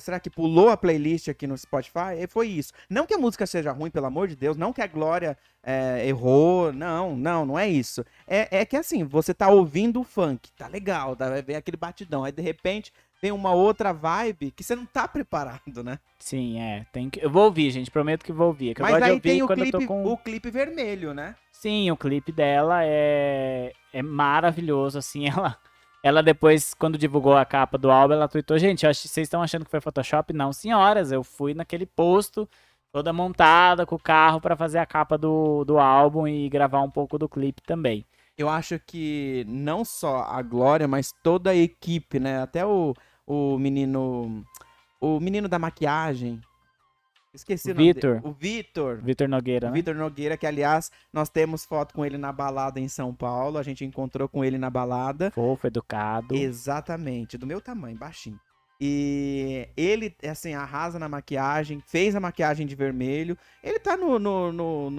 Será 0.00 0.18
que 0.18 0.30
pulou 0.30 0.70
a 0.70 0.76
playlist 0.76 1.28
aqui 1.28 1.46
no 1.46 1.56
Spotify? 1.56 2.16
E 2.18 2.26
foi 2.26 2.48
isso. 2.48 2.72
Não 2.88 3.04
que 3.06 3.12
a 3.12 3.18
música 3.18 3.46
seja 3.46 3.72
ruim, 3.72 3.90
pelo 3.90 4.06
amor 4.06 4.26
de 4.26 4.34
Deus, 4.34 4.56
não 4.56 4.72
que 4.72 4.80
a 4.80 4.86
Glória 4.86 5.36
é, 5.62 6.02
errou, 6.08 6.72
não, 6.72 7.14
não, 7.14 7.44
não 7.44 7.58
é 7.58 7.68
isso. 7.68 8.02
É, 8.26 8.60
é 8.60 8.64
que 8.64 8.74
assim, 8.74 9.04
você 9.04 9.34
tá 9.34 9.48
ouvindo 9.50 10.00
o 10.00 10.04
funk, 10.04 10.50
tá 10.56 10.66
legal, 10.66 11.14
tá, 11.14 11.28
vem 11.42 11.56
aquele 11.56 11.76
batidão, 11.76 12.24
aí 12.24 12.32
de 12.32 12.40
repente 12.40 12.90
vem 13.20 13.32
uma 13.32 13.52
outra 13.52 13.92
vibe 13.92 14.50
que 14.50 14.62
você 14.62 14.74
não 14.76 14.86
tá 14.86 15.06
preparado, 15.08 15.82
né? 15.82 15.98
Sim, 16.18 16.60
é. 16.60 16.86
Tem 16.92 17.10
que... 17.10 17.24
Eu 17.24 17.30
vou 17.30 17.44
ouvir, 17.44 17.70
gente. 17.70 17.90
Prometo 17.90 18.24
que 18.24 18.32
vou 18.32 18.48
ouvir. 18.48 18.70
é 18.70 18.74
Que 18.74 18.82
eu 18.82 18.86
Mas 18.86 19.02
aí 19.02 19.12
ouvir 19.12 19.22
tem 19.22 19.42
o 19.42 19.46
quando 19.46 19.58
eu 19.60 19.64
clipe, 19.64 19.78
tô 19.78 19.86
com. 19.86 20.04
o 20.04 20.16
clipe 20.16 20.50
vermelho, 20.50 21.14
né? 21.14 21.34
Sim, 21.52 21.90
o 21.90 21.96
clipe 21.96 22.30
dela 22.32 22.80
é, 22.82 23.72
é 23.92 24.02
maravilhoso, 24.02 24.98
assim, 24.98 25.28
ela... 25.30 25.56
Ela 26.02 26.22
depois, 26.22 26.72
quando 26.72 26.96
divulgou 26.96 27.36
a 27.36 27.44
capa 27.44 27.76
do 27.76 27.90
álbum, 27.90 28.14
ela 28.14 28.28
tweetou, 28.28 28.56
gente, 28.58 28.86
acho 28.86 29.02
que 29.02 29.08
vocês 29.08 29.26
estão 29.26 29.42
achando 29.42 29.64
que 29.64 29.70
foi 29.70 29.80
Photoshop? 29.80 30.32
Não, 30.32 30.52
senhoras, 30.52 31.10
eu 31.10 31.24
fui 31.24 31.52
naquele 31.52 31.84
posto, 31.84 32.48
toda 32.92 33.12
montada, 33.12 33.84
com 33.84 33.96
o 33.96 33.98
carro 34.00 34.40
pra 34.40 34.54
fazer 34.54 34.78
a 34.78 34.86
capa 34.86 35.18
do, 35.18 35.64
do 35.64 35.80
álbum 35.80 36.28
e 36.28 36.48
gravar 36.48 36.80
um 36.80 36.90
pouco 36.90 37.18
do 37.18 37.28
clipe 37.28 37.60
também. 37.60 38.06
Eu 38.38 38.48
acho 38.48 38.78
que 38.78 39.44
não 39.48 39.84
só 39.84 40.18
a 40.28 40.40
Glória, 40.42 40.86
mas 40.86 41.12
toda 41.22 41.50
a 41.50 41.56
equipe, 41.56 42.20
né? 42.20 42.40
Até 42.40 42.64
o, 42.64 42.94
o 43.26 43.58
menino. 43.58 44.44
O 45.00 45.20
menino 45.20 45.48
da 45.48 45.58
maquiagem. 45.58 46.40
Esqueci 47.34 47.70
o, 47.70 47.74
nome 47.74 47.92
Vitor. 47.92 48.14
dele. 48.14 48.26
O 48.26 48.32
Vitor. 48.32 49.02
Vitor 49.02 49.28
Nogueira, 49.28 49.68
né? 49.68 49.74
Vitor 49.74 49.94
Nogueira, 49.94 50.38
que 50.38 50.46
aliás, 50.46 50.90
nós 51.12 51.28
temos 51.28 51.66
foto 51.66 51.92
com 51.92 52.04
ele 52.04 52.16
na 52.16 52.32
balada 52.32 52.80
em 52.80 52.88
São 52.88 53.14
Paulo. 53.14 53.58
A 53.58 53.62
gente 53.62 53.84
encontrou 53.84 54.26
com 54.26 54.42
ele 54.42 54.56
na 54.56 54.70
balada. 54.70 55.30
Fofo, 55.32 55.66
educado. 55.66 56.34
Exatamente, 56.34 57.36
do 57.36 57.46
meu 57.46 57.60
tamanho, 57.60 57.98
baixinho. 57.98 58.40
E 58.80 59.68
ele, 59.76 60.14
assim, 60.28 60.52
arrasa 60.52 60.98
na 60.98 61.08
maquiagem, 61.08 61.82
fez 61.86 62.14
a 62.14 62.20
maquiagem 62.20 62.66
de 62.66 62.74
vermelho. 62.74 63.36
Ele 63.64 63.78
tá 63.78 63.96
no, 63.96 64.18
no, 64.18 64.52
no, 64.52 64.90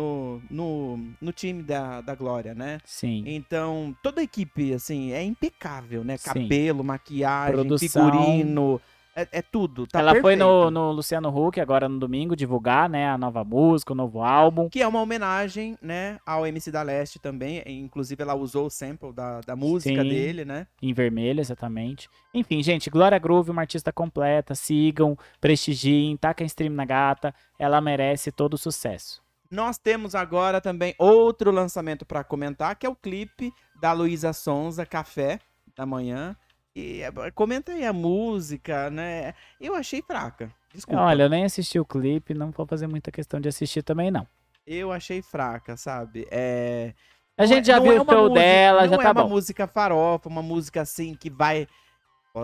no, 0.50 1.00
no, 1.22 1.32
time 1.32 1.62
da, 1.62 2.02
da 2.02 2.16
Glória, 2.16 2.56
né? 2.56 2.80
Sim. 2.84 3.24
Então, 3.26 3.96
toda 4.02 4.22
a 4.22 4.24
equipe, 4.24 4.74
assim, 4.74 5.12
é 5.12 5.24
impecável, 5.24 6.04
né? 6.04 6.18
Sim. 6.18 6.26
Cabelo, 6.26 6.84
maquiagem, 6.84 7.54
Produção. 7.54 8.12
figurino, 8.12 8.82
é, 9.18 9.28
é 9.32 9.42
tudo. 9.42 9.88
Tá 9.88 10.00
Ela 10.00 10.22
foi 10.22 10.36
no, 10.36 10.46
perfeito. 10.46 10.72
no 10.72 10.92
Luciano 10.92 11.30
Huck 11.30 11.60
agora 11.60 11.90
no 11.90 11.98
domingo 11.98 12.36
divulgar, 12.36 12.88
né, 12.88 13.10
a 13.10 13.18
nova 13.18 13.44
música, 13.44 13.94
o 13.94 13.96
novo 13.96 14.22
álbum. 14.22 14.70
Que 14.70 14.84
é 14.84 14.88
uma 14.88 15.02
homenagem, 15.02 15.76
né, 15.82 16.20
ao 16.24 16.46
MC 16.46 16.72
da 16.72 16.84
Leste 16.84 17.18
também. 17.18 17.64
Inclusive, 17.66 18.22
ela 18.22 18.36
usou 18.36 18.68
o 18.68 18.70
sample 18.70 19.12
da, 19.12 19.42
da 19.42 19.56
música 19.56 20.04
Sim. 20.04 20.10
dele, 20.10 20.46
né? 20.46 20.68
Em 20.80 20.94
vermelho, 20.94 21.40
exatamente. 21.40 22.08
Enfim, 22.32 22.62
gente, 22.62 22.92
Glória 22.92 23.18
Groove, 23.18 23.50
uma 23.50 23.62
artista 23.62 23.92
completa. 23.92 24.54
Sigam, 24.54 25.18
prestigiem, 25.42 26.16
taquem 26.16 26.46
stream 26.46 26.74
na 26.74 26.86
gata. 26.86 27.34
Ela 27.58 27.82
merece 27.82 28.32
todo 28.32 28.54
o 28.54 28.58
sucesso. 28.58 29.26
Nós 29.50 29.80
temos 29.80 30.14
agora 30.14 30.62
também 30.62 30.94
outro 31.00 31.50
lançamento 31.50 32.06
pra 32.06 32.24
comentar, 32.24 32.76
que 32.76 32.86
é 32.86 32.90
o 32.90 32.96
clipe 32.96 33.52
da 33.82 33.94
Luísa 33.94 34.32
Sonza, 34.34 34.86
Café, 34.86 35.40
da 35.76 35.86
manhã. 35.86 36.36
E 36.80 37.02
é, 37.02 37.12
comenta 37.32 37.72
aí 37.72 37.84
a 37.84 37.92
música, 37.92 38.92
né? 38.92 39.34
Eu 39.60 39.74
achei 39.74 40.00
fraca. 40.04 40.52
Desculpa. 40.72 41.02
Olha, 41.02 41.24
eu 41.24 41.30
nem 41.30 41.44
assisti 41.44 41.80
o 41.80 41.86
clipe, 41.86 42.36
não 42.36 42.52
vou 42.52 42.68
fazer 42.68 42.86
muita 42.86 43.12
questão 43.12 43.40
de 43.42 43.50
assistir 43.50 43.82
também, 43.82 44.12
não. 44.12 44.28
Eu 44.66 44.92
achei 44.92 45.24
fraca, 45.24 45.76
sabe? 45.76 46.28
É. 46.30 46.94
A 47.36 47.42
Não 47.44 47.48
gente 47.48 47.62
é- 47.72 47.74
já 47.74 47.78
não 47.78 47.84
viu 47.84 47.94
é 47.94 48.02
o 48.02 48.06
show 48.06 48.24
música- 48.30 48.34
dela, 48.40 48.82
já 48.88 48.92
não 48.92 48.98
tá 49.04 49.10
é 49.10 49.12
uma 49.12 49.24
bom. 49.24 49.30
música 49.30 49.66
farofa, 49.68 50.30
uma 50.30 50.44
música 50.44 50.82
assim 50.82 51.16
que 51.16 51.32
vai. 51.32 51.68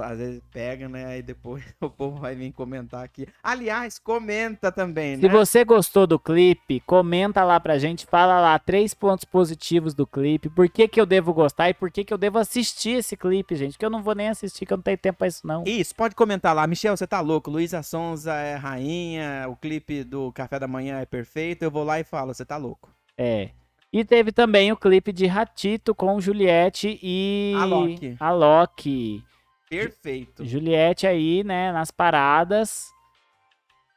Às 0.02 0.18
vezes 0.18 0.42
pega, 0.52 0.88
né? 0.88 1.06
Aí 1.06 1.22
depois 1.22 1.64
o 1.82 1.90
povo 1.90 2.20
vai 2.20 2.36
vir 2.36 2.52
comentar 2.52 3.04
aqui. 3.04 3.28
Aliás, 3.42 4.00
comenta 4.00 4.72
também, 4.72 5.18
Se 5.18 5.24
né? 5.24 5.30
você 5.30 5.64
gostou 5.64 6.08
do 6.08 6.20
clipe, 6.20 6.80
comenta 6.82 7.44
lá 7.44 7.60
pra 7.60 7.78
gente, 7.78 8.06
fala 8.06 8.40
lá 8.40 8.58
três 8.60 8.94
pontos 8.94 9.26
positivos 9.26 9.94
do 9.94 10.06
clipe, 10.08 10.50
por 10.50 10.70
que 10.70 10.88
que 10.88 11.00
eu 11.00 11.06
devo 11.06 11.34
gostar 11.34 11.70
e 11.70 11.74
por 11.74 11.92
que 11.92 12.04
que 12.04 12.14
eu 12.14 12.18
devo 12.18 12.38
assistir 12.38 12.98
esse 12.98 13.16
clipe, 13.18 13.56
gente, 13.56 13.78
que 13.78 13.86
eu 13.86 13.90
não 13.90 14.04
vou 14.04 14.16
nem 14.16 14.30
assistir, 14.30 14.66
que 14.66 14.74
eu 14.74 14.78
não 14.78 14.84
tenho 14.84 14.98
tempo 14.98 15.20
pra 15.20 15.28
isso 15.28 15.46
não. 15.46 15.64
Isso, 15.66 15.96
pode 15.96 16.16
comentar 16.16 16.56
lá. 16.56 16.66
Michel, 16.68 16.96
você 16.96 17.08
tá 17.08 17.20
louco. 17.20 17.50
Luísa 17.50 17.84
Sonza 17.84 18.34
é 18.34 18.56
rainha, 18.56 19.46
o 19.50 19.56
clipe 19.56 20.04
do 20.04 20.32
Café 20.32 20.60
da 20.60 20.68
Manhã 20.68 21.00
é 21.00 21.06
perfeito. 21.06 21.64
Eu 21.64 21.72
vou 21.72 21.84
lá 21.84 22.00
e 22.00 22.04
falo, 22.04 22.34
você 22.34 22.46
tá 22.46 22.58
louco. 22.58 22.90
É. 23.18 23.50
E 23.92 24.04
teve 24.04 24.32
também 24.32 24.72
o 24.72 24.78
clipe 24.78 25.14
de 25.14 25.28
Ratito 25.28 25.94
com 25.94 26.20
Juliette 26.20 27.00
e 27.04 27.54
Alok. 27.56 28.16
Alok. 28.20 29.24
Perfeito. 29.80 30.46
Juliette 30.46 31.08
aí, 31.08 31.44
né, 31.44 31.72
nas 31.72 31.92
paradas, 31.92 32.92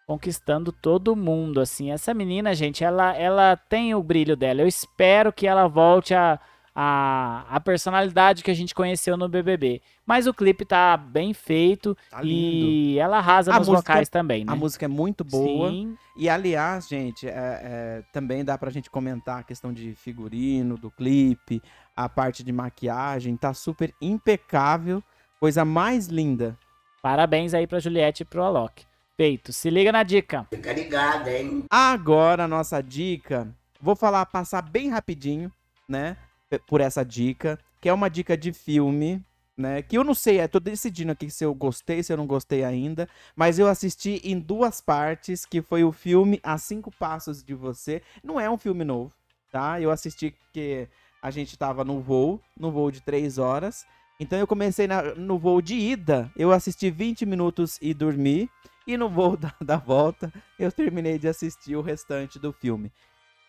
conquistando 0.07 0.71
todo 0.73 1.17
mundo, 1.17 1.61
assim. 1.61 1.91
Essa 1.91 2.15
menina, 2.15 2.55
gente, 2.55 2.85
ela, 2.85 3.15
ela 3.15 3.57
tem 3.57 3.95
o 3.95 4.03
brilho 4.03 4.37
dela. 4.37 4.63
Eu 4.63 4.69
espero 4.69 5.33
que 5.33 5.47
ela 5.47 5.67
volte 5.67 6.15
a, 6.15 6.39
a, 6.75 7.47
a 7.49 7.59
personalidade 7.59 8.45
que 8.45 8.51
a 8.51 8.55
gente 8.55 8.75
conheceu 8.75 9.17
no 9.17 9.29
BBB. 9.29 9.81
Mas 10.05 10.27
o 10.27 10.35
clipe 10.35 10.65
tá 10.65 10.97
bem 10.97 11.33
feito 11.33 11.97
Tá 12.11 12.21
e 12.23 12.99
ela 12.99 13.17
arrasa 13.17 13.53
A 13.53 13.59
nos 13.59 13.67
vocais 13.67 14.09
também, 14.09 14.45
né? 14.45 14.53
A 14.53 14.55
música 14.55 14.85
é 14.85 14.89
muito 14.89 15.25
boa. 15.25 15.71
Sim, 15.71 15.97
E 16.17 16.29
aliás, 16.29 16.87
gente, 16.87 17.27
é, 17.27 17.33
é, 17.33 18.03
também 18.13 18.45
dá 18.45 18.57
pra 18.59 18.71
gente 18.71 18.91
comentar 18.91 19.41
a 19.41 19.43
questão 19.43 19.73
de 19.73 19.95
figurino, 19.95 20.77
do 20.77 20.91
clipe, 20.91 21.61
a 21.97 22.09
parte 22.09 22.45
de 22.45 22.53
maquiagem, 22.53 23.37
tá 23.37 23.55
super 23.55 23.93
impecável, 24.01 25.03
coisa 25.41 25.65
mais 25.65 26.07
linda. 26.07 26.57
parabéns 27.03 27.55
aí 27.55 27.67
pra 27.67 27.79
Juliette 27.79 28.23
e 28.23 28.27
pro 28.27 28.43
Alok. 28.43 28.85
Feito. 29.17 29.53
Se 29.53 29.71
liga 29.71 29.93
na 29.93 30.03
dica. 30.03 30.47
Fica 30.51 30.73
ligado, 30.73 31.29
hein? 31.29 31.65
Agora 31.71 32.45
a 32.45 32.49
nossa 32.49 32.83
dica, 32.83 33.49
vou 33.81 33.97
falar, 33.97 34.27
passar 34.27 34.61
bem 34.61 34.91
rapidinho, 34.91 35.51
né, 35.89 36.17
por 36.67 36.81
essa 36.81 37.05
dica, 37.05 37.59
que 37.81 37.89
é 37.89 37.93
uma 37.93 38.11
dica 38.11 38.37
de 38.37 38.53
filme, 38.53 39.25
né? 39.57 39.81
Que 39.81 39.97
eu 39.97 40.05
não 40.05 40.13
sei, 40.13 40.39
é, 40.39 40.49
tô 40.49 40.61
decidindo 40.61 41.13
aqui 41.13 41.31
se 41.31 41.45
eu 41.45 41.55
gostei, 41.55 42.03
se 42.03 42.13
eu 42.13 42.17
não 42.17 42.27
gostei 42.27 42.63
ainda, 42.65 43.09
mas 43.35 43.59
eu 43.59 43.69
assisti 43.69 44.21
em 44.23 44.39
duas 44.39 44.81
partes, 44.83 45.47
que 45.47 45.63
foi 45.63 45.83
o 45.83 45.93
filme 45.93 46.39
A 46.43 46.59
Cinco 46.59 46.91
Passos 46.91 47.43
de 47.43 47.55
Você. 47.55 48.03
Não 48.23 48.39
é 48.39 48.51
um 48.51 48.59
filme 48.59 48.85
novo, 48.85 49.13
tá? 49.51 49.81
Eu 49.81 49.91
assisti 49.91 50.33
porque 50.33 50.89
a 51.23 51.31
gente 51.31 51.57
tava 51.57 51.85
no 51.85 52.01
voo, 52.01 52.39
no 52.59 52.71
voo 52.71 52.91
de 52.91 53.01
três 53.01 53.39
horas. 53.39 53.87
Então 54.19 54.39
eu 54.39 54.47
comecei 54.47 54.87
na- 54.87 55.15
no 55.15 55.39
voo 55.39 55.61
de 55.61 55.75
ida, 55.75 56.31
eu 56.37 56.51
assisti 56.51 56.91
20 56.91 57.27
minutos 57.27 57.79
e 57.83 57.93
dormi. 57.93 58.49
E 58.87 58.97
no 58.97 59.09
voo 59.09 59.37
da, 59.37 59.53
da 59.61 59.77
volta, 59.77 60.33
eu 60.59 60.71
terminei 60.73 61.19
de 61.19 61.29
assistir 61.29 61.77
o 61.77 61.83
restante 61.83 62.39
do 62.39 62.53
filme. 62.53 62.91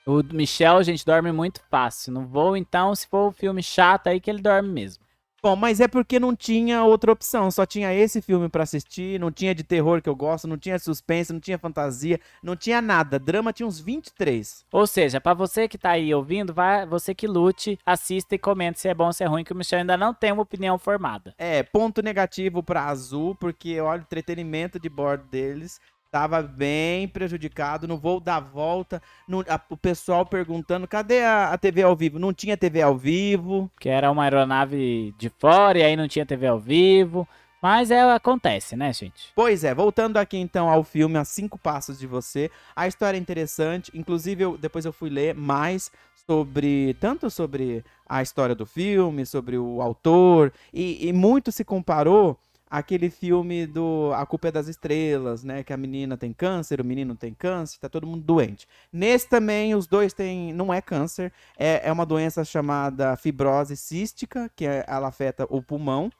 O 0.05 0.23
Michel, 0.33 0.81
gente, 0.83 1.05
dorme 1.05 1.31
muito 1.31 1.61
fácil. 1.69 2.13
No 2.13 2.25
voo, 2.25 2.55
então, 2.57 2.95
se 2.95 3.07
for 3.07 3.27
um 3.27 3.31
filme 3.31 3.61
chato, 3.61 4.07
aí 4.07 4.19
que 4.19 4.29
ele 4.29 4.41
dorme 4.41 4.69
mesmo. 4.69 5.03
Bom, 5.41 5.55
mas 5.55 5.79
é 5.79 5.87
porque 5.87 6.19
não 6.19 6.35
tinha 6.35 6.83
outra 6.83 7.11
opção, 7.11 7.51
só 7.51 7.63
tinha 7.63 7.93
esse 7.93 8.21
filme 8.21 8.49
pra 8.49 8.63
assistir, 8.63 9.19
não 9.19 9.31
tinha 9.31 9.53
de 9.53 9.63
terror 9.63 10.01
que 10.01 10.09
eu 10.09 10.15
gosto, 10.15 10.47
não 10.47 10.57
tinha 10.57 10.79
suspense, 10.79 11.31
não 11.31 11.39
tinha 11.39 11.59
fantasia, 11.59 12.19
não 12.41 12.55
tinha 12.55 12.81
nada. 12.81 13.19
Drama 13.19 13.53
tinha 13.53 13.67
uns 13.67 13.79
23. 13.79 14.65
Ou 14.71 14.87
seja, 14.87 15.21
pra 15.21 15.35
você 15.35 15.67
que 15.67 15.77
tá 15.77 15.91
aí 15.91 16.13
ouvindo, 16.13 16.53
vai, 16.53 16.87
você 16.87 17.13
que 17.13 17.27
lute, 17.27 17.77
assista 17.85 18.33
e 18.33 18.39
comente 18.39 18.79
se 18.79 18.87
é 18.87 18.95
bom 18.95 19.05
ou 19.05 19.13
se 19.13 19.23
é 19.23 19.27
ruim, 19.27 19.43
que 19.43 19.53
o 19.53 19.55
Michel 19.55 19.79
ainda 19.79 19.95
não 19.95 20.13
tem 20.13 20.31
uma 20.31 20.41
opinião 20.41 20.79
formada. 20.79 21.35
É, 21.37 21.61
ponto 21.61 22.01
negativo 22.01 22.63
pra 22.63 22.85
Azul, 22.85 23.35
porque 23.35 23.79
olha, 23.79 23.99
o 23.99 24.03
entretenimento 24.03 24.79
de 24.79 24.89
bordo 24.89 25.23
deles 25.29 25.79
tava 26.11 26.41
bem 26.41 27.07
prejudicado 27.07 27.87
no 27.87 27.97
voo 27.97 28.19
da 28.19 28.39
volta, 28.39 29.01
no- 29.27 29.41
a- 29.47 29.61
o 29.69 29.77
pessoal 29.77 30.25
perguntando, 30.25 30.87
cadê 30.87 31.21
a, 31.23 31.51
a 31.53 31.57
TV 31.57 31.81
ao 31.83 31.95
vivo? 31.95 32.19
Não 32.19 32.33
tinha 32.33 32.55
TV 32.57 32.81
ao 32.81 32.97
vivo. 32.97 33.69
Que 33.79 33.89
era 33.89 34.09
uma 34.11 34.23
aeronave 34.23 35.13
de 35.17 35.29
fora 35.29 35.79
e 35.79 35.83
aí 35.83 35.95
não 35.95 36.07
tinha 36.07 36.25
TV 36.25 36.47
ao 36.47 36.59
vivo. 36.59 37.27
Mas 37.61 37.89
é, 37.89 38.01
acontece, 38.13 38.75
né, 38.75 38.93
gente? 38.93 39.31
Pois 39.35 39.63
é, 39.63 39.73
voltando 39.73 40.17
aqui 40.17 40.37
então 40.37 40.69
ao 40.69 40.83
filme 40.83 41.17
A 41.17 41.25
Cinco 41.25 41.57
Passos 41.57 41.97
de 41.97 42.05
Você, 42.05 42.51
a 42.75 42.87
história 42.87 43.17
é 43.17 43.19
interessante, 43.19 43.91
inclusive 43.95 44.43
eu- 44.43 44.57
depois 44.57 44.85
eu 44.85 44.93
fui 44.93 45.09
ler 45.09 45.33
mais 45.33 45.91
sobre, 46.27 46.93
tanto 46.99 47.29
sobre 47.29 47.83
a 48.07 48.21
história 48.21 48.53
do 48.53 48.65
filme, 48.65 49.25
sobre 49.25 49.57
o 49.57 49.81
autor, 49.81 50.53
e, 50.73 51.07
e 51.07 51.11
muito 51.13 51.51
se 51.51 51.63
comparou 51.63 52.37
àquele 52.69 53.09
filme 53.09 53.65
do 53.65 54.11
A 54.13 54.25
Culpa 54.25 54.49
é 54.49 54.51
das 54.51 54.67
Estrelas, 54.67 55.43
né, 55.43 55.63
que 55.63 55.73
a 55.73 55.77
menina 55.77 56.17
tem 56.17 56.33
câncer, 56.33 56.81
o 56.81 56.85
menino 56.85 57.15
tem 57.15 57.33
câncer, 57.33 57.79
tá 57.79 57.89
todo 57.89 58.07
mundo 58.07 58.23
doente. 58.23 58.67
Nesse 58.91 59.27
também 59.29 59.73
os 59.75 59.87
dois 59.87 60.13
têm, 60.13 60.53
não 60.53 60.73
é 60.73 60.81
câncer, 60.81 61.31
é, 61.57 61.87
é 61.87 61.91
uma 61.91 62.05
doença 62.05 62.43
chamada 62.43 63.15
fibrose 63.15 63.75
cística, 63.77 64.49
que 64.55 64.65
é- 64.65 64.83
ela 64.87 65.07
afeta 65.07 65.45
o 65.49 65.61
pulmão, 65.61 66.11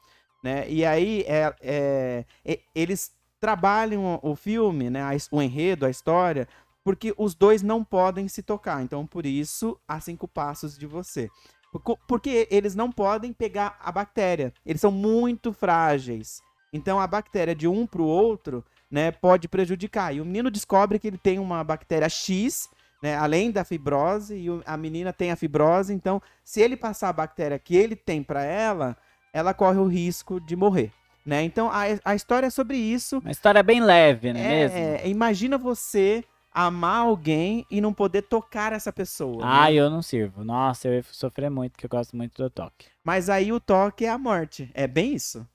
né? 0.42 0.68
E 0.70 0.84
aí 0.84 1.24
é, 1.26 1.54
é, 1.60 2.24
e- 2.44 2.60
eles 2.74 3.12
trabalham 3.40 4.18
o 4.22 4.34
filme, 4.34 4.90
né? 4.90 5.02
o 5.30 5.40
enredo, 5.42 5.86
a 5.86 5.90
história, 5.90 6.48
porque 6.82 7.12
os 7.16 7.34
dois 7.34 7.62
não 7.62 7.84
podem 7.84 8.26
se 8.28 8.42
tocar. 8.42 8.82
Então, 8.82 9.06
por 9.06 9.26
isso, 9.26 9.78
a 9.86 10.00
cinco 10.00 10.26
passos 10.26 10.76
de 10.78 10.86
você. 10.86 11.28
Porque 12.06 12.48
eles 12.50 12.74
não 12.74 12.90
podem 12.90 13.32
pegar 13.32 13.78
a 13.82 13.92
bactéria. 13.92 14.52
Eles 14.64 14.80
são 14.80 14.90
muito 14.90 15.52
frágeis. 15.52 16.42
Então, 16.72 17.00
a 17.00 17.06
bactéria 17.06 17.54
de 17.54 17.66
um 17.66 17.86
para 17.86 18.02
o 18.02 18.06
outro, 18.06 18.64
né, 18.90 19.10
pode 19.10 19.48
prejudicar. 19.48 20.14
E 20.14 20.20
o 20.20 20.24
menino 20.24 20.50
descobre 20.50 20.98
que 20.98 21.08
ele 21.08 21.18
tem 21.18 21.38
uma 21.38 21.62
bactéria 21.62 22.08
X, 22.08 22.68
né, 23.02 23.16
além 23.16 23.50
da 23.50 23.64
fibrose, 23.64 24.34
e 24.34 24.46
a 24.66 24.76
menina 24.76 25.12
tem 25.12 25.30
a 25.30 25.36
fibrose. 25.36 25.92
Então, 25.92 26.20
se 26.44 26.60
ele 26.60 26.76
passar 26.76 27.10
a 27.10 27.12
bactéria 27.12 27.58
que 27.58 27.76
ele 27.76 27.96
tem 27.96 28.22
para 28.22 28.42
ela, 28.42 28.96
ela 29.32 29.54
corre 29.54 29.78
o 29.78 29.86
risco 29.86 30.40
de 30.40 30.56
morrer, 30.56 30.90
né? 31.24 31.42
Então 31.42 31.70
a, 31.70 31.82
a 32.04 32.14
história 32.14 32.46
é 32.46 32.50
sobre 32.50 32.76
isso. 32.76 33.18
Uma 33.18 33.30
história 33.30 33.62
bem 33.62 33.80
leve, 33.80 34.32
não 34.32 34.40
é, 34.40 34.48
mesmo? 34.48 34.76
É, 34.76 35.08
imagina 35.08 35.58
você 35.58 36.24
amar 36.52 37.02
alguém 37.02 37.66
e 37.70 37.80
não 37.80 37.92
poder 37.92 38.22
tocar 38.22 38.72
essa 38.72 38.92
pessoa. 38.92 39.38
né? 39.38 39.42
Ah, 39.44 39.72
eu 39.72 39.88
não 39.90 40.02
sirvo. 40.02 40.44
Nossa, 40.44 40.88
eu 40.88 40.94
ia 40.94 41.02
sofrer 41.02 41.50
muito, 41.50 41.72
porque 41.72 41.86
eu 41.86 41.90
gosto 41.90 42.16
muito 42.16 42.42
do 42.42 42.50
toque. 42.50 42.86
Mas 43.04 43.28
aí 43.30 43.52
o 43.52 43.60
toque 43.60 44.04
é 44.04 44.10
a 44.10 44.18
morte. 44.18 44.70
É 44.74 44.86
bem 44.86 45.14
isso. 45.14 45.46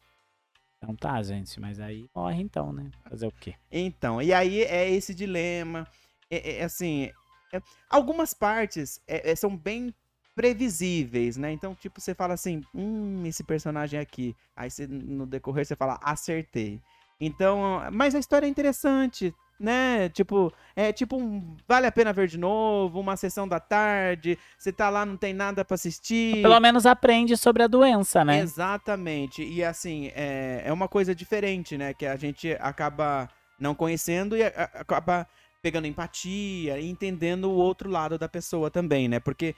Então 0.77 0.95
tá, 0.95 1.21
gente, 1.23 1.59
mas 1.61 1.79
aí 1.79 2.09
morre 2.13 2.41
então, 2.41 2.73
né? 2.73 2.91
Fazer 3.09 3.27
o 3.27 3.31
quê? 3.31 3.55
Então, 3.71 4.21
e 4.21 4.33
aí 4.33 4.63
é 4.63 4.89
esse 4.89 5.13
dilema. 5.15 5.87
É, 6.29 6.57
é, 6.57 6.63
assim, 6.63 7.09
é- 7.53 7.61
algumas 7.89 8.33
partes 8.33 9.01
é, 9.07 9.31
é, 9.31 9.35
são 9.35 9.55
bem 9.55 9.93
previsíveis, 10.35 11.37
né? 11.37 11.51
Então, 11.51 11.73
tipo, 11.75 12.01
você 12.01 12.13
fala 12.13 12.33
assim, 12.33 12.61
hum, 12.73 13.23
esse 13.25 13.43
personagem 13.43 13.99
aqui. 13.99 14.35
Aí 14.55 14.69
você, 14.69 14.85
no 14.87 15.25
decorrer 15.25 15.65
você 15.65 15.75
fala, 15.75 15.99
acertei. 16.01 16.81
Então, 17.19 17.81
mas 17.91 18.13
a 18.15 18.19
história 18.19 18.45
é 18.45 18.49
interessante, 18.49 19.33
né? 19.63 20.09
Tipo, 20.09 20.53
é 20.75 20.91
tipo 20.91 21.15
um 21.17 21.55
vale 21.67 21.87
a 21.87 21.91
pena 21.91 22.11
ver 22.11 22.27
de 22.27 22.37
novo, 22.37 22.99
uma 22.99 23.15
sessão 23.15 23.47
da 23.47 23.59
tarde, 23.59 24.37
você 24.57 24.73
tá 24.73 24.89
lá, 24.89 25.05
não 25.05 25.15
tem 25.15 25.33
nada 25.33 25.63
pra 25.63 25.75
assistir. 25.75 26.41
Pelo 26.41 26.59
menos 26.59 26.85
aprende 26.85 27.37
sobre 27.37 27.63
a 27.63 27.67
doença, 27.67 28.25
né? 28.25 28.39
Exatamente. 28.39 29.41
E 29.43 29.63
assim, 29.63 30.11
é, 30.13 30.63
é 30.65 30.73
uma 30.73 30.87
coisa 30.89 31.15
diferente, 31.15 31.77
né? 31.77 31.93
Que 31.93 32.05
a 32.05 32.17
gente 32.17 32.51
acaba 32.59 33.29
não 33.57 33.73
conhecendo 33.73 34.35
e 34.35 34.43
a- 34.43 34.69
acaba 34.73 35.25
pegando 35.61 35.87
empatia 35.87 36.77
e 36.77 36.89
entendendo 36.89 37.45
o 37.49 37.53
outro 37.55 37.89
lado 37.89 38.17
da 38.17 38.27
pessoa 38.27 38.69
também, 38.69 39.07
né? 39.07 39.19
Porque 39.21 39.55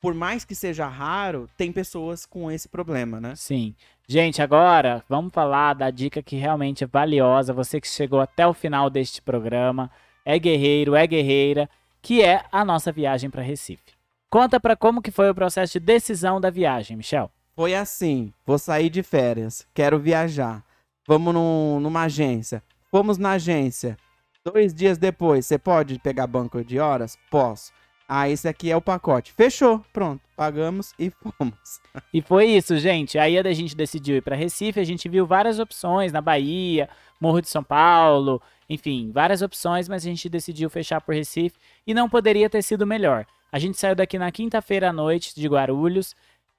por 0.00 0.14
mais 0.14 0.44
que 0.44 0.52
seja 0.52 0.88
raro, 0.88 1.48
tem 1.56 1.70
pessoas 1.70 2.26
com 2.26 2.50
esse 2.50 2.68
problema, 2.68 3.20
né? 3.20 3.36
Sim. 3.36 3.72
Gente, 4.12 4.42
agora 4.42 5.02
vamos 5.08 5.32
falar 5.32 5.72
da 5.72 5.88
dica 5.88 6.22
que 6.22 6.36
realmente 6.36 6.84
é 6.84 6.86
valiosa. 6.86 7.54
Você 7.54 7.80
que 7.80 7.88
chegou 7.88 8.20
até 8.20 8.46
o 8.46 8.52
final 8.52 8.90
deste 8.90 9.22
programa, 9.22 9.90
é 10.22 10.38
guerreiro, 10.38 10.94
é 10.94 11.06
guerreira, 11.06 11.66
que 12.02 12.20
é 12.22 12.44
a 12.52 12.62
nossa 12.62 12.92
viagem 12.92 13.30
para 13.30 13.40
Recife. 13.40 13.94
Conta 14.28 14.60
pra 14.60 14.76
como 14.76 15.00
que 15.00 15.10
foi 15.10 15.30
o 15.30 15.34
processo 15.34 15.72
de 15.72 15.80
decisão 15.80 16.38
da 16.42 16.50
viagem, 16.50 16.94
Michel. 16.94 17.30
Foi 17.56 17.74
assim, 17.74 18.34
vou 18.44 18.58
sair 18.58 18.90
de 18.90 19.02
férias, 19.02 19.66
quero 19.72 19.98
viajar. 19.98 20.62
Vamos 21.08 21.32
num- 21.32 21.80
numa 21.80 22.02
agência. 22.02 22.62
Fomos 22.90 23.16
na 23.16 23.30
agência. 23.30 23.96
Dois 24.44 24.74
dias 24.74 24.98
depois, 24.98 25.46
você 25.46 25.56
pode 25.56 25.98
pegar 26.00 26.26
banco 26.26 26.62
de 26.62 26.78
horas? 26.78 27.16
Posso. 27.30 27.72
Ah, 28.06 28.28
esse 28.28 28.46
aqui 28.46 28.70
é 28.70 28.76
o 28.76 28.82
pacote. 28.82 29.32
Fechou, 29.32 29.82
pronto. 29.90 30.20
Pagamos 30.42 30.92
e 30.98 31.08
fomos. 31.08 31.80
E 32.12 32.20
foi 32.20 32.46
isso, 32.46 32.76
gente. 32.76 33.16
Aí 33.16 33.38
a 33.38 33.52
gente 33.52 33.76
decidiu 33.76 34.16
ir 34.16 34.22
para 34.22 34.34
Recife, 34.34 34.80
a 34.80 34.84
gente 34.84 35.08
viu 35.08 35.24
várias 35.24 35.60
opções 35.60 36.10
na 36.10 36.20
Bahia, 36.20 36.88
Morro 37.20 37.40
de 37.40 37.48
São 37.48 37.62
Paulo, 37.62 38.42
enfim, 38.68 39.12
várias 39.12 39.40
opções, 39.40 39.88
mas 39.88 40.02
a 40.02 40.08
gente 40.08 40.28
decidiu 40.28 40.68
fechar 40.68 41.00
por 41.00 41.14
Recife 41.14 41.56
e 41.86 41.94
não 41.94 42.08
poderia 42.08 42.50
ter 42.50 42.60
sido 42.60 42.84
melhor. 42.84 43.24
A 43.52 43.58
gente 43.60 43.78
saiu 43.78 43.94
daqui 43.94 44.18
na 44.18 44.32
quinta-feira 44.32 44.90
à 44.90 44.92
noite 44.92 45.32
de 45.32 45.46
Guarulhos, 45.46 46.16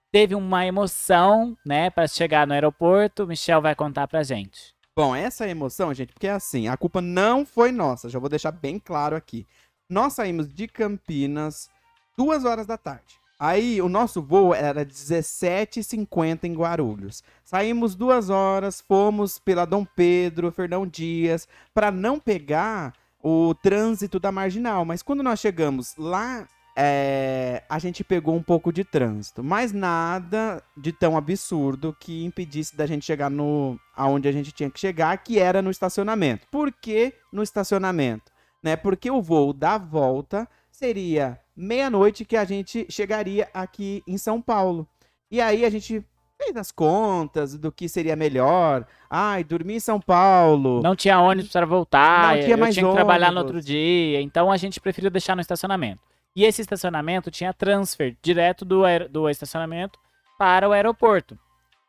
teve 0.09 0.33
uma 0.33 0.65
emoção, 0.65 1.57
né, 1.65 1.89
para 1.89 2.07
chegar 2.07 2.47
no 2.47 2.53
aeroporto. 2.53 3.27
Michel 3.27 3.61
vai 3.61 3.75
contar 3.75 4.07
pra 4.07 4.23
gente. 4.23 4.73
Bom, 4.95 5.13
essa 5.13 5.45
emoção, 5.45 5.93
gente, 5.93 6.13
porque 6.13 6.27
é 6.27 6.31
assim, 6.31 6.69
a 6.69 6.77
culpa 6.77 7.01
não 7.01 7.45
foi 7.45 7.69
nossa, 7.73 8.07
já 8.07 8.17
vou 8.17 8.29
deixar 8.29 8.51
bem 8.51 8.79
claro 8.79 9.13
aqui. 9.13 9.45
Nós 9.89 10.13
saímos 10.13 10.47
de 10.47 10.69
Campinas 10.69 11.69
duas 12.17 12.45
horas 12.45 12.65
da 12.65 12.77
tarde. 12.77 13.21
Aí 13.43 13.81
o 13.81 13.89
nosso 13.89 14.21
voo 14.21 14.55
era 14.55 14.85
17h50 14.85 16.45
em 16.45 16.53
Guarulhos. 16.53 17.21
Saímos 17.43 17.93
duas 17.93 18.29
horas, 18.29 18.79
fomos 18.79 19.37
pela 19.37 19.65
Dom 19.65 19.83
Pedro, 19.83 20.49
Fernão 20.49 20.87
Dias, 20.87 21.45
para 21.73 21.91
não 21.91 22.21
pegar 22.21 22.93
o 23.21 23.53
trânsito 23.53 24.17
da 24.17 24.31
marginal. 24.31 24.85
Mas 24.85 25.03
quando 25.03 25.21
nós 25.21 25.41
chegamos 25.41 25.93
lá, 25.97 26.47
é, 26.73 27.63
a 27.69 27.77
gente 27.79 28.01
pegou 28.01 28.33
um 28.33 28.41
pouco 28.41 28.71
de 28.71 28.85
trânsito, 28.85 29.43
mas 29.43 29.73
nada 29.73 30.63
de 30.77 30.93
tão 30.93 31.17
absurdo 31.17 31.93
que 31.99 32.23
impedisse 32.23 32.77
da 32.77 32.85
gente 32.85 33.05
chegar 33.05 33.29
no 33.29 33.77
aonde 33.93 34.29
a 34.29 34.31
gente 34.31 34.53
tinha 34.53 34.69
que 34.69 34.79
chegar, 34.79 35.17
que 35.17 35.37
era 35.37 35.61
no 35.61 35.69
estacionamento. 35.69 36.47
Por 36.49 36.71
que 36.71 37.13
no 37.29 37.43
estacionamento? 37.43 38.31
Né? 38.63 38.77
Porque 38.77 39.11
o 39.11 39.21
voo 39.21 39.51
da 39.51 39.77
volta 39.77 40.47
seria 40.73 41.39
meia-noite 41.55 42.25
que 42.25 42.35
a 42.35 42.43
gente 42.43 42.87
chegaria 42.89 43.47
aqui 43.53 44.03
em 44.07 44.17
São 44.17 44.41
Paulo. 44.41 44.87
E 45.29 45.39
aí 45.39 45.63
a 45.63 45.69
gente 45.69 46.03
fez 46.35 46.57
as 46.57 46.71
contas 46.71 47.57
do 47.57 47.71
que 47.71 47.87
seria 47.87 48.15
melhor. 48.15 48.85
Ai, 49.09 49.43
dormir 49.43 49.75
em 49.75 49.79
São 49.79 50.01
Paulo. 50.01 50.81
Não 50.81 50.95
tinha 50.95 51.19
ônibus 51.19 51.51
para 51.51 51.65
voltar, 51.65 52.35
Não 52.35 52.43
tinha 52.43 52.55
eu 52.55 52.57
mais 52.57 52.73
tinha 52.73 52.87
que 52.87 52.93
trabalhar 52.93 53.31
no 53.31 53.39
ônibus. 53.39 53.55
outro 53.55 53.65
dia, 53.65 54.19
então 54.19 54.51
a 54.51 54.57
gente 54.57 54.81
preferiu 54.81 55.11
deixar 55.11 55.35
no 55.35 55.41
estacionamento. 55.41 56.01
E 56.35 56.43
esse 56.43 56.61
estacionamento 56.61 57.29
tinha 57.29 57.53
transfer 57.53 58.17
direto 58.21 58.65
do, 58.65 58.81
do 59.11 59.29
estacionamento 59.29 59.99
para 60.39 60.67
o 60.67 60.71
aeroporto. 60.71 61.37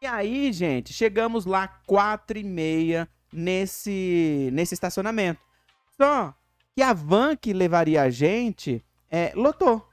E 0.02 0.06
aí, 0.06 0.52
gente, 0.52 0.92
chegamos 0.92 1.46
lá 1.46 1.66
quatro 1.86 2.36
e 2.36 2.44
meia 2.44 3.08
nesse, 3.32 4.50
nesse 4.52 4.74
estacionamento. 4.74 5.40
Só 5.96 6.34
que 6.74 6.82
a 6.82 6.92
van 6.92 7.36
que 7.36 7.52
levaria 7.52 8.02
a 8.02 8.10
gente 8.10 8.84
é, 9.10 9.32
lotou. 9.34 9.88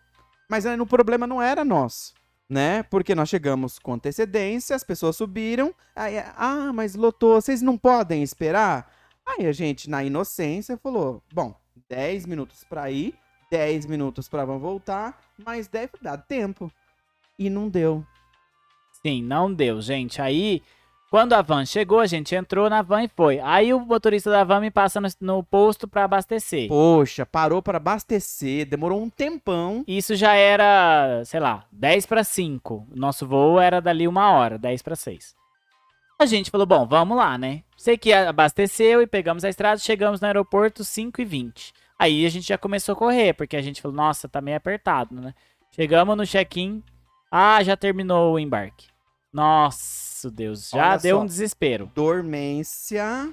Mas 0.49 0.65
aí, 0.65 0.79
o 0.79 0.85
problema 0.85 1.25
não 1.27 1.41
era 1.41 1.63
nosso. 1.63 2.13
né? 2.49 2.83
Porque 2.83 3.15
nós 3.15 3.29
chegamos 3.29 3.79
com 3.79 3.93
antecedência, 3.93 4.75
as 4.75 4.83
pessoas 4.83 5.15
subiram, 5.15 5.73
aí, 5.95 6.17
ah, 6.35 6.73
mas 6.73 6.95
lotou, 6.95 7.39
vocês 7.39 7.61
não 7.61 7.77
podem 7.77 8.21
esperar? 8.21 8.91
Aí 9.25 9.45
a 9.47 9.53
gente, 9.53 9.89
na 9.89 10.03
inocência, 10.03 10.77
falou, 10.77 11.23
bom, 11.33 11.55
10 11.87 12.25
minutos 12.25 12.65
pra 12.65 12.91
ir, 12.91 13.15
10 13.49 13.85
minutos 13.85 14.27
pra 14.27 14.43
vão 14.43 14.59
voltar, 14.59 15.17
mas 15.45 15.69
deve 15.69 15.93
dar 16.01 16.17
tempo. 16.17 16.69
E 17.39 17.49
não 17.49 17.69
deu. 17.69 18.05
Sim, 19.01 19.23
não 19.23 19.53
deu, 19.53 19.81
gente. 19.81 20.21
Aí, 20.21 20.61
quando 21.11 21.33
a 21.33 21.41
van 21.41 21.65
chegou, 21.65 21.99
a 21.99 22.07
gente 22.07 22.33
entrou 22.33 22.69
na 22.69 22.81
van 22.81 23.03
e 23.03 23.09
foi. 23.09 23.37
Aí 23.41 23.73
o 23.73 23.81
motorista 23.81 24.31
da 24.31 24.45
van 24.45 24.61
me 24.61 24.71
passa 24.71 25.01
no, 25.01 25.09
no 25.19 25.43
posto 25.43 25.85
pra 25.85 26.05
abastecer. 26.05 26.69
Poxa, 26.69 27.25
parou 27.25 27.61
para 27.61 27.75
abastecer, 27.75 28.65
demorou 28.65 29.03
um 29.03 29.09
tempão. 29.09 29.83
Isso 29.85 30.15
já 30.15 30.35
era, 30.35 31.21
sei 31.25 31.41
lá, 31.41 31.65
10 31.69 32.05
para 32.05 32.23
5. 32.23 32.87
Nosso 32.95 33.27
voo 33.27 33.59
era 33.59 33.81
dali 33.81 34.07
uma 34.07 34.31
hora, 34.31 34.57
10 34.57 34.81
para 34.81 34.95
6. 34.95 35.35
A 36.17 36.25
gente 36.25 36.49
falou, 36.49 36.65
bom, 36.65 36.87
vamos 36.87 37.17
lá, 37.17 37.37
né? 37.37 37.63
Sei 37.75 37.97
que 37.97 38.13
abasteceu 38.13 39.01
e 39.01 39.07
pegamos 39.07 39.43
a 39.43 39.49
estrada, 39.49 39.79
chegamos 39.79 40.21
no 40.21 40.27
aeroporto 40.27 40.81
5 40.81 41.21
e 41.21 41.25
20. 41.25 41.73
Aí 41.99 42.25
a 42.25 42.29
gente 42.29 42.47
já 42.47 42.57
começou 42.57 42.93
a 42.93 42.95
correr, 42.95 43.33
porque 43.33 43.57
a 43.57 43.61
gente 43.61 43.81
falou, 43.81 43.97
nossa, 43.97 44.29
tá 44.29 44.39
meio 44.39 44.55
apertado, 44.55 45.13
né? 45.13 45.33
Chegamos 45.71 46.15
no 46.15 46.25
check-in, 46.25 46.81
ah, 47.29 47.61
já 47.61 47.75
terminou 47.75 48.35
o 48.35 48.39
embarque. 48.39 48.90
Nossa, 49.33 50.29
Deus, 50.29 50.69
já 50.69 50.91
Olha 50.91 50.97
deu 50.97 51.17
só. 51.17 51.23
um 51.23 51.25
desespero. 51.25 51.91
Dormência, 51.95 53.29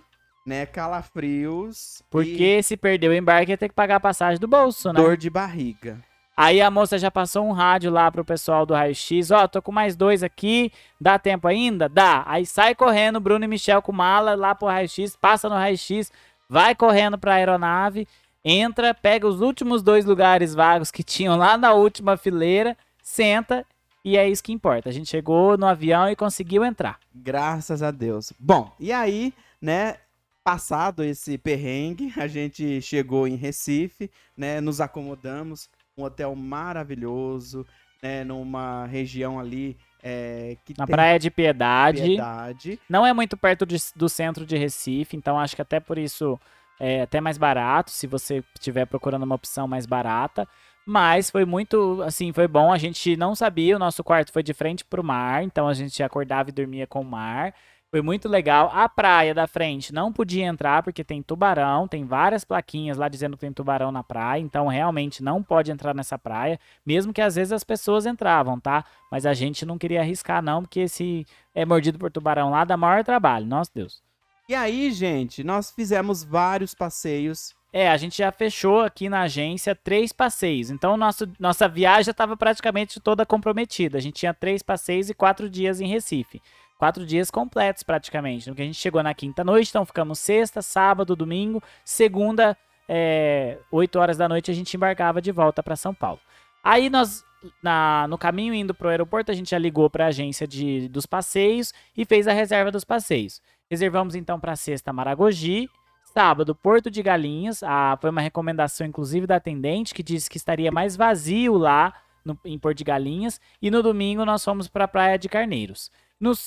né? 0.47 0.65
Calafrios. 0.65 2.03
Porque 2.11 2.63
se 2.63 2.77
perder 2.77 3.09
o 3.09 3.15
embarque 3.15 3.51
ia 3.51 3.59
ter 3.59 3.69
que 3.69 3.75
pagar 3.75 3.97
a 3.97 4.01
passagem 4.01 4.39
do 4.39 4.47
bolso, 4.47 4.91
e 4.91 4.93
né? 4.93 5.01
dor 5.01 5.17
de 5.17 5.29
barriga. 5.29 5.99
Aí 6.37 6.61
a 6.61 6.71
moça 6.71 6.97
já 6.97 7.11
passou 7.11 7.45
um 7.45 7.51
rádio 7.51 7.91
lá 7.91 8.13
pro 8.13 8.25
pessoal 8.25 8.65
do 8.65 8.73
raio-x. 8.73 9.33
Ó, 9.33 9.49
tô 9.49 9.61
com 9.61 9.73
mais 9.73 9.97
dois 9.97 10.23
aqui. 10.23 10.71
Dá 11.01 11.19
tempo 11.19 11.49
ainda? 11.49 11.89
Dá. 11.89 12.23
Aí 12.29 12.47
sai 12.47 12.77
correndo, 12.77 13.19
Bruno 13.19 13.45
e 13.45 13.49
Michel 13.49 13.83
com 13.83 13.91
mala 13.91 14.37
lá 14.37 14.55
pro 14.55 14.69
raio-x, 14.69 15.17
passa 15.17 15.49
no 15.49 15.57
raio-x, 15.57 16.13
vai 16.49 16.77
correndo 16.77 17.19
pra 17.19 17.35
aeronave, 17.35 18.07
entra, 18.45 18.95
pega 18.95 19.27
os 19.27 19.41
últimos 19.41 19.83
dois 19.83 20.05
lugares 20.05 20.55
vagos 20.55 20.93
que 20.93 21.03
tinham 21.03 21.37
lá 21.37 21.59
na 21.59 21.73
última 21.73 22.17
fileira, 22.17 22.77
senta 23.03 23.67
e 24.13 24.17
é 24.17 24.29
isso 24.29 24.43
que 24.43 24.53
importa. 24.53 24.89
A 24.89 24.93
gente 24.93 25.09
chegou 25.09 25.57
no 25.57 25.67
avião 25.67 26.09
e 26.09 26.17
conseguiu 26.17 26.65
entrar. 26.65 26.99
Graças 27.15 27.83
a 27.83 27.91
Deus. 27.91 28.33
Bom, 28.39 28.73
e 28.79 28.93
aí, 28.93 29.33
né? 29.61 29.97
Passado 30.45 31.05
esse 31.05 31.37
perrengue, 31.37 32.13
a 32.17 32.27
gente 32.27 32.81
chegou 32.81 33.29
em 33.29 33.35
Recife, 33.37 34.11
né? 34.37 34.61
Nos 34.63 34.81
acomodamos, 34.81 35.69
um 35.97 36.05
hotel 36.05 36.35
maravilhoso, 36.35 37.67
né? 38.03 38.25
Numa 38.25 38.87
região 38.87 39.39
ali 39.39 39.77
é, 40.03 40.57
Na 40.79 40.87
Praia 40.87 41.19
de 41.19 41.31
Piedade. 41.31 42.03
piedade. 42.03 42.81
Não 42.89 43.05
é 43.05 43.13
muito 43.13 43.37
perto 43.37 43.67
de- 43.67 43.77
do 43.97 44.09
centro 44.09 44.47
de 44.47 44.57
Recife, 44.57 45.17
então 45.17 45.39
acho 45.39 45.57
que 45.57 45.63
até 45.63 45.81
por 45.81 45.99
isso 45.99 46.39
é 46.81 47.03
até 47.03 47.21
mais 47.21 47.37
barato, 47.37 47.91
se 47.91 48.07
você 48.07 48.43
estiver 48.55 48.87
procurando 48.87 49.25
uma 49.25 49.35
opção 49.35 49.67
mais 49.67 49.85
barata. 49.87 50.47
Mas 50.91 51.29
foi 51.29 51.45
muito, 51.45 52.01
assim, 52.01 52.33
foi 52.33 52.49
bom. 52.49 52.73
A 52.73 52.79
gente 52.79 53.15
não 53.15 53.35
sabia, 53.35 53.77
o 53.77 53.79
nosso 53.79 54.03
quarto 54.03 54.33
foi 54.33 54.43
de 54.43 54.55
frente 54.55 54.87
pro 54.87 55.05
mar, 55.05 55.45
então 55.45 55.69
a 55.69 55.75
gente 55.75 56.03
acordava 56.03 56.49
e 56.49 56.53
dormia 56.53 56.87
com 56.87 57.03
o 57.03 57.05
mar. 57.05 57.53
Foi 57.91 58.01
muito 58.01 58.27
legal. 58.27 58.71
A 58.73 58.89
praia 58.89 59.35
da 59.35 59.47
frente 59.47 59.93
não 59.93 60.11
podia 60.11 60.47
entrar 60.47 60.83
porque 60.83 61.05
tem 61.05 61.23
tubarão, 61.23 61.87
tem 61.87 62.07
várias 62.07 62.43
plaquinhas 62.43 62.97
lá 62.97 63.07
dizendo 63.07 63.37
que 63.37 63.43
tem 63.43 63.53
tubarão 63.53 63.93
na 63.93 64.03
praia, 64.03 64.41
então 64.41 64.67
realmente 64.67 65.23
não 65.23 65.43
pode 65.43 65.71
entrar 65.71 65.95
nessa 65.95 66.19
praia, 66.19 66.59
mesmo 66.87 67.13
que 67.13 67.21
às 67.21 67.35
vezes 67.35 67.53
as 67.53 67.65
pessoas 67.65 68.07
entravam, 68.07 68.59
tá? 68.59 68.83
Mas 69.13 69.27
a 69.27 69.35
gente 69.35 69.67
não 69.67 69.77
queria 69.77 70.01
arriscar 70.01 70.43
não, 70.43 70.63
porque 70.63 70.89
se 70.89 71.27
é 71.55 71.67
mordido 71.67 71.99
por 71.99 72.11
tubarão 72.11 72.49
lá 72.49 72.65
dá 72.65 72.79
maior 72.79 73.05
trabalho. 73.05 73.45
Nossa 73.45 73.71
Deus. 73.75 74.03
E 74.49 74.55
aí, 74.55 74.91
gente, 74.91 75.45
nós 75.45 75.71
fizemos 75.71 76.25
vários 76.25 76.73
passeios. 76.73 77.58
É, 77.73 77.91
a 77.91 77.97
gente 77.99 78.17
já 78.19 78.33
fechou 78.33 78.81
aqui 78.81 79.09
na 79.09 79.23
agência 79.23 79.75
três 79.75 80.13
passeios. 80.13 80.71
Então, 80.71 80.97
nosso, 80.97 81.31
nossa 81.39 81.69
viagem 81.69 82.05
já 82.05 82.13
estava 82.13 82.37
praticamente 82.37 82.99
toda 82.99 83.27
comprometida. 83.27 83.99
A 83.99 84.01
gente 84.01 84.15
tinha 84.15 84.33
três 84.33 84.63
passeios 84.63 85.11
e 85.11 85.15
quatro 85.15 85.51
dias 85.51 85.81
em 85.81 85.87
Recife. 85.87 86.41
Quatro 86.79 87.05
dias 87.05 87.31
completos, 87.31 87.83
praticamente. 87.83 88.47
Porque 88.47 88.63
a 88.63 88.65
gente 88.65 88.79
chegou 88.79 89.03
na 89.03 89.13
quinta 89.13 89.45
noite, 89.45 89.69
então 89.69 89.85
ficamos 89.85 90.19
sexta, 90.19 90.63
sábado, 90.63 91.15
domingo. 91.15 91.63
Segunda, 91.85 92.57
é, 92.89 93.59
8 93.71 93.99
horas 93.99 94.17
da 94.17 94.29
noite, 94.29 94.51
a 94.51 94.55
gente 94.55 94.75
embarcava 94.75 95.21
de 95.21 95.31
volta 95.31 95.63
para 95.63 95.77
São 95.77 95.93
Paulo. 95.93 96.21
Aí 96.65 96.89
nós, 96.89 97.23
na- 97.63 98.07
no 98.09 98.17
caminho 98.17 98.55
indo 98.55 98.73
pro 98.75 98.89
aeroporto, 98.89 99.31
a 99.31 99.35
gente 99.35 99.51
já 99.51 99.59
ligou 99.59 99.91
para 99.91 100.05
a 100.07 100.09
agência 100.09 100.47
de, 100.47 100.89
dos 100.89 101.05
passeios 101.05 101.75
e 101.97 102.05
fez 102.07 102.27
a 102.27 102.33
reserva 102.33 102.71
dos 102.71 102.85
passeios. 102.85 103.43
Reservamos 103.71 104.15
então 104.15 104.41
para 104.41 104.57
sexta 104.57 104.91
Maragogi, 104.93 105.69
sábado 106.13 106.55
Porto 106.55 106.91
de 106.91 107.03
Galinhas. 107.03 107.63
Ah, 107.63 107.97
foi 108.01 108.11
uma 108.11 108.21
recomendação 108.21 108.87
inclusive 108.87 109.27
da 109.27 109.37
atendente 109.37 109.95
que 109.95 110.03
disse 110.03 110.29
que 110.29 110.37
estaria 110.37 110.71
mais 110.73 110.97
vazio 110.97 111.57
lá 111.57 111.95
no- 112.25 112.39
em 112.45 112.59
Porto 112.59 112.79
de 112.79 112.85
Galinhas. 112.85 113.41
E 113.61 113.71
no 113.71 113.83
domingo 113.83 114.25
nós 114.25 114.45
fomos 114.45 114.69
para 114.69 114.85
a 114.85 114.89
Praia 114.89 115.19
de 115.19 115.29
Carneiros. 115.29 115.91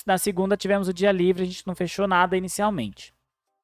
Na 0.05 0.18
segunda 0.18 0.57
tivemos 0.57 0.88
o 0.88 0.93
dia 0.93 1.12
livre, 1.12 1.43
a 1.43 1.45
gente 1.45 1.66
não 1.66 1.76
fechou 1.76 2.07
nada 2.07 2.36
inicialmente. 2.36 3.14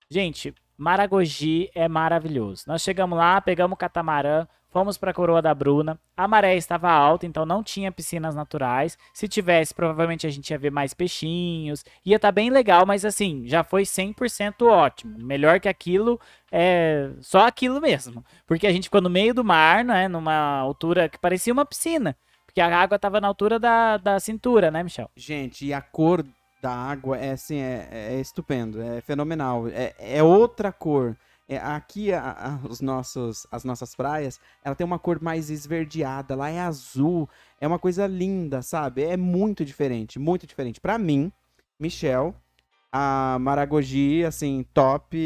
Gente, 0.10 0.54
Maragogi 0.78 1.71
é 1.73 1.88
maravilhoso. 1.88 2.63
Nós 2.67 2.84
chegamos 2.84 3.17
lá, 3.17 3.41
pegamos 3.41 3.73
o 3.73 3.78
catamarã, 3.78 4.45
fomos 4.69 4.95
para 4.95 5.09
a 5.09 5.13
Coroa 5.13 5.41
da 5.41 5.53
Bruna. 5.53 5.99
A 6.15 6.28
maré 6.28 6.55
estava 6.55 6.91
alta, 6.91 7.25
então 7.25 7.47
não 7.47 7.63
tinha 7.63 7.91
piscinas 7.91 8.36
naturais. 8.36 8.95
Se 9.11 9.28
tivesse, 9.28 9.73
provavelmente 9.73 10.28
a 10.28 10.30
gente 10.30 10.51
ia 10.51 10.57
ver 10.57 10.71
mais 10.71 10.93
peixinhos. 10.93 11.84
Ia 12.05 12.17
estar 12.17 12.32
bem 12.32 12.51
legal, 12.51 12.86
mas 12.86 13.03
assim, 13.03 13.47
já 13.47 13.63
foi 13.63 13.84
100% 13.84 14.67
ótimo. 14.67 15.17
Melhor 15.17 15.59
que 15.59 15.67
aquilo, 15.67 16.19
é 16.51 17.09
só 17.21 17.47
aquilo 17.47 17.82
mesmo. 17.82 18.23
Porque 18.45 18.67
a 18.67 18.71
gente 18.71 18.84
ficou 18.84 19.01
no 19.01 19.09
meio 19.09 19.34
do 19.34 19.43
mar, 19.43 19.84
né, 19.84 20.07
numa 20.07 20.59
altura 20.59 21.09
que 21.09 21.17
parecia 21.17 21.51
uma 21.51 21.65
piscina. 21.65 22.15
Porque 22.45 22.61
a 22.61 22.75
água 22.75 22.95
estava 22.95 23.19
na 23.19 23.28
altura 23.28 23.59
da, 23.59 23.97
da 23.97 24.19
cintura, 24.19 24.69
né, 24.69 24.84
Michel? 24.84 25.09
Gente, 25.15 25.65
e 25.65 25.73
a 25.73 25.82
cor 25.82 26.23
da 26.68 26.76
água 26.76 27.18
é 27.18 27.32
assim, 27.32 27.55
é, 27.59 27.88
é 27.91 28.20
estupendo, 28.20 28.82
é 28.82 28.99
fenomenal. 28.99 29.70
É, 29.70 29.93
é 29.97 30.22
outra 30.22 30.70
cor. 30.70 31.15
É, 31.47 31.57
aqui 31.57 32.11
a- 32.11 32.32
a- 32.32 32.68
os 32.68 32.82
nossos, 32.82 33.47
as 33.49 33.63
nossas 33.63 33.95
praias, 33.95 34.38
ela 34.61 34.76
tem 34.76 34.84
uma 34.86 34.99
cor 34.99 35.22
mais 35.22 35.49
esverdeada, 35.49 36.36
lá 36.36 36.49
é 36.49 36.59
azul, 36.59 37.30
é 37.61 37.65
uma 37.65 37.80
coisa 37.80 38.05
linda, 38.05 38.61
sabe? 38.61 39.01
É 39.03 39.15
muito 39.15 39.63
diferente, 39.63 40.20
muito 40.20 40.45
diferente. 40.45 40.82
Pra 40.82 40.97
mim, 40.97 41.32
Michel, 41.80 42.36
a 42.91 43.38
Maragogi, 43.39 44.26
assim, 44.26 44.65
top. 44.74 45.18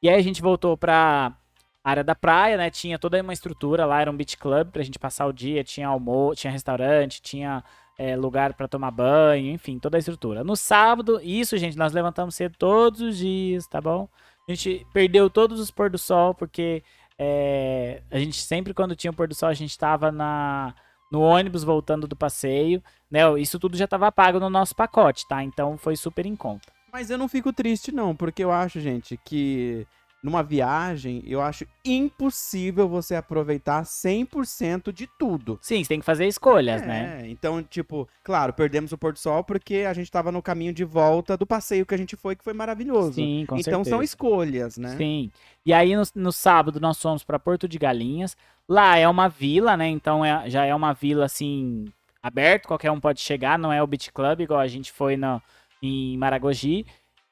E 0.00 0.08
aí 0.08 0.14
a 0.14 0.22
gente 0.22 0.40
voltou 0.42 0.76
pra 0.76 1.36
área 1.82 2.04
da 2.04 2.14
praia, 2.14 2.56
né? 2.56 2.70
Tinha 2.70 3.00
toda 3.00 3.20
uma 3.20 3.32
estrutura 3.32 3.84
lá, 3.84 4.00
era 4.00 4.10
um 4.10 4.16
beach 4.16 4.36
club 4.36 4.70
pra 4.70 4.84
gente 4.84 4.98
passar 4.98 5.26
o 5.26 5.32
dia, 5.32 5.64
tinha 5.64 5.88
almoço, 5.88 6.40
tinha 6.42 6.52
restaurante, 6.52 7.20
tinha 7.20 7.64
é, 7.98 8.16
lugar 8.16 8.54
pra 8.54 8.68
tomar 8.68 8.90
banho, 8.90 9.50
enfim, 9.50 9.78
toda 9.78 9.96
a 9.96 9.98
estrutura. 9.98 10.44
No 10.44 10.56
sábado, 10.56 11.20
isso, 11.22 11.56
gente, 11.56 11.76
nós 11.76 11.92
levantamos 11.92 12.34
cedo 12.34 12.56
todos 12.58 13.00
os 13.00 13.16
dias, 13.16 13.66
tá 13.66 13.80
bom? 13.80 14.08
A 14.48 14.52
gente 14.52 14.86
perdeu 14.92 15.28
todos 15.28 15.58
os 15.58 15.70
pôr 15.70 15.90
do 15.90 15.98
sol, 15.98 16.34
porque 16.34 16.82
é, 17.18 18.02
a 18.10 18.18
gente 18.18 18.40
sempre, 18.40 18.74
quando 18.74 18.94
tinha 18.94 19.10
o 19.10 19.14
pôr 19.14 19.26
do 19.26 19.34
sol, 19.34 19.48
a 19.48 19.54
gente 19.54 19.76
tava 19.78 20.12
na, 20.12 20.74
no 21.10 21.20
ônibus 21.20 21.64
voltando 21.64 22.06
do 22.06 22.14
passeio, 22.14 22.82
né? 23.10 23.20
Isso 23.40 23.58
tudo 23.58 23.76
já 23.76 23.86
tava 23.86 24.12
pago 24.12 24.38
no 24.38 24.50
nosso 24.50 24.74
pacote, 24.74 25.26
tá? 25.26 25.42
Então 25.42 25.76
foi 25.78 25.96
super 25.96 26.26
em 26.26 26.36
conta. 26.36 26.72
Mas 26.92 27.10
eu 27.10 27.18
não 27.18 27.28
fico 27.28 27.52
triste, 27.52 27.92
não, 27.92 28.14
porque 28.14 28.44
eu 28.44 28.52
acho, 28.52 28.80
gente, 28.80 29.18
que 29.24 29.86
numa 30.22 30.42
viagem, 30.42 31.22
eu 31.24 31.40
acho 31.40 31.64
impossível 31.84 32.88
você 32.88 33.14
aproveitar 33.14 33.84
100% 33.84 34.92
de 34.92 35.06
tudo. 35.18 35.58
Sim, 35.62 35.84
você 35.84 35.88
tem 35.88 36.00
que 36.00 36.06
fazer 36.06 36.26
escolhas, 36.26 36.82
né? 36.82 37.20
É, 37.22 37.28
então, 37.28 37.62
tipo, 37.62 38.08
claro, 38.24 38.52
perdemos 38.52 38.92
o 38.92 38.98
Porto 38.98 39.18
Sol 39.18 39.44
porque 39.44 39.84
a 39.88 39.92
gente 39.92 40.10
tava 40.10 40.32
no 40.32 40.42
caminho 40.42 40.72
de 40.72 40.84
volta 40.84 41.36
do 41.36 41.46
passeio 41.46 41.86
que 41.86 41.94
a 41.94 41.98
gente 41.98 42.16
foi, 42.16 42.34
que 42.34 42.42
foi 42.42 42.52
maravilhoso. 42.52 43.14
Sim, 43.14 43.44
com 43.46 43.56
então 43.56 43.84
certeza. 43.84 43.90
são 43.90 44.02
escolhas, 44.02 44.76
né? 44.76 44.96
Sim. 44.96 45.30
E 45.64 45.72
aí 45.72 45.94
no, 45.94 46.02
no 46.14 46.32
sábado 46.32 46.80
nós 46.80 47.00
fomos 47.00 47.22
para 47.22 47.38
Porto 47.38 47.68
de 47.68 47.78
Galinhas. 47.78 48.36
Lá 48.68 48.96
é 48.96 49.06
uma 49.06 49.28
vila, 49.28 49.76
né? 49.76 49.86
Então 49.88 50.24
é- 50.24 50.50
já 50.50 50.64
é 50.64 50.74
uma 50.74 50.92
vila 50.92 51.26
assim 51.26 51.84
aberto, 52.20 52.66
qualquer 52.66 52.90
um 52.90 52.98
pode 52.98 53.20
chegar, 53.20 53.56
não 53.56 53.72
é 53.72 53.80
o 53.80 53.86
Beach 53.86 54.10
Club 54.12 54.40
igual 54.40 54.58
a 54.58 54.66
gente 54.66 54.90
foi 54.90 55.16
no, 55.16 55.40
em 55.80 56.18
Maragogi. 56.18 56.84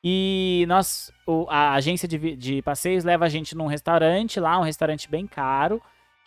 E 0.06 0.66
nós, 0.68 1.10
o- 1.26 1.46
a 1.48 1.72
agência 1.72 2.06
de, 2.06 2.36
de 2.36 2.60
passeios 2.60 3.04
leva 3.04 3.24
a 3.24 3.28
gente 3.30 3.56
num 3.56 3.66
restaurante 3.66 4.38
lá, 4.38 4.58
um 4.58 4.62
restaurante 4.62 5.08
bem 5.08 5.26
caro, 5.26 5.80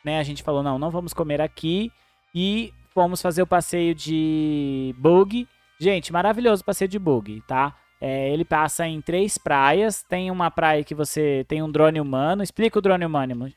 né? 0.04 0.18
A 0.20 0.24
gente 0.24 0.42
falou 0.42 0.64
não, 0.64 0.80
não 0.80 0.90
vamos 0.90 1.14
comer 1.14 1.40
aqui 1.40 1.92
e 2.34 2.74
fomos 2.92 3.22
fazer 3.22 3.44
o 3.44 3.48
passeio 3.48 3.94
de 3.94 4.96
bug. 4.98 5.48
Gente, 5.80 6.12
maravilhoso 6.12 6.64
o 6.64 6.66
passeio 6.66 6.88
de 6.90 6.98
bug, 6.98 7.44
tá? 7.48 7.76
É, 8.02 8.32
ele 8.34 8.44
passa 8.44 8.88
em 8.88 9.00
três 9.00 9.38
praias. 9.38 10.02
Tem 10.02 10.32
uma 10.32 10.50
praia 10.50 10.84
que 10.84 10.96
você 10.96 11.46
tem 11.48 11.62
um 11.62 11.72
drone 11.72 12.02
humano. 12.02 12.42
Explica 12.42 12.80
o 12.80 12.82
drone 12.82 13.06
humano. 13.06 13.52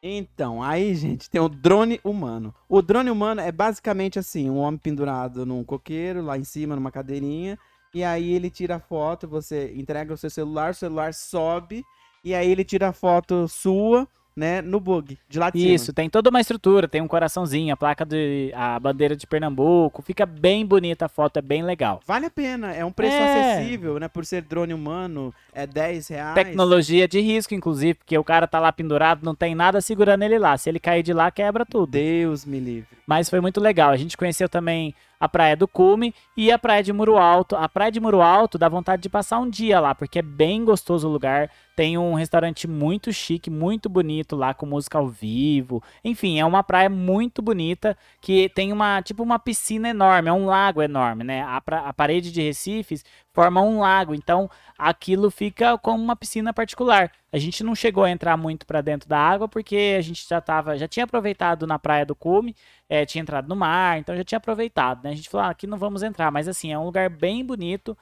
Então, 0.00 0.62
aí, 0.62 0.94
gente, 0.94 1.28
tem 1.28 1.40
o 1.40 1.48
drone 1.48 2.00
humano. 2.04 2.54
O 2.68 2.80
drone 2.80 3.10
humano 3.10 3.40
é 3.40 3.50
basicamente 3.50 4.18
assim, 4.18 4.48
um 4.48 4.58
homem 4.58 4.78
pendurado 4.78 5.44
num 5.44 5.64
coqueiro, 5.64 6.22
lá 6.22 6.38
em 6.38 6.44
cima, 6.44 6.76
numa 6.76 6.92
cadeirinha, 6.92 7.58
e 7.94 8.04
aí 8.04 8.32
ele 8.32 8.50
tira 8.50 8.76
a 8.76 8.80
foto, 8.80 9.26
você 9.28 9.72
entrega 9.76 10.12
o 10.12 10.16
seu 10.16 10.30
celular, 10.30 10.70
o 10.72 10.74
celular 10.74 11.14
sobe, 11.14 11.84
e 12.24 12.34
aí 12.34 12.50
ele 12.50 12.64
tira 12.64 12.88
a 12.88 12.92
foto 12.92 13.46
sua, 13.48 14.06
né, 14.36 14.62
no 14.62 14.78
bug, 14.78 15.18
de 15.28 15.36
lá 15.36 15.50
de 15.50 15.58
cima. 15.60 15.74
Isso, 15.74 15.92
tem 15.92 16.08
toda 16.08 16.30
uma 16.30 16.40
estrutura, 16.40 16.86
tem 16.86 17.00
um 17.02 17.08
coraçãozinho, 17.08 17.74
a 17.74 17.76
placa 17.76 18.04
de. 18.04 18.52
a 18.54 18.78
bandeira 18.78 19.16
de 19.16 19.26
Pernambuco. 19.26 20.00
Fica 20.00 20.24
bem 20.24 20.64
bonita 20.64 21.06
a 21.06 21.08
foto, 21.08 21.38
é 21.38 21.42
bem 21.42 21.64
legal. 21.64 21.98
Vale 22.06 22.26
a 22.26 22.30
pena, 22.30 22.72
é 22.72 22.84
um 22.84 22.92
preço 22.92 23.16
É. 23.16 23.56
acessível, 23.56 23.98
né? 23.98 24.06
Por 24.06 24.24
ser 24.24 24.42
drone 24.42 24.72
humano, 24.72 25.34
é 25.52 25.66
10 25.66 26.06
reais. 26.08 26.34
Tecnologia 26.36 27.08
de 27.08 27.18
risco, 27.20 27.52
inclusive, 27.52 27.94
porque 27.94 28.16
o 28.16 28.22
cara 28.22 28.46
tá 28.46 28.60
lá 28.60 28.70
pendurado, 28.70 29.24
não 29.24 29.34
tem 29.34 29.56
nada 29.56 29.80
segurando 29.80 30.22
ele 30.22 30.38
lá. 30.38 30.56
Se 30.56 30.68
ele 30.68 30.78
cair 30.78 31.02
de 31.02 31.12
lá, 31.12 31.32
quebra 31.32 31.66
tudo. 31.66 31.90
Deus 31.90 32.44
me 32.44 32.60
livre. 32.60 32.96
Mas 33.08 33.28
foi 33.28 33.40
muito 33.40 33.60
legal. 33.60 33.90
A 33.90 33.96
gente 33.96 34.16
conheceu 34.16 34.48
também 34.48 34.94
a 35.20 35.28
Praia 35.28 35.56
do 35.56 35.66
Cume 35.66 36.14
e 36.36 36.50
a 36.52 36.58
Praia 36.58 36.82
de 36.82 36.92
Muro 36.92 37.16
Alto. 37.16 37.56
A 37.56 37.68
Praia 37.68 37.90
de 37.90 38.00
Muro 38.00 38.20
Alto 38.20 38.58
dá 38.58 38.68
vontade 38.68 39.02
de 39.02 39.08
passar 39.08 39.38
um 39.38 39.48
dia 39.48 39.80
lá, 39.80 39.94
porque 39.94 40.18
é 40.18 40.22
bem 40.22 40.64
gostoso 40.64 41.08
o 41.08 41.12
lugar. 41.12 41.50
Tem 41.76 41.96
um 41.96 42.14
restaurante 42.14 42.66
muito 42.66 43.12
chique, 43.12 43.48
muito 43.50 43.88
bonito 43.88 44.34
lá, 44.34 44.52
com 44.52 44.66
música 44.66 44.98
ao 44.98 45.08
vivo. 45.08 45.82
Enfim, 46.04 46.38
é 46.38 46.44
uma 46.44 46.62
praia 46.62 46.88
muito 46.90 47.40
bonita, 47.40 47.96
que 48.20 48.48
tem 48.48 48.72
uma, 48.72 49.00
tipo 49.02 49.22
uma 49.22 49.38
piscina 49.38 49.88
enorme, 49.88 50.28
é 50.28 50.32
um 50.32 50.46
lago 50.46 50.82
enorme, 50.82 51.22
né? 51.22 51.42
A, 51.42 51.60
pra- 51.60 51.88
a 51.88 51.92
parede 51.92 52.32
de 52.32 52.42
Recifes 52.42 53.04
forma 53.38 53.62
um 53.62 53.78
lago, 53.78 54.16
então 54.16 54.50
aquilo 54.76 55.30
fica 55.30 55.78
como 55.78 56.02
uma 56.02 56.16
piscina 56.16 56.52
particular. 56.52 57.12
A 57.32 57.38
gente 57.38 57.62
não 57.62 57.72
chegou 57.72 58.02
a 58.02 58.10
entrar 58.10 58.36
muito 58.36 58.66
para 58.66 58.80
dentro 58.80 59.08
da 59.08 59.16
água, 59.16 59.46
porque 59.46 59.94
a 59.96 60.00
gente 60.00 60.26
já 60.28 60.40
tava, 60.40 60.76
já 60.76 60.88
tinha 60.88 61.04
aproveitado 61.04 61.64
na 61.64 61.78
Praia 61.78 62.04
do 62.04 62.16
Cume, 62.16 62.56
é, 62.88 63.06
tinha 63.06 63.22
entrado 63.22 63.48
no 63.48 63.54
mar, 63.54 63.96
então 63.96 64.16
já 64.16 64.24
tinha 64.24 64.38
aproveitado, 64.38 65.04
né? 65.04 65.10
A 65.10 65.14
gente 65.14 65.28
falou, 65.28 65.46
ah, 65.46 65.50
aqui 65.50 65.68
não 65.68 65.78
vamos 65.78 66.02
entrar, 66.02 66.32
mas 66.32 66.48
assim, 66.48 66.72
é 66.72 66.78
um 66.78 66.84
lugar 66.84 67.08
bem 67.08 67.44
bonito. 67.44 67.96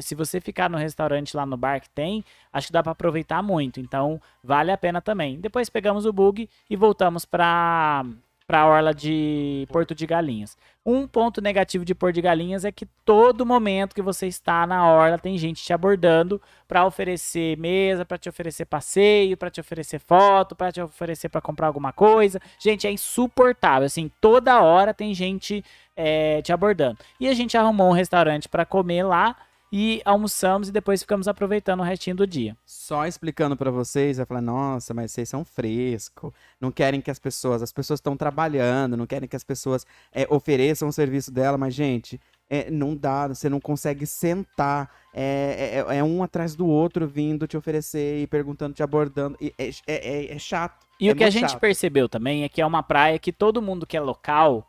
Se 0.00 0.16
você 0.16 0.40
ficar 0.40 0.68
no 0.68 0.76
restaurante 0.76 1.36
lá 1.36 1.46
no 1.46 1.56
bar 1.56 1.80
que 1.80 1.90
tem, 1.90 2.24
acho 2.52 2.66
que 2.66 2.72
dá 2.72 2.82
para 2.82 2.90
aproveitar 2.90 3.44
muito, 3.44 3.78
então 3.78 4.20
vale 4.42 4.72
a 4.72 4.76
pena 4.76 5.00
também. 5.00 5.38
Depois 5.38 5.70
pegamos 5.70 6.04
o 6.04 6.12
bug 6.12 6.50
e 6.68 6.74
voltamos 6.74 7.24
para 7.24 8.04
para 8.50 8.62
a 8.62 8.66
orla 8.66 8.92
de 8.92 9.64
Porto 9.70 9.94
de 9.94 10.04
Galinhas. 10.04 10.58
Um 10.84 11.06
ponto 11.06 11.40
negativo 11.40 11.84
de 11.84 11.94
Porto 11.94 12.16
de 12.16 12.20
Galinhas 12.20 12.64
é 12.64 12.72
que 12.72 12.84
todo 13.04 13.46
momento 13.46 13.94
que 13.94 14.02
você 14.02 14.26
está 14.26 14.66
na 14.66 14.88
orla 14.88 15.16
tem 15.18 15.38
gente 15.38 15.62
te 15.62 15.72
abordando 15.72 16.42
para 16.66 16.84
oferecer 16.84 17.56
mesa, 17.56 18.04
para 18.04 18.18
te 18.18 18.28
oferecer 18.28 18.64
passeio, 18.64 19.36
para 19.36 19.50
te 19.50 19.60
oferecer 19.60 20.00
foto, 20.00 20.56
para 20.56 20.72
te 20.72 20.80
oferecer 20.80 21.28
para 21.28 21.40
comprar 21.40 21.68
alguma 21.68 21.92
coisa. 21.92 22.40
Gente, 22.58 22.88
é 22.88 22.90
insuportável. 22.90 23.86
Assim, 23.86 24.10
toda 24.20 24.60
hora 24.60 24.92
tem 24.92 25.14
gente 25.14 25.64
é, 25.96 26.42
te 26.42 26.52
abordando. 26.52 26.98
E 27.20 27.28
a 27.28 27.34
gente 27.34 27.56
arrumou 27.56 27.90
um 27.90 27.94
restaurante 27.94 28.48
para 28.48 28.66
comer 28.66 29.04
lá 29.04 29.36
e 29.72 30.02
almoçamos 30.04 30.68
e 30.68 30.72
depois 30.72 31.00
ficamos 31.02 31.28
aproveitando 31.28 31.80
o 31.80 31.84
restinho 31.84 32.16
do 32.16 32.26
dia. 32.26 32.56
Só 32.66 33.06
explicando 33.06 33.56
pra 33.56 33.70
vocês, 33.70 34.16
vai 34.16 34.26
falar, 34.26 34.40
nossa, 34.40 34.92
mas 34.92 35.12
vocês 35.12 35.28
são 35.28 35.44
frescos, 35.44 36.32
não 36.60 36.70
querem 36.72 37.00
que 37.00 37.10
as 37.10 37.18
pessoas, 37.18 37.62
as 37.62 37.72
pessoas 37.72 37.98
estão 37.98 38.16
trabalhando, 38.16 38.96
não 38.96 39.06
querem 39.06 39.28
que 39.28 39.36
as 39.36 39.44
pessoas 39.44 39.86
é, 40.12 40.26
ofereçam 40.28 40.88
o 40.88 40.92
serviço 40.92 41.30
dela, 41.30 41.56
mas, 41.56 41.72
gente, 41.74 42.20
é, 42.48 42.68
não 42.68 42.96
dá, 42.96 43.28
você 43.28 43.48
não 43.48 43.60
consegue 43.60 44.04
sentar, 44.06 44.90
é, 45.14 45.84
é- 45.88 45.98
é 45.98 46.02
um 46.04 46.20
atrás 46.20 46.56
do 46.56 46.66
outro 46.66 47.06
vindo 47.06 47.46
te 47.46 47.56
oferecer 47.56 48.22
e 48.22 48.26
perguntando, 48.26 48.74
te 48.74 48.82
abordando, 48.82 49.36
e 49.40 49.54
é, 49.56 49.68
é- 49.68 49.72
é- 49.86 50.34
é 50.34 50.38
chato. 50.38 50.84
E 50.98 51.08
é 51.08 51.12
o 51.12 51.16
que 51.16 51.22
a 51.22 51.30
gente 51.30 51.50
chato. 51.50 51.60
percebeu 51.60 52.08
também 52.08 52.42
é 52.42 52.48
que 52.48 52.60
é 52.60 52.66
uma 52.66 52.82
praia 52.82 53.18
que 53.20 53.32
todo 53.32 53.62
mundo 53.62 53.86
que 53.86 53.96
é 53.96 54.00
local 54.00 54.66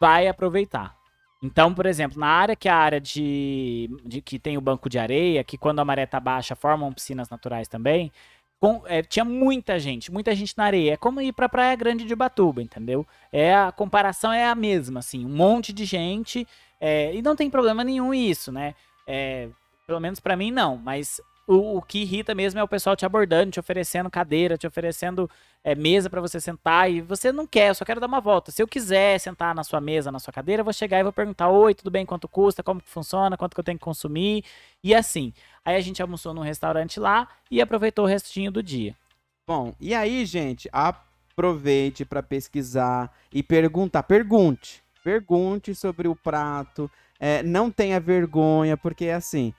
vai 0.00 0.26
aproveitar. 0.26 0.96
Então, 1.44 1.74
por 1.74 1.84
exemplo, 1.84 2.18
na 2.18 2.26
área 2.26 2.56
que 2.56 2.68
é 2.68 2.72
a 2.72 2.76
área 2.76 2.98
de, 3.00 3.90
de- 4.02 4.22
que 4.22 4.38
tem 4.38 4.56
o 4.56 4.62
banco 4.62 4.88
de 4.88 4.98
areia, 4.98 5.44
que 5.44 5.58
quando 5.58 5.78
a 5.80 5.84
maré 5.84 6.06
tá 6.06 6.18
baixa 6.18 6.56
formam 6.56 6.90
piscinas 6.90 7.28
naturais 7.28 7.68
também, 7.68 8.10
com- 8.58 8.82
é, 8.86 9.02
tinha 9.02 9.26
muita 9.26 9.78
gente, 9.78 10.10
muita 10.10 10.34
gente 10.34 10.56
na 10.56 10.64
areia. 10.64 10.94
É 10.94 10.96
como 10.96 11.20
ir 11.20 11.34
pra 11.34 11.46
Praia 11.48 11.76
Grande 11.76 12.04
de 12.06 12.16
Batuba, 12.16 12.62
entendeu? 12.62 13.06
É 13.30 13.54
a 13.54 13.70
comparação 13.70 14.32
é 14.32 14.46
a 14.46 14.54
mesma, 14.54 15.00
assim, 15.00 15.26
um 15.26 15.36
monte 15.36 15.70
de 15.70 15.84
gente 15.84 16.48
é, 16.80 17.14
e 17.14 17.20
não 17.20 17.36
tem 17.36 17.50
problema 17.50 17.84
nenhum 17.84 18.14
isso, 18.14 18.50
né? 18.50 18.74
É, 19.06 19.48
pelo 19.86 20.00
menos 20.00 20.20
pra 20.20 20.36
mim 20.36 20.50
não, 20.50 20.78
mas 20.78 21.20
o, 21.46 21.78
o 21.78 21.82
que 21.82 22.00
irrita 22.02 22.34
mesmo 22.34 22.58
é 22.58 22.62
o 22.62 22.68
pessoal 22.68 22.96
te 22.96 23.04
abordando, 23.04 23.50
te 23.50 23.60
oferecendo 23.60 24.10
cadeira, 24.10 24.56
te 24.56 24.66
oferecendo 24.66 25.30
é, 25.62 25.74
mesa 25.74 26.08
pra 26.08 26.20
você 26.20 26.40
sentar 26.40 26.90
e 26.90 27.00
você 27.00 27.32
não 27.32 27.46
quer, 27.46 27.68
eu 27.68 27.74
só 27.74 27.84
quero 27.84 28.00
dar 28.00 28.06
uma 28.06 28.20
volta. 28.20 28.50
Se 28.50 28.62
eu 28.62 28.68
quiser 28.68 29.18
sentar 29.18 29.54
na 29.54 29.64
sua 29.64 29.80
mesa, 29.80 30.10
na 30.10 30.18
sua 30.18 30.32
cadeira, 30.32 30.60
eu 30.60 30.64
vou 30.64 30.72
chegar 30.72 31.00
e 31.00 31.02
vou 31.02 31.12
perguntar: 31.12 31.48
Oi, 31.48 31.74
tudo 31.74 31.90
bem? 31.90 32.06
Quanto 32.06 32.28
custa? 32.28 32.62
Como 32.62 32.80
que 32.80 32.88
funciona? 32.88 33.36
Quanto 33.36 33.54
que 33.54 33.60
eu 33.60 33.64
tenho 33.64 33.78
que 33.78 33.84
consumir? 33.84 34.44
E 34.82 34.94
assim. 34.94 35.32
Aí 35.64 35.76
a 35.76 35.80
gente 35.80 36.02
almoçou 36.02 36.34
num 36.34 36.42
restaurante 36.42 37.00
lá 37.00 37.26
e 37.50 37.60
aproveitou 37.60 38.04
o 38.04 38.08
restinho 38.08 38.52
do 38.52 38.62
dia. 38.62 38.94
Bom, 39.46 39.74
e 39.80 39.94
aí, 39.94 40.26
gente, 40.26 40.68
aproveite 40.72 42.04
para 42.04 42.22
pesquisar 42.22 43.10
e 43.32 43.42
perguntar. 43.42 44.02
Pergunte. 44.02 44.82
Pergunte 45.02 45.74
sobre 45.74 46.08
o 46.08 46.14
prato. 46.14 46.90
É, 47.18 47.42
não 47.42 47.70
tenha 47.70 48.00
vergonha, 48.00 48.76
porque 48.76 49.08
assim. 49.08 49.54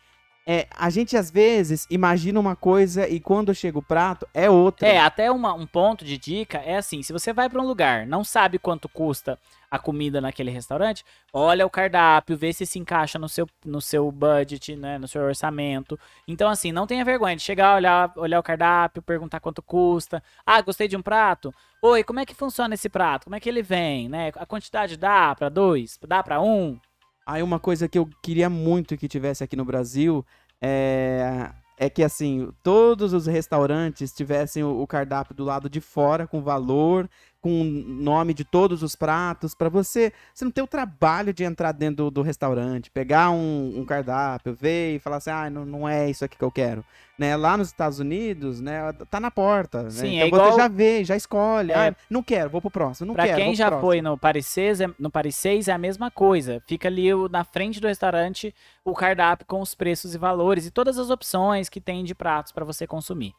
É, 0.46 0.68
a 0.70 0.90
gente 0.90 1.18
às 1.18 1.32
vezes 1.32 1.88
imagina 1.90 2.40
uma 2.40 2.56
coisa 2.56 3.08
e 3.08 3.20
quando 3.20 3.54
chega 3.54 3.80
o 3.80 3.84
prato 3.84 4.28
é 4.34 4.50
outra. 4.50 4.88
É, 4.88 5.00
até 5.00 5.32
uma- 5.32 5.54
um 5.54 5.66
ponto 5.66 6.06
de 6.06 6.18
dica 6.18 6.60
é 6.60 6.78
assim: 6.78 7.02
se 7.02 7.12
você 7.12 7.34
vai 7.34 7.50
pra 7.50 7.62
um 7.62 7.66
lugar, 7.68 8.06
não 8.06 8.24
sabe 8.24 8.60
quanto 8.60 8.88
custa 8.88 9.40
a 9.72 9.80
comida 9.80 10.22
naquele 10.22 10.52
restaurante, 10.52 11.04
olha 11.34 11.66
o 11.66 11.70
cardápio, 11.70 12.38
vê 12.38 12.54
se 12.54 12.66
se 12.66 12.80
encaixa 12.80 13.18
no 13.20 13.28
seu, 13.28 13.48
no 13.66 13.82
seu 13.82 14.10
budget, 14.12 14.76
né, 14.76 14.98
no 14.98 15.08
seu 15.08 15.22
orçamento. 15.24 16.00
Então, 16.28 16.48
assim, 16.50 16.72
não 16.72 16.88
tenha 16.88 17.04
vergonha 17.04 17.36
de 17.36 17.42
chegar, 17.42 17.76
olhar, 17.76 18.14
olhar 18.16 18.40
o 18.40 18.44
cardápio, 18.44 19.02
perguntar 19.02 19.40
quanto 19.40 19.62
custa. 19.62 20.24
Ah, 20.46 20.62
gostei 20.62 20.88
de 20.88 20.96
um 20.96 21.02
prato? 21.02 21.54
Oi, 21.82 22.04
como 22.04 22.20
é 22.20 22.26
que 22.26 22.34
funciona 22.36 22.76
esse 22.76 22.88
prato? 22.88 23.26
Como 23.26 23.36
é 23.36 23.40
que 23.40 23.50
ele 23.50 23.62
vem, 23.64 24.08
né? 24.08 24.32
A 24.36 24.46
quantidade 24.46 24.96
dá 24.96 25.36
pra 25.36 25.50
dois? 25.50 26.00
Dá 26.08 26.24
pra 26.24 26.40
um? 26.40 26.80
Aí 27.26 27.42
uma 27.42 27.60
coisa 27.60 27.88
que 27.88 27.98
eu 27.98 28.08
queria 28.22 28.50
muito 28.50 28.96
que 28.98 29.08
tivesse 29.08 29.44
aqui 29.44 29.56
no 29.56 29.66
Brasil 29.66 30.24
é, 30.62 31.52
é 31.78 31.90
que 31.90 32.04
assim, 32.04 32.52
todos 32.62 33.14
os 33.14 33.26
restaurantes 33.26 34.14
tivessem 34.14 34.64
o, 34.64 34.82
o 34.82 34.88
cardápio 34.88 35.34
do 35.36 35.44
lado 35.44 35.70
de 35.70 35.82
fora 35.82 36.28
com 36.28 36.42
valor, 36.42 37.10
com 37.46 37.62
o 37.62 37.64
nome 37.64 38.34
de 38.34 38.44
todos 38.44 38.82
os 38.82 38.96
pratos, 38.96 39.54
para 39.54 39.70
você, 39.70 40.12
você 40.34 40.44
não 40.44 40.52
ter 40.52 40.64
o 40.64 40.68
trabalho 40.68 41.32
de 41.32 41.44
entrar 41.44 41.74
dentro 41.74 42.06
do, 42.06 42.10
do 42.10 42.22
restaurante, 42.24 42.90
pegar 42.90 43.30
um, 43.30 43.72
um 43.78 43.86
cardápio, 43.86 44.56
ver 44.60 44.96
e 44.96 45.00
falar 45.00 45.18
assim, 45.18 45.30
ah, 45.30 45.48
não, 45.48 45.64
não 45.64 45.88
é 45.88 46.10
isso 46.10 46.26
aqui 46.26 46.36
que 46.40 46.44
eu 46.44 46.50
quero. 46.50 46.84
Né? 47.20 47.36
Lá 47.38 47.56
nos 47.56 47.68
Estados 47.68 48.00
Unidos, 48.00 48.60
né, 48.60 48.92
tá 49.12 49.20
na 49.20 49.30
porta. 49.30 49.84
né? 49.84 49.90
Sim, 49.92 50.16
então 50.16 50.24
é 50.24 50.28
igual- 50.28 50.52
você 50.54 50.58
já 50.58 50.68
vê, 50.68 51.04
já 51.06 51.16
escolhe. 51.16 51.72
É. 51.72 51.90
Ah, 51.90 51.96
não 52.10 52.24
quero, 52.24 52.50
vou 52.50 52.60
pro 52.60 52.72
próximo. 52.72 53.06
Não 53.10 53.14
Pra 53.14 53.26
quero, 53.26 53.38
quem 53.38 53.54
já 53.54 53.68
próximo. 53.68 53.88
foi 53.92 54.02
no 54.02 54.18
Paris 54.18 54.48
6, 54.48 54.82
é, 54.82 54.88
no 54.98 55.12
Paris 55.12 55.36
6 55.36 55.68
é 55.68 55.72
a 55.72 55.78
mesma 55.78 56.10
coisa. 56.10 56.64
Fica 56.68 56.88
ali 56.88 57.10
na 57.30 57.44
frente 57.44 57.80
do 57.80 57.88
restaurante 57.88 58.56
o 58.84 58.96
cardápio 58.96 59.46
com 59.46 59.62
os 59.62 59.76
preços 59.76 60.16
e 60.16 60.18
valores 60.18 60.66
e 60.66 60.72
todas 60.72 60.98
as 60.98 61.12
opções 61.12 61.70
que 61.70 61.80
tem 61.80 62.04
de 62.04 62.16
pratos 62.16 62.52
pra 62.52 62.66
você 62.66 62.88
consumir. 62.88 63.36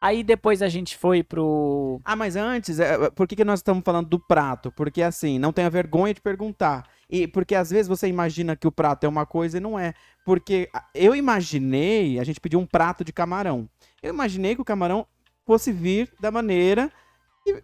Aí 0.00 0.22
depois 0.22 0.60
a 0.62 0.68
gente 0.68 0.96
foi 0.96 1.22
pro. 1.22 2.00
Ah, 2.04 2.14
mas 2.14 2.36
antes, 2.36 2.78
é, 2.78 3.10
por 3.10 3.26
que, 3.26 3.36
que 3.36 3.44
nós 3.44 3.60
estamos 3.60 3.82
falando 3.84 4.08
do 4.08 4.18
prato? 4.18 4.70
Porque 4.72 5.02
assim, 5.02 5.38
não 5.38 5.52
tenha 5.52 5.70
vergonha 5.70 6.12
de 6.12 6.20
perguntar. 6.20 6.86
E 7.08 7.26
porque 7.26 7.54
às 7.54 7.70
vezes 7.70 7.88
você 7.88 8.06
imagina 8.06 8.56
que 8.56 8.66
o 8.66 8.72
prato 8.72 9.04
é 9.04 9.08
uma 9.08 9.24
coisa 9.24 9.56
e 9.56 9.60
não 9.60 9.78
é. 9.78 9.94
Porque 10.24 10.68
eu 10.94 11.14
imaginei, 11.14 12.18
a 12.18 12.24
gente 12.24 12.40
pediu 12.40 12.60
um 12.60 12.66
prato 12.66 13.04
de 13.04 13.12
camarão. 13.12 13.68
Eu 14.02 14.12
imaginei 14.12 14.54
que 14.54 14.60
o 14.60 14.64
camarão 14.64 15.06
fosse 15.46 15.72
vir 15.72 16.12
da 16.20 16.30
maneira 16.30 16.90
que 17.44 17.62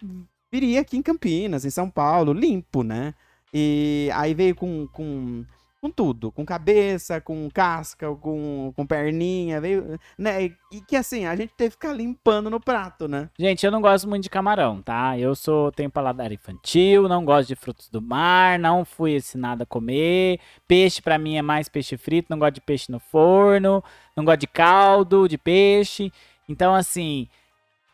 viria 0.50 0.80
aqui 0.80 0.96
em 0.96 1.02
Campinas, 1.02 1.64
em 1.64 1.70
São 1.70 1.90
Paulo, 1.90 2.32
limpo, 2.32 2.82
né? 2.82 3.14
E 3.52 4.08
aí 4.14 4.32
veio 4.32 4.54
com, 4.54 4.86
com, 4.88 5.44
com 5.82 5.90
tudo, 5.90 6.30
com 6.30 6.46
cabeça, 6.46 7.20
com 7.20 7.50
casca, 7.50 8.14
com, 8.14 8.72
com 8.76 8.86
perninha, 8.86 9.60
veio, 9.60 9.98
né? 10.16 10.44
E, 10.70 10.80
que 10.86 10.94
assim, 10.94 11.26
a 11.26 11.34
gente 11.34 11.52
teve 11.56 11.70
que 11.70 11.74
ficar 11.74 11.92
limpando 11.92 12.48
no 12.48 12.60
prato, 12.60 13.08
né? 13.08 13.28
Gente, 13.36 13.66
eu 13.66 13.72
não 13.72 13.80
gosto 13.82 14.08
muito 14.08 14.22
de 14.22 14.30
camarão, 14.30 14.80
tá? 14.80 15.18
Eu 15.18 15.34
sou 15.34 15.72
tenho 15.72 15.90
paladar 15.90 16.30
infantil, 16.30 17.08
não 17.08 17.24
gosto 17.24 17.48
de 17.48 17.56
frutos 17.56 17.88
do 17.88 18.00
mar, 18.00 18.60
não 18.60 18.84
fui 18.84 19.16
ensinado 19.16 19.64
a 19.64 19.66
comer. 19.66 20.38
Peixe 20.68 21.02
pra 21.02 21.18
mim 21.18 21.36
é 21.36 21.42
mais 21.42 21.68
peixe 21.68 21.96
frito, 21.96 22.28
não 22.30 22.38
gosto 22.38 22.54
de 22.54 22.60
peixe 22.60 22.92
no 22.92 23.00
forno, 23.00 23.82
não 24.16 24.24
gosto 24.24 24.40
de 24.40 24.46
caldo 24.46 25.26
de 25.26 25.36
peixe. 25.36 26.12
Então, 26.48 26.72
assim, 26.72 27.26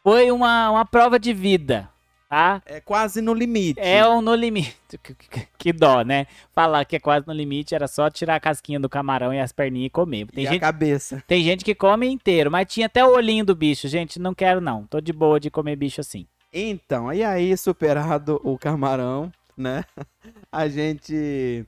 foi 0.02 0.30
uma, 0.30 0.70
uma 0.70 0.84
prova 0.84 1.18
de 1.18 1.32
vida, 1.32 1.88
tá? 2.28 2.62
É 2.66 2.80
quase 2.80 3.20
no 3.20 3.32
limite. 3.32 3.80
É 3.80 4.06
o 4.06 4.20
no 4.20 4.34
limite. 4.34 4.76
Que- 5.02 5.14
que- 5.14 5.48
Que 5.58 5.72
dó, 5.72 6.02
né? 6.02 6.26
Falar 6.52 6.84
que 6.84 6.96
é 6.96 7.00
quase 7.00 7.26
no 7.26 7.32
limite 7.32 7.74
era 7.74 7.86
só 7.88 8.08
tirar 8.10 8.36
a 8.36 8.40
casquinha 8.40 8.78
do 8.80 8.88
camarão 8.88 9.32
e 9.34 9.40
as 9.40 9.52
perninhas 9.52 9.86
e 9.86 9.90
comer. 9.90 10.26
Tem 10.26 10.44
e 10.44 10.46
a 10.46 10.50
gente 10.52 10.60
cabeça. 10.60 11.22
tem 11.26 11.42
gente 11.42 11.64
que 11.64 11.74
come 11.74 12.06
inteiro, 12.08 12.50
mas 12.50 12.66
tinha 12.72 12.86
até 12.86 13.04
o 13.04 13.12
olhinho 13.14 13.44
do 13.44 13.54
bicho. 13.54 13.88
Gente, 13.88 14.18
não 14.18 14.34
quero 14.34 14.60
não. 14.60 14.86
Tô 14.86 15.00
de 15.00 15.12
boa 15.12 15.38
de 15.40 15.50
comer 15.50 15.76
bicho 15.76 16.00
assim. 16.00 16.26
Então, 16.52 17.12
e 17.12 17.22
aí, 17.22 17.54
superado 17.56 18.40
o 18.42 18.56
camarão, 18.58 19.30
né? 19.56 19.84
A 20.50 20.66
gente. 20.68 21.66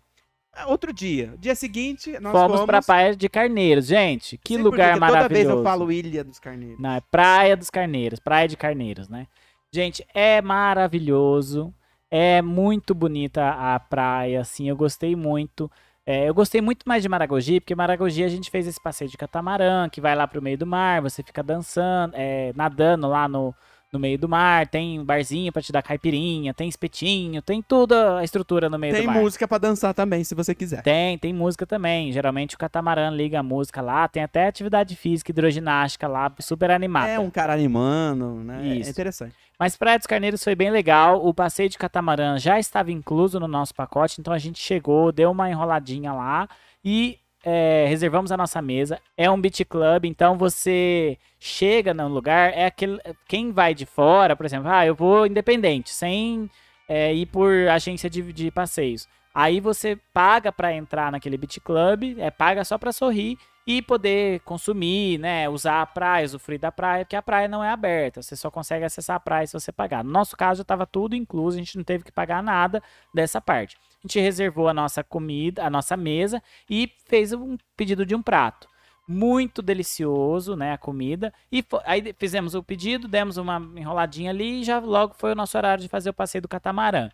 é, 0.57 0.65
Outro 0.65 0.93
dia, 0.93 1.35
dia 1.39 1.55
seguinte, 1.55 2.13
nós 2.21 2.33
fomos, 2.33 2.53
fomos 2.53 2.67
pra 2.67 2.81
Praia 2.81 3.15
de 3.15 3.29
Carneiros. 3.29 3.87
Gente, 3.87 4.39
que 4.43 4.57
por 4.57 4.65
lugar 4.65 4.99
maravilhoso. 4.99 5.29
Toda 5.29 5.35
vez 5.35 5.49
eu 5.49 5.63
falo 5.63 5.93
Ilha 5.93 6.25
dos 6.25 6.39
Carneiros. 6.39 6.79
Não, 6.81 6.93
é 6.95 7.01
Praia 7.11 7.57
dos 7.57 7.69
Carneiros, 7.69 8.19
Praia 8.19 8.49
de 8.49 8.57
Carneiros, 8.57 9.09
né? 9.09 9.27
Gente, 9.73 10.05
é 10.13 10.43
maravilhoso. 10.43 11.73
É 12.11 12.43
muito 12.43 12.93
bonita 12.93 13.51
a 13.51 13.79
praia, 13.79 14.41
assim, 14.41 14.69
eu 14.69 14.77
gostei 14.77 15.15
muito. 15.15 15.71
É, 16.05 16.29
eu 16.29 16.35
gostei 16.35 16.61
muito 16.61 16.83
mais 16.85 17.05
de 17.05 17.09
Maragogi, 17.09 17.61
porque 17.61 17.75
Maragogi 17.75 18.25
a 18.25 18.29
gente 18.29 18.51
fez 18.51 18.67
esse 18.67 18.83
passeio 18.83 19.09
de 19.09 19.17
catamarã, 19.17 19.89
que 19.89 20.01
vai 20.01 20.17
lá 20.17 20.27
pro 20.27 20.43
meio 20.43 20.59
do 20.59 20.67
mar, 20.67 21.01
você 21.01 21.23
fica 21.23 21.41
dançando, 21.41 22.15
é, 22.17 22.53
nadando 22.57 23.07
lá 23.07 23.29
no, 23.29 23.55
no 23.93 24.01
meio 24.01 24.19
do 24.19 24.29
mar, 24.29 24.67
tem 24.67 25.05
barzinho 25.05 25.53
pra 25.53 25.63
te 25.63 25.71
dar 25.71 25.83
caipirinha, 25.83 26.53
tem 26.53 26.69
espetinho, 26.69 27.41
tem 27.41 27.63
toda 27.63 28.19
a 28.19 28.25
estrutura 28.25 28.69
no 28.69 28.77
meio 28.77 28.93
Tem 28.93 29.03
do 29.03 29.07
mar. 29.07 29.21
música 29.21 29.47
pra 29.47 29.59
dançar 29.59 29.95
também, 29.95 30.25
se 30.25 30.35
você 30.35 30.53
quiser. 30.53 30.83
Tem, 30.83 31.17
tem 31.17 31.33
música 31.33 31.65
também. 31.65 32.11
Geralmente 32.11 32.57
o 32.57 32.59
catamarã 32.59 33.09
liga 33.11 33.39
a 33.39 33.43
música 33.43 33.81
lá, 33.81 34.09
tem 34.09 34.25
até 34.25 34.49
atividade 34.49 34.97
física, 34.97 35.31
hidroginástica 35.31 36.09
lá, 36.09 36.33
super 36.41 36.73
animada. 36.73 37.13
É 37.13 37.21
um 37.21 37.31
cara 37.31 37.53
animando, 37.53 38.43
né? 38.43 38.63
É 38.63 38.75
Isso. 38.79 38.91
interessante. 38.91 39.50
Mas 39.61 39.77
Praia 39.77 39.99
dos 39.99 40.07
Carneiros 40.07 40.43
foi 40.43 40.55
bem 40.55 40.71
legal. 40.71 41.23
O 41.23 41.35
passeio 41.35 41.69
de 41.69 41.77
catamarã 41.77 42.39
já 42.39 42.59
estava 42.59 42.91
incluso 42.91 43.39
no 43.39 43.47
nosso 43.47 43.75
pacote, 43.75 44.19
então 44.19 44.33
a 44.33 44.39
gente 44.39 44.59
chegou, 44.59 45.13
deu 45.13 45.31
uma 45.31 45.51
enroladinha 45.51 46.15
lá 46.15 46.49
e 46.83 47.19
é, 47.45 47.85
reservamos 47.87 48.33
a 48.33 48.39
nossa 48.39 48.63
mesa. 48.63 48.99
É 49.19 49.31
um 49.31 49.39
beach 49.39 49.63
club, 49.67 50.07
então 50.07 50.39
você 50.39 51.19
chega 51.39 51.93
no 51.93 52.09
lugar, 52.09 52.55
é 52.55 52.65
aquele. 52.65 52.99
Quem 53.29 53.53
vai 53.53 53.75
de 53.75 53.85
fora, 53.85 54.35
por 54.35 54.47
exemplo, 54.47 54.71
ah, 54.71 54.87
eu 54.87 54.95
vou 54.95 55.27
independente, 55.27 55.91
sem 55.91 56.49
é, 56.89 57.13
ir 57.13 57.27
por 57.27 57.53
agência 57.69 58.09
de, 58.09 58.33
de 58.33 58.51
passeios. 58.51 59.07
Aí 59.35 59.61
você 59.61 59.95
paga 60.15 60.51
para 60.51 60.75
entrar 60.75 61.13
naquele 61.13 61.37
beach 61.37 61.61
club, 61.61 62.19
é 62.19 62.31
paga 62.31 62.65
só 62.65 62.79
para 62.79 62.93
sorrir 62.93 63.37
e 63.67 63.83
poder 63.83 64.41
consumir, 64.41 65.19
né, 65.19 65.49
usar 65.49 65.83
a 65.83 65.87
praia, 65.87 66.25
usufruir 66.25 66.59
da 66.59 66.73
praia, 66.73 67.05
porque 67.05 67.17
a 67.17 67.23
praia 67.23 67.47
não 67.47 67.63
é 67.63 67.71
aberta, 67.71 68.23
você 68.23 68.35
só 68.35 68.51
consegue 68.51 68.85
acessar 68.85 69.17
a 69.17 69.21
praia 69.21 69.47
se 69.47 69.53
você 69.53 69.71
pagar. 69.71 70.03
No 70.03 70.11
nosso 70.11 70.37
caso, 70.37 70.63
estava 70.63 70.87
tudo 70.87 71.15
incluso, 71.15 71.57
a 71.57 71.61
gente 71.61 71.77
não 71.77 71.85
teve 71.85 72.05
que 72.05 72.13
pagar 72.13 72.43
nada 72.43 72.83
dessa 73.15 73.41
parte. 73.41 73.77
A 74.03 74.09
gente 74.09 74.21
reservou 74.21 74.69
a 74.69 74.75
nossa 74.75 75.05
comida, 75.05 75.65
a 75.65 75.71
nossa 75.71 75.97
mesa 75.97 76.43
e 76.69 76.91
fez 77.07 77.33
um 77.33 77.57
pedido 77.77 78.07
de 78.07 78.15
um 78.15 78.23
prato. 78.23 78.69
Muito 79.07 79.61
delicioso, 79.61 80.57
né, 80.57 80.73
a 80.73 80.79
comida. 80.79 81.33
E 81.51 81.65
aí 81.85 82.15
fizemos 82.19 82.55
o 82.55 82.63
pedido, 82.63 83.09
demos 83.09 83.37
uma 83.37 83.57
enroladinha 83.77 84.31
ali 84.31 84.61
e 84.61 84.65
já 84.65 84.79
logo 84.79 85.15
foi 85.19 85.33
o 85.33 85.35
nosso 85.35 85.59
horário 85.59 85.83
de 85.83 85.89
fazer 85.89 86.11
o 86.11 86.15
passeio 86.15 86.43
do 86.43 86.49
catamarã. 86.49 87.11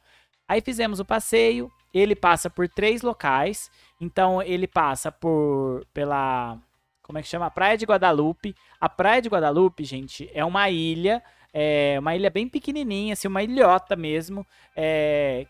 Aí 0.48 0.60
fizemos 0.60 1.00
o 1.00 1.04
passeio, 1.04 1.72
ele 1.92 2.14
passa 2.14 2.48
por 2.48 2.68
três 2.68 3.02
locais. 3.02 3.70
Então 4.00 4.42
ele 4.42 4.66
passa 4.66 5.10
por 5.10 5.86
pela 5.92 6.58
como 7.06 7.18
é 7.18 7.22
que 7.22 7.28
chama? 7.28 7.48
Praia 7.50 7.78
de 7.78 7.86
Guadalupe. 7.86 8.54
A 8.80 8.88
Praia 8.88 9.22
de 9.22 9.28
Guadalupe, 9.28 9.84
gente, 9.84 10.28
é 10.34 10.44
uma 10.44 10.68
ilha, 10.68 11.22
é 11.54 11.96
uma 12.00 12.16
ilha 12.16 12.28
bem 12.28 12.48
pequenininha, 12.48 13.12
assim, 13.12 13.28
uma 13.28 13.44
ilhota 13.44 13.94
mesmo, 13.94 14.44
é, 14.74 15.46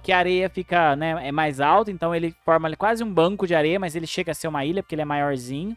que 0.00 0.12
a 0.12 0.18
areia 0.18 0.48
fica, 0.48 0.94
né, 0.94 1.26
é 1.26 1.32
mais 1.32 1.60
alta, 1.60 1.90
então 1.90 2.14
ele 2.14 2.32
forma 2.44 2.74
quase 2.76 3.02
um 3.02 3.12
banco 3.12 3.48
de 3.48 3.54
areia, 3.54 3.80
mas 3.80 3.96
ele 3.96 4.06
chega 4.06 4.30
a 4.30 4.34
ser 4.34 4.46
uma 4.46 4.64
ilha 4.64 4.80
porque 4.80 4.94
ele 4.94 5.02
é 5.02 5.04
maiorzinho 5.04 5.76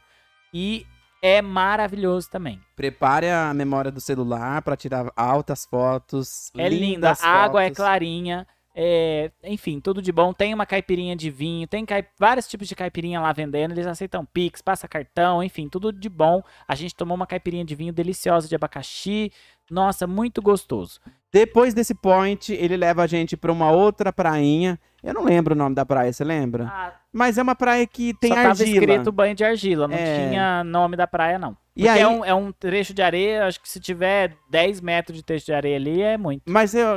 e 0.54 0.86
é 1.24 1.42
maravilhoso 1.42 2.30
também. 2.30 2.62
Prepare 2.76 3.32
a 3.32 3.52
memória 3.52 3.92
do 3.92 4.00
celular 4.00 4.62
pra 4.62 4.78
tirar 4.78 5.12
altas 5.16 5.66
fotos. 5.66 6.52
É 6.56 6.70
linda, 6.70 7.14
a 7.20 7.28
água 7.28 7.64
é 7.64 7.70
fotos. 7.70 7.78
clarinha. 7.78 8.46
É, 8.76 9.32
enfim, 9.44 9.80
tudo 9.80 10.02
de 10.02 10.12
bom. 10.12 10.34
Tem 10.34 10.54
uma 10.54 10.66
caipirinha 10.66 11.16
de 11.16 11.30
vinho, 11.32 11.66
tem 11.68 11.86
cai- 11.86 12.06
vários 12.20 12.46
tipos 12.48 12.68
de 12.68 12.76
caipirinha 12.76 13.22
lá 13.22 13.32
vendendo. 13.32 13.72
Eles 13.72 13.88
aceitam 13.88 14.26
Pix, 14.26 14.62
passa 14.62 14.88
cartão, 14.88 15.42
enfim, 15.42 15.70
tudo 15.70 15.94
de 15.94 16.10
bom. 16.10 16.44
A 16.68 16.76
gente 16.76 16.94
tomou 16.94 17.16
uma 17.16 17.26
caipirinha 17.26 17.64
de 17.64 17.74
vinho 17.74 17.94
deliciosa 17.94 18.48
de 18.50 18.56
abacaxi. 18.56 19.32
Nossa, 19.72 20.06
muito 20.06 20.42
gostoso. 20.42 21.00
Depois 21.32 21.74
desse 21.74 21.96
point, 21.96 22.54
ele 22.54 22.78
leva 22.78 23.04
a 23.04 23.08
gente 23.08 23.36
pra 23.36 23.52
uma 23.52 23.72
outra 23.72 24.12
prainha. 24.14 24.80
Eu 25.02 25.14
não 25.14 25.24
lembro 25.24 25.54
o 25.54 25.58
nome 25.58 25.74
da 25.76 25.86
praia, 25.86 26.12
você 26.12 26.24
lembra? 26.24 26.66
Ah, 26.66 26.94
Mas 27.14 27.38
é 27.38 27.42
uma 27.44 27.56
praia 27.56 27.86
que 27.88 28.14
tem 28.16 28.30
só 28.30 28.36
tava 28.36 28.50
argila. 28.50 28.70
escrito 28.70 29.12
banho 29.12 29.36
de 29.36 29.44
argila, 29.44 29.88
não 29.88 29.96
É. 29.96 30.30
tinha 30.30 30.64
nome 30.64 30.96
da 30.98 31.06
praia, 31.08 31.38
não. 31.40 31.56
E 31.76 31.84
Porque 31.84 31.90
aí- 31.90 32.02
é, 32.02 32.08
um, 32.08 32.26
é 32.26 32.34
um 32.34 32.52
trecho 32.52 32.94
de 32.94 33.02
areia, 33.02 33.46
acho 33.46 33.62
que 33.62 33.70
se 33.70 33.80
tiver 33.80 34.36
10 34.50 34.82
metros 34.82 35.18
de 35.18 35.24
trecho 35.24 35.46
de 35.46 35.54
areia 35.54 35.76
ali, 35.78 36.02
é 36.02 36.18
muito. 36.18 36.42
Mas 36.48 36.74
eu, 36.74 36.88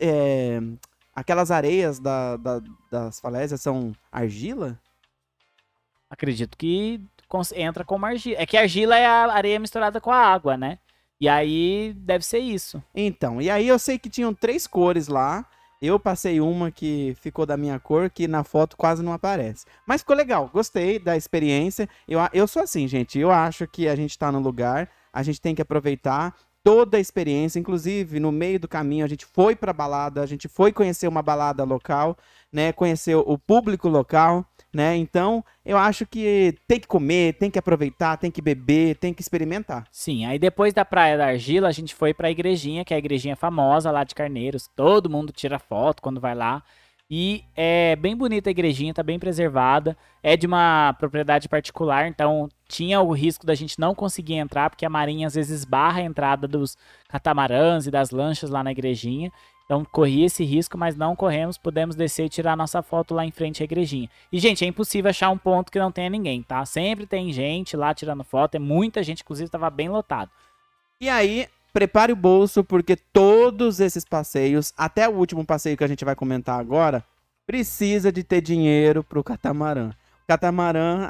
é, 0.00 0.60
aquelas 1.14 1.50
areias 1.50 1.98
da- 1.98 2.36
da- 2.36 2.62
das 2.90 3.20
falésias 3.20 3.60
são 3.60 3.92
argila? 4.10 4.78
Acredito 6.10 6.56
que 6.56 7.00
entra 7.56 7.84
como 7.84 8.06
argila. 8.06 8.40
É 8.40 8.46
que 8.46 8.56
argila 8.56 8.96
é 8.96 9.06
a 9.06 9.32
areia 9.32 9.58
misturada 9.58 10.00
com 10.00 10.12
a 10.12 10.18
água, 10.18 10.56
né? 10.56 10.78
E 11.20 11.28
aí 11.28 11.92
deve 11.96 12.24
ser 12.24 12.38
isso. 12.38 12.82
Então, 12.94 13.40
e 13.40 13.50
aí 13.50 13.66
eu 13.66 13.78
sei 13.78 13.98
que 13.98 14.10
tinham 14.10 14.34
três 14.34 14.66
cores 14.66 15.08
lá. 15.08 15.44
Eu 15.82 15.98
passei 15.98 16.40
uma 16.40 16.70
que 16.70 17.14
ficou 17.20 17.44
da 17.44 17.56
minha 17.56 17.78
cor, 17.78 18.08
que 18.08 18.26
na 18.26 18.42
foto 18.42 18.76
quase 18.76 19.02
não 19.02 19.12
aparece. 19.12 19.66
Mas 19.86 20.00
ficou 20.00 20.16
legal, 20.16 20.48
gostei 20.52 20.98
da 20.98 21.16
experiência. 21.16 21.88
Eu, 22.08 22.18
eu 22.32 22.46
sou 22.46 22.62
assim, 22.62 22.86
gente. 22.88 23.18
Eu 23.18 23.30
acho 23.30 23.66
que 23.66 23.86
a 23.88 23.94
gente 23.94 24.18
tá 24.18 24.32
no 24.32 24.38
lugar, 24.40 24.88
a 25.12 25.22
gente 25.22 25.40
tem 25.40 25.54
que 25.54 25.60
aproveitar 25.62 26.34
toda 26.64 26.96
a 26.96 27.00
experiência. 27.00 27.60
Inclusive, 27.60 28.18
no 28.18 28.32
meio 28.32 28.58
do 28.58 28.66
caminho, 28.66 29.04
a 29.04 29.08
gente 29.08 29.26
foi 29.26 29.54
pra 29.54 29.72
balada, 29.72 30.22
a 30.22 30.26
gente 30.26 30.48
foi 30.48 30.72
conhecer 30.72 31.06
uma 31.06 31.22
balada 31.22 31.62
local, 31.62 32.16
né? 32.50 32.72
Conhecer 32.72 33.14
o 33.14 33.38
público 33.38 33.86
local, 33.86 34.44
né? 34.72 34.96
Então, 34.96 35.44
eu 35.64 35.76
acho 35.76 36.06
que 36.06 36.56
tem 36.66 36.80
que 36.80 36.88
comer, 36.88 37.34
tem 37.34 37.50
que 37.50 37.58
aproveitar, 37.58 38.16
tem 38.16 38.30
que 38.30 38.40
beber, 38.40 38.96
tem 38.96 39.12
que 39.12 39.20
experimentar. 39.20 39.86
Sim, 39.92 40.24
aí 40.24 40.38
depois 40.38 40.72
da 40.72 40.84
Praia 40.84 41.18
da 41.18 41.26
Argila, 41.26 41.68
a 41.68 41.72
gente 41.72 41.94
foi 41.94 42.14
pra 42.14 42.30
igrejinha, 42.30 42.84
que 42.84 42.94
é 42.94 42.96
a 42.96 42.98
igrejinha 42.98 43.36
famosa 43.36 43.90
lá 43.90 44.02
de 44.02 44.14
Carneiros. 44.14 44.68
Todo 44.74 45.10
mundo 45.10 45.32
tira 45.32 45.58
foto 45.58 46.02
quando 46.02 46.20
vai 46.20 46.34
lá. 46.34 46.62
E 47.10 47.44
é 47.54 47.94
bem 47.96 48.16
bonita 48.16 48.48
a 48.48 48.52
igrejinha, 48.52 48.94
tá 48.94 49.02
bem 49.02 49.18
preservada. 49.18 49.96
É 50.22 50.36
de 50.36 50.46
uma 50.46 50.94
propriedade 50.98 51.48
particular, 51.48 52.08
então 52.08 52.48
tinha 52.66 53.00
o 53.00 53.12
risco 53.12 53.44
da 53.44 53.54
gente 53.54 53.78
não 53.78 53.94
conseguir 53.94 54.34
entrar, 54.34 54.70
porque 54.70 54.86
a 54.86 54.90
marinha 54.90 55.26
às 55.26 55.34
vezes 55.34 55.64
barra 55.64 56.00
a 56.00 56.04
entrada 56.04 56.48
dos 56.48 56.78
catamarãs 57.08 57.86
e 57.86 57.90
das 57.90 58.10
lanchas 58.10 58.50
lá 58.50 58.64
na 58.64 58.72
igrejinha. 58.72 59.30
Então 59.64 59.84
corria 59.84 60.26
esse 60.26 60.44
risco, 60.44 60.76
mas 60.76 60.94
não 60.94 61.16
corremos, 61.16 61.56
pudemos 61.56 61.96
descer 61.96 62.26
e 62.26 62.28
tirar 62.28 62.56
nossa 62.56 62.82
foto 62.82 63.14
lá 63.14 63.24
em 63.24 63.30
frente 63.30 63.62
à 63.62 63.64
igrejinha. 63.64 64.10
E, 64.30 64.38
gente, 64.38 64.64
é 64.64 64.68
impossível 64.68 65.08
achar 65.08 65.30
um 65.30 65.38
ponto 65.38 65.72
que 65.72 65.78
não 65.78 65.90
tenha 65.90 66.10
ninguém, 66.10 66.42
tá? 66.42 66.64
Sempre 66.66 67.06
tem 67.06 67.32
gente 67.32 67.76
lá 67.76 67.94
tirando 67.94 68.24
foto, 68.24 68.56
é 68.56 68.58
muita 68.58 69.02
gente, 69.02 69.22
inclusive 69.22 69.50
tava 69.50 69.70
bem 69.70 69.88
lotado. 69.88 70.30
E 71.00 71.08
aí, 71.08 71.48
prepare 71.74 72.12
o 72.12 72.16
bolso, 72.16 72.62
porque 72.62 72.94
todos 72.94 73.80
esses 73.80 74.04
passeios, 74.04 74.72
até 74.78 75.08
o 75.08 75.12
último 75.12 75.44
passeio 75.44 75.76
que 75.76 75.82
a 75.82 75.88
gente 75.88 76.04
vai 76.04 76.14
comentar 76.14 76.58
agora, 76.58 77.04
precisa 77.44 78.12
de 78.12 78.22
ter 78.22 78.40
dinheiro 78.40 79.02
catamarã. 79.02 79.18
O 79.18 79.24
catamarã 79.24 79.92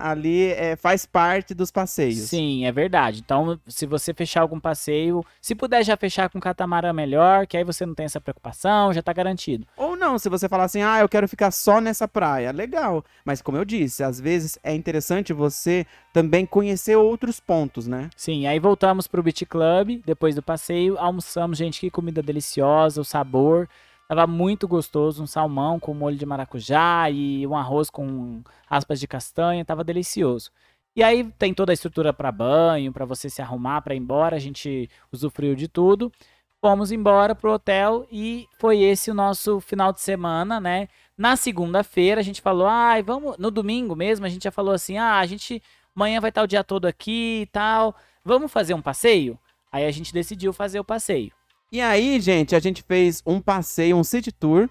ali 0.01 0.51
é, 0.53 0.77
faz 0.77 1.07
parte 1.07 1.55
dos 1.55 1.71
passeios. 1.71 2.29
Sim, 2.29 2.65
é 2.67 2.73
verdade. 2.73 3.23
Então, 3.25 3.59
se 3.67 3.87
você 3.87 4.12
fechar 4.12 4.41
algum 4.41 4.59
passeio, 4.59 5.25
se 5.41 5.55
puder 5.55 5.85
já 5.85 5.97
fechar 5.97 6.29
com 6.29 6.41
catamarã 6.41 6.93
melhor, 6.93 7.47
que 7.47 7.57
aí 7.57 7.65
você 7.65 7.87
não 7.87 7.95
tem 7.95 8.07
essa 8.07 8.21
preocupação, 8.21 8.93
já 8.93 9.03
tá 9.03 9.12
garantido. 9.12 9.67
Ou 9.77 9.97
não, 9.97 10.19
se 10.19 10.29
você 10.29 10.49
falar 10.49 10.65
assim, 10.65 10.83
ah, 10.83 11.01
eu 11.01 11.09
quero 11.09 11.29
ficar 11.29 11.51
só 11.51 11.81
nessa 11.81 12.09
praia, 12.09 12.53
legal. 12.53 13.05
Mas 13.25 13.41
como 13.41 13.57
eu 13.57 13.65
disse, 13.65 14.03
às 14.03 14.21
vezes 14.21 14.59
é 14.62 14.75
interessante 14.75 15.33
você 15.33 15.87
também 16.12 16.45
conhecer 16.47 16.97
outros 16.97 17.41
pontos, 17.41 17.87
né? 17.87 18.11
Sim, 18.17 18.47
aí 18.47 18.59
voltamos 18.59 19.07
pro 19.07 19.23
Beach 19.23 19.47
Club, 19.47 20.01
depois 20.05 20.35
do 20.35 20.43
passeio, 20.43 20.99
almoçamos, 20.99 21.59
gente, 21.59 21.81
que 21.81 21.91
comida 21.91 22.23
deliciosa, 22.23 23.01
o 23.01 23.05
sabor. 23.05 23.69
Tava 24.09 24.27
muito 24.27 24.69
gostoso, 24.69 25.23
um 25.23 25.27
salmão 25.27 25.81
com 25.81 25.95
molho 25.95 26.17
de 26.17 26.27
maracujá 26.27 27.09
e 27.11 27.47
um 27.47 27.57
arroz 27.57 27.89
com 27.89 28.43
aspas 28.69 29.01
de 29.01 29.07
castanha, 29.07 29.65
tava 29.65 29.83
delicioso. 29.83 30.51
E 30.97 31.03
aí 31.03 31.25
tem 31.39 31.53
toda 31.55 31.73
a 31.73 31.75
estrutura 31.75 32.13
para 32.13 32.31
banho, 32.31 32.93
para 32.93 33.05
você 33.05 33.29
se 33.31 33.43
arrumar 33.43 33.81
para 33.83 33.95
ir 33.95 33.99
embora, 33.99 34.37
a 34.37 34.39
gente 34.39 34.89
usufruiu 35.11 35.55
de 35.57 35.67
tudo. 35.69 36.13
Fomos 36.61 36.93
embora 36.93 37.35
pro 37.35 37.53
hotel 37.53 38.07
e 38.11 38.47
foi 38.59 38.81
esse 38.81 39.11
o 39.11 39.15
nosso 39.15 39.61
final 39.61 39.93
de 39.93 40.01
semana, 40.01 40.61
né? 40.61 40.89
Na 41.17 41.37
segunda-feira 41.37 42.21
a 42.21 42.25
gente 42.25 42.41
falou, 42.41 42.67
ai, 42.67 43.03
vamos, 43.03 43.37
no 43.39 43.51
domingo 43.51 43.97
mesmo 43.97 44.25
a 44.25 44.29
gente 44.29 44.45
já 44.45 44.51
falou 44.51 44.73
assim, 44.73 44.97
ah, 44.99 45.19
a 45.19 45.27
gente 45.27 45.63
amanhã 45.95 46.21
vai 46.21 46.31
estar 46.31 46.43
o 46.43 46.47
dia 46.47 46.65
todo 46.65 46.87
aqui 46.87 47.43
e 47.43 47.47
tal, 47.47 47.95
vamos 48.25 48.53
fazer 48.53 48.75
um 48.75 48.83
passeio? 48.83 49.39
Aí 49.73 49.85
a 49.85 49.91
gente 49.91 50.13
decidiu 50.13 50.53
fazer 50.53 50.79
o 50.79 50.85
passeio. 50.85 51.33
E 51.75 51.81
aí, 51.81 52.20
gente, 52.20 52.55
a 52.55 52.61
gente 52.61 52.85
fez 52.85 53.20
um 53.27 53.41
passeio, 53.41 53.97
um 53.97 54.05
city 54.05 54.31
tour 54.31 54.70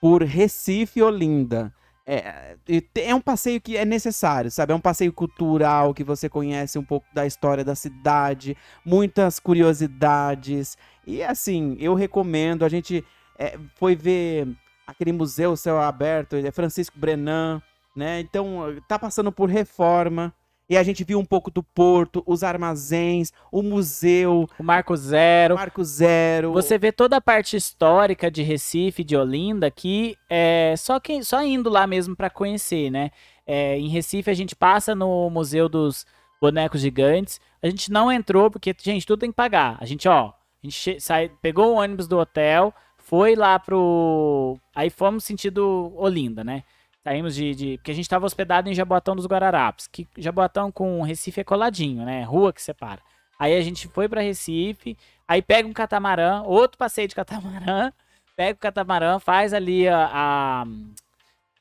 por 0.00 0.24
Recife 0.24 1.00
Olinda. 1.00 1.72
é, 2.04 2.56
é 2.96 3.14
um 3.14 3.20
passeio 3.20 3.60
que 3.60 3.76
é 3.76 3.84
necessário, 3.84 4.50
sabe? 4.50 4.72
É 4.72 4.74
um 4.74 4.80
passeio 4.80 5.12
cultural 5.12 5.94
que 5.94 6.02
você 6.02 6.28
conhece 6.28 6.76
um 6.76 6.82
pouco 6.82 7.06
da 7.14 7.24
história 7.24 7.62
da 7.62 7.76
cidade, 7.76 8.56
muitas 8.84 9.38
curiosidades. 9.38 10.76
E 11.06 11.22
assim, 11.22 11.76
eu 11.78 11.94
recomendo. 11.94 12.64
A 12.64 12.68
gente 12.68 13.04
é, 13.38 13.56
foi 13.76 13.94
ver 13.94 14.48
aquele 14.84 15.12
museu 15.12 15.56
céu 15.56 15.80
aberto, 15.80 16.34
é 16.34 16.50
Francisco 16.50 16.98
Brenan, 16.98 17.62
né? 17.94 18.18
Então 18.18 18.76
tá 18.88 18.98
passando 18.98 19.30
por 19.30 19.48
reforma. 19.48 20.34
E 20.70 20.76
a 20.76 20.84
gente 20.84 21.02
viu 21.02 21.18
um 21.18 21.24
pouco 21.24 21.50
do 21.50 21.64
porto, 21.64 22.22
os 22.24 22.44
armazéns, 22.44 23.32
o 23.50 23.60
museu, 23.60 24.48
O 24.56 24.62
Marco 24.62 24.96
Zero. 24.96 25.56
Marco 25.56 25.82
Zero. 25.82 26.52
Você 26.52 26.78
vê 26.78 26.92
toda 26.92 27.16
a 27.16 27.20
parte 27.20 27.56
histórica 27.56 28.30
de 28.30 28.40
Recife, 28.42 29.02
de 29.02 29.16
Olinda, 29.16 29.68
que 29.68 30.16
é 30.30 30.76
só, 30.78 31.00
quem, 31.00 31.24
só 31.24 31.42
indo 31.42 31.68
lá 31.68 31.88
mesmo 31.88 32.14
para 32.14 32.30
conhecer, 32.30 32.88
né? 32.88 33.10
É, 33.44 33.76
em 33.80 33.88
Recife 33.88 34.30
a 34.30 34.34
gente 34.34 34.54
passa 34.54 34.94
no 34.94 35.28
Museu 35.28 35.68
dos 35.68 36.06
Bonecos 36.40 36.80
Gigantes. 36.80 37.40
A 37.60 37.68
gente 37.68 37.90
não 37.90 38.12
entrou 38.12 38.48
porque, 38.48 38.72
gente, 38.80 39.04
tudo 39.04 39.18
tem 39.18 39.30
que 39.30 39.36
pagar. 39.36 39.76
A 39.80 39.84
gente, 39.84 40.08
ó, 40.08 40.28
a 40.28 40.32
gente 40.62 41.00
sai, 41.00 41.32
pegou 41.42 41.74
o 41.74 41.78
ônibus 41.78 42.06
do 42.06 42.16
hotel, 42.16 42.72
foi 42.96 43.34
lá 43.34 43.58
pro. 43.58 44.56
Aí 44.72 44.88
fomos 44.88 45.24
sentido 45.24 45.92
Olinda, 45.96 46.44
né? 46.44 46.62
Saímos 47.02 47.34
de, 47.34 47.54
de. 47.54 47.78
Porque 47.78 47.90
a 47.90 47.94
gente 47.94 48.04
estava 48.04 48.26
hospedado 48.26 48.68
em 48.68 48.74
Jaboatão 48.74 49.16
dos 49.16 49.26
Guararapes. 49.26 49.86
Que 49.86 50.06
Jaboatão 50.18 50.70
com 50.70 51.02
Recife 51.02 51.40
é 51.40 51.44
coladinho, 51.44 52.04
né? 52.04 52.22
Rua 52.22 52.52
que 52.52 52.62
separa. 52.62 53.00
Aí 53.38 53.56
a 53.56 53.60
gente 53.62 53.88
foi 53.88 54.06
pra 54.06 54.20
Recife, 54.20 54.98
aí 55.26 55.40
pega 55.40 55.66
um 55.66 55.72
catamarã, 55.72 56.42
outro 56.42 56.76
passeio 56.76 57.08
de 57.08 57.14
catamarã, 57.14 57.90
pega 58.36 58.54
o 58.54 58.60
catamarã, 58.60 59.18
faz 59.18 59.54
ali 59.54 59.88
a. 59.88 60.10
a 60.12 60.66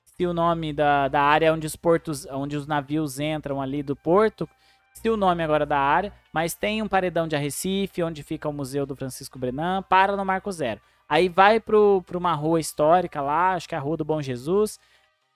se 0.03 0.27
o 0.27 0.33
nome 0.33 0.73
da, 0.73 1.07
da 1.07 1.21
área 1.21 1.53
onde 1.53 1.65
os 1.65 1.77
portos, 1.77 2.25
onde 2.25 2.57
os 2.57 2.67
navios 2.67 3.21
entram 3.21 3.61
ali 3.61 3.81
do 3.81 3.95
porto, 3.95 4.49
se 4.93 5.09
o 5.09 5.15
nome 5.15 5.41
agora 5.41 5.65
da 5.65 5.79
área, 5.79 6.11
mas 6.33 6.53
tem 6.53 6.81
um 6.81 6.89
paredão 6.89 7.25
de 7.25 7.37
Arrecife, 7.37 8.03
onde 8.03 8.21
fica 8.21 8.49
o 8.49 8.53
Museu 8.53 8.85
do 8.85 8.97
Francisco 8.97 9.39
Brenan, 9.39 9.81
para 9.83 10.17
no 10.17 10.25
Marco 10.25 10.51
Zero. 10.51 10.81
Aí 11.07 11.29
vai 11.29 11.61
para 11.61 11.77
uma 12.17 12.33
rua 12.33 12.59
histórica 12.59 13.21
lá, 13.21 13.53
acho 13.53 13.69
que 13.69 13.73
é 13.73 13.77
a 13.77 13.81
Rua 13.81 13.95
do 13.95 14.03
Bom 14.03 14.21
Jesus, 14.21 14.77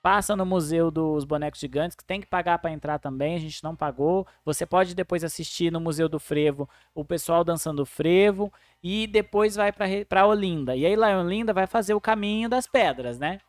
passa 0.04 0.36
no 0.36 0.46
Museu 0.46 0.92
dos 0.92 1.24
Bonecos 1.24 1.62
Gigantes, 1.62 1.96
que 1.96 2.04
tem 2.04 2.20
que 2.20 2.28
pagar 2.28 2.60
para 2.60 2.72
entrar 2.72 3.00
também, 3.00 3.36
a 3.36 3.40
gente 3.40 3.64
não 3.64 3.74
pagou. 3.74 4.28
Você 4.44 4.66
pode 4.66 4.94
depois 4.94 5.24
assistir 5.24 5.72
no 5.72 5.80
Museu 5.80 6.10
do 6.10 6.20
Frevo 6.20 6.70
o 6.94 7.06
pessoal 7.06 7.42
dançando 7.42 7.86
frevo, 7.86 8.52
e 8.84 9.08
depois 9.08 9.56
vai 9.56 9.72
para 9.72 10.28
Olinda. 10.28 10.76
E 10.76 10.86
aí 10.86 10.96
lá 10.98 11.10
em 11.10 11.16
Olinda 11.16 11.54
vai 11.54 11.66
fazer 11.66 11.94
o 11.94 12.02
caminho 12.02 12.50
das 12.50 12.68
pedras, 12.68 13.18
né? 13.18 13.40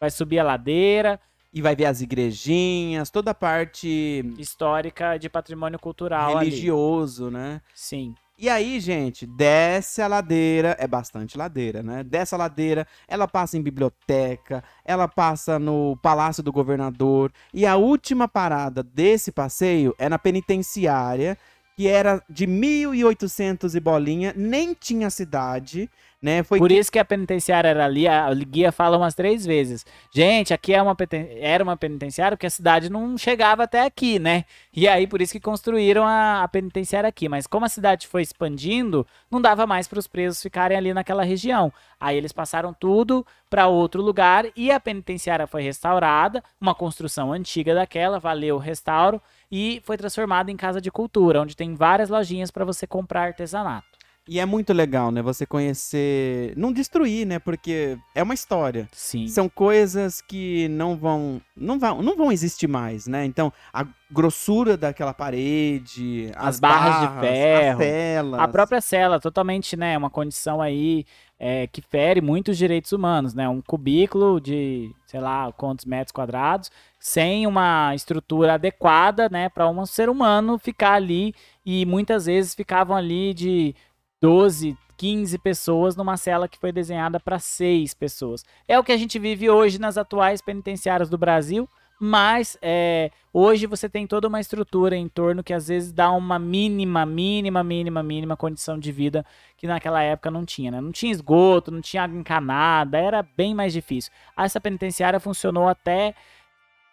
Vai 0.00 0.10
subir 0.10 0.40
a 0.40 0.44
ladeira, 0.44 1.20
E 1.54 1.62
vai 1.62 1.76
ver 1.76 1.84
as 1.84 2.00
igrejinhas, 2.00 3.08
toda 3.10 3.30
a 3.30 3.34
parte 3.34 4.24
histórica 4.38 5.16
de 5.18 5.28
patrimônio 5.28 5.78
cultural 5.78 6.36
ali. 6.36 6.48
religioso, 6.50 7.30
né? 7.30 7.60
Sim. 7.74 8.14
E 8.38 8.48
aí, 8.48 8.80
gente, 8.80 9.26
desce 9.26 10.00
a 10.02 10.08
ladeira, 10.08 10.74
é 10.80 10.86
bastante 10.88 11.36
ladeira, 11.38 11.82
né? 11.82 12.02
Desce 12.02 12.34
a 12.34 12.38
ladeira, 12.38 12.86
ela 13.06 13.28
passa 13.28 13.56
em 13.56 13.62
biblioteca, 13.62 14.64
ela 14.84 15.06
passa 15.06 15.58
no 15.58 15.96
Palácio 16.02 16.42
do 16.42 16.50
Governador. 16.50 17.30
E 17.52 17.66
a 17.66 17.76
última 17.76 18.26
parada 18.26 18.82
desse 18.82 19.30
passeio 19.30 19.94
é 19.98 20.08
na 20.08 20.18
penitenciária, 20.18 21.38
que 21.76 21.86
era 21.86 22.22
de 22.28 22.46
1800 22.46 23.74
e 23.74 23.80
bolinha, 23.80 24.32
nem 24.36 24.74
tinha 24.74 25.10
cidade, 25.10 25.88
né? 26.22 26.44
Foi 26.44 26.58
Por 26.58 26.70
isso 26.70 26.90
que 26.92 27.00
a 27.00 27.04
penitenciária 27.04 27.68
era 27.68 27.84
ali, 27.84 28.06
a 28.06 28.32
guia 28.32 28.70
fala 28.70 28.96
umas 28.96 29.12
três 29.12 29.44
vezes. 29.44 29.84
Gente, 30.14 30.54
aqui 30.54 30.72
é 30.72 30.80
uma 30.80 30.96
era 31.40 31.64
uma 31.64 31.76
penitenciária 31.76 32.36
porque 32.36 32.46
a 32.46 32.50
cidade 32.50 32.88
não 32.88 33.18
chegava 33.18 33.64
até 33.64 33.84
aqui, 33.84 34.20
né? 34.20 34.44
E 34.72 34.86
aí 34.86 35.06
por 35.06 35.20
isso 35.20 35.32
que 35.32 35.40
construíram 35.40 36.06
a, 36.06 36.44
a 36.44 36.48
penitenciária 36.48 37.08
aqui. 37.08 37.28
Mas 37.28 37.48
como 37.48 37.66
a 37.66 37.68
cidade 37.68 38.06
foi 38.06 38.22
expandindo, 38.22 39.04
não 39.28 39.40
dava 39.40 39.66
mais 39.66 39.88
para 39.88 39.98
os 39.98 40.06
presos 40.06 40.40
ficarem 40.40 40.76
ali 40.76 40.94
naquela 40.94 41.24
região. 41.24 41.72
Aí 41.98 42.16
eles 42.16 42.32
passaram 42.32 42.72
tudo 42.72 43.26
para 43.50 43.66
outro 43.66 44.00
lugar 44.00 44.46
e 44.56 44.70
a 44.70 44.78
penitenciária 44.78 45.46
foi 45.46 45.62
restaurada, 45.62 46.42
uma 46.60 46.74
construção 46.74 47.32
antiga 47.32 47.74
daquela, 47.74 48.18
valeu 48.18 48.56
o 48.56 48.58
restauro 48.58 49.20
e 49.50 49.82
foi 49.84 49.96
transformada 49.96 50.50
em 50.50 50.56
casa 50.56 50.80
de 50.80 50.90
cultura, 50.90 51.42
onde 51.42 51.56
tem 51.56 51.74
várias 51.74 52.08
lojinhas 52.08 52.50
para 52.50 52.64
você 52.64 52.86
comprar 52.86 53.24
artesanato. 53.24 53.91
E 54.28 54.38
é 54.38 54.46
muito 54.46 54.72
legal, 54.72 55.10
né? 55.10 55.20
Você 55.20 55.44
conhecer. 55.44 56.54
Não 56.56 56.72
destruir, 56.72 57.26
né? 57.26 57.40
Porque 57.40 57.98
é 58.14 58.22
uma 58.22 58.34
história. 58.34 58.88
Sim. 58.92 59.26
São 59.26 59.48
coisas 59.48 60.20
que 60.20 60.68
não 60.68 60.96
vão, 60.96 61.42
não 61.56 61.76
vão, 61.76 62.00
não 62.00 62.16
vão 62.16 62.30
existir 62.30 62.68
mais, 62.68 63.08
né? 63.08 63.24
Então, 63.24 63.52
a 63.72 63.84
grossura 64.08 64.76
daquela 64.76 65.12
parede, 65.12 66.30
as, 66.36 66.54
As 66.54 66.60
barras 66.60 67.14
de 67.14 67.20
ferro, 67.20 67.72
as 67.72 67.78
telas. 67.78 68.40
A 68.40 68.48
própria 68.48 68.80
cela, 68.80 69.18
totalmente, 69.18 69.76
né? 69.76 69.98
Uma 69.98 70.10
condição 70.10 70.62
aí 70.62 71.04
é, 71.36 71.66
que 71.66 71.82
fere 71.82 72.20
muitos 72.20 72.56
direitos 72.56 72.92
humanos, 72.92 73.34
né? 73.34 73.48
Um 73.48 73.60
cubículo 73.60 74.40
de, 74.40 74.94
sei 75.04 75.18
lá, 75.18 75.50
quantos 75.50 75.84
metros 75.84 76.12
quadrados, 76.12 76.70
sem 77.00 77.44
uma 77.44 77.92
estrutura 77.96 78.54
adequada, 78.54 79.28
né? 79.28 79.48
Para 79.48 79.68
um 79.68 79.84
ser 79.84 80.08
humano 80.08 80.60
ficar 80.60 80.92
ali. 80.92 81.34
E 81.66 81.84
muitas 81.84 82.26
vezes 82.26 82.54
ficavam 82.54 82.96
ali 82.96 83.34
de 83.34 83.74
12, 84.22 84.78
15 84.96 85.36
pessoas 85.38 85.96
numa 85.96 86.16
cela 86.16 86.46
que 86.46 86.56
foi 86.56 86.70
desenhada 86.70 87.18
para 87.18 87.40
seis 87.40 87.92
pessoas. 87.92 88.44
É 88.68 88.78
o 88.78 88.84
que 88.84 88.92
a 88.92 88.96
gente 88.96 89.18
vive 89.18 89.50
hoje 89.50 89.80
nas 89.80 89.98
atuais 89.98 90.40
penitenciárias 90.40 91.10
do 91.10 91.18
Brasil. 91.18 91.68
Mas 92.04 92.58
é, 92.60 93.12
hoje 93.32 93.64
você 93.64 93.88
tem 93.88 94.08
toda 94.08 94.26
uma 94.26 94.40
estrutura 94.40 94.96
em 94.96 95.08
torno 95.08 95.42
que 95.42 95.52
às 95.52 95.68
vezes 95.68 95.92
dá 95.92 96.10
uma 96.10 96.36
mínima, 96.36 97.06
mínima, 97.06 97.62
mínima, 97.62 98.02
mínima 98.02 98.36
condição 98.36 98.76
de 98.76 98.90
vida 98.90 99.24
que 99.56 99.68
naquela 99.68 100.02
época 100.02 100.28
não 100.28 100.44
tinha, 100.44 100.72
né? 100.72 100.80
Não 100.80 100.90
tinha 100.90 101.12
esgoto, 101.12 101.70
não 101.70 101.80
tinha 101.80 102.02
água 102.02 102.18
encanada, 102.18 102.98
era 102.98 103.22
bem 103.22 103.54
mais 103.54 103.72
difícil. 103.72 104.10
Essa 104.36 104.60
penitenciária 104.60 105.20
funcionou 105.20 105.68
até 105.68 106.12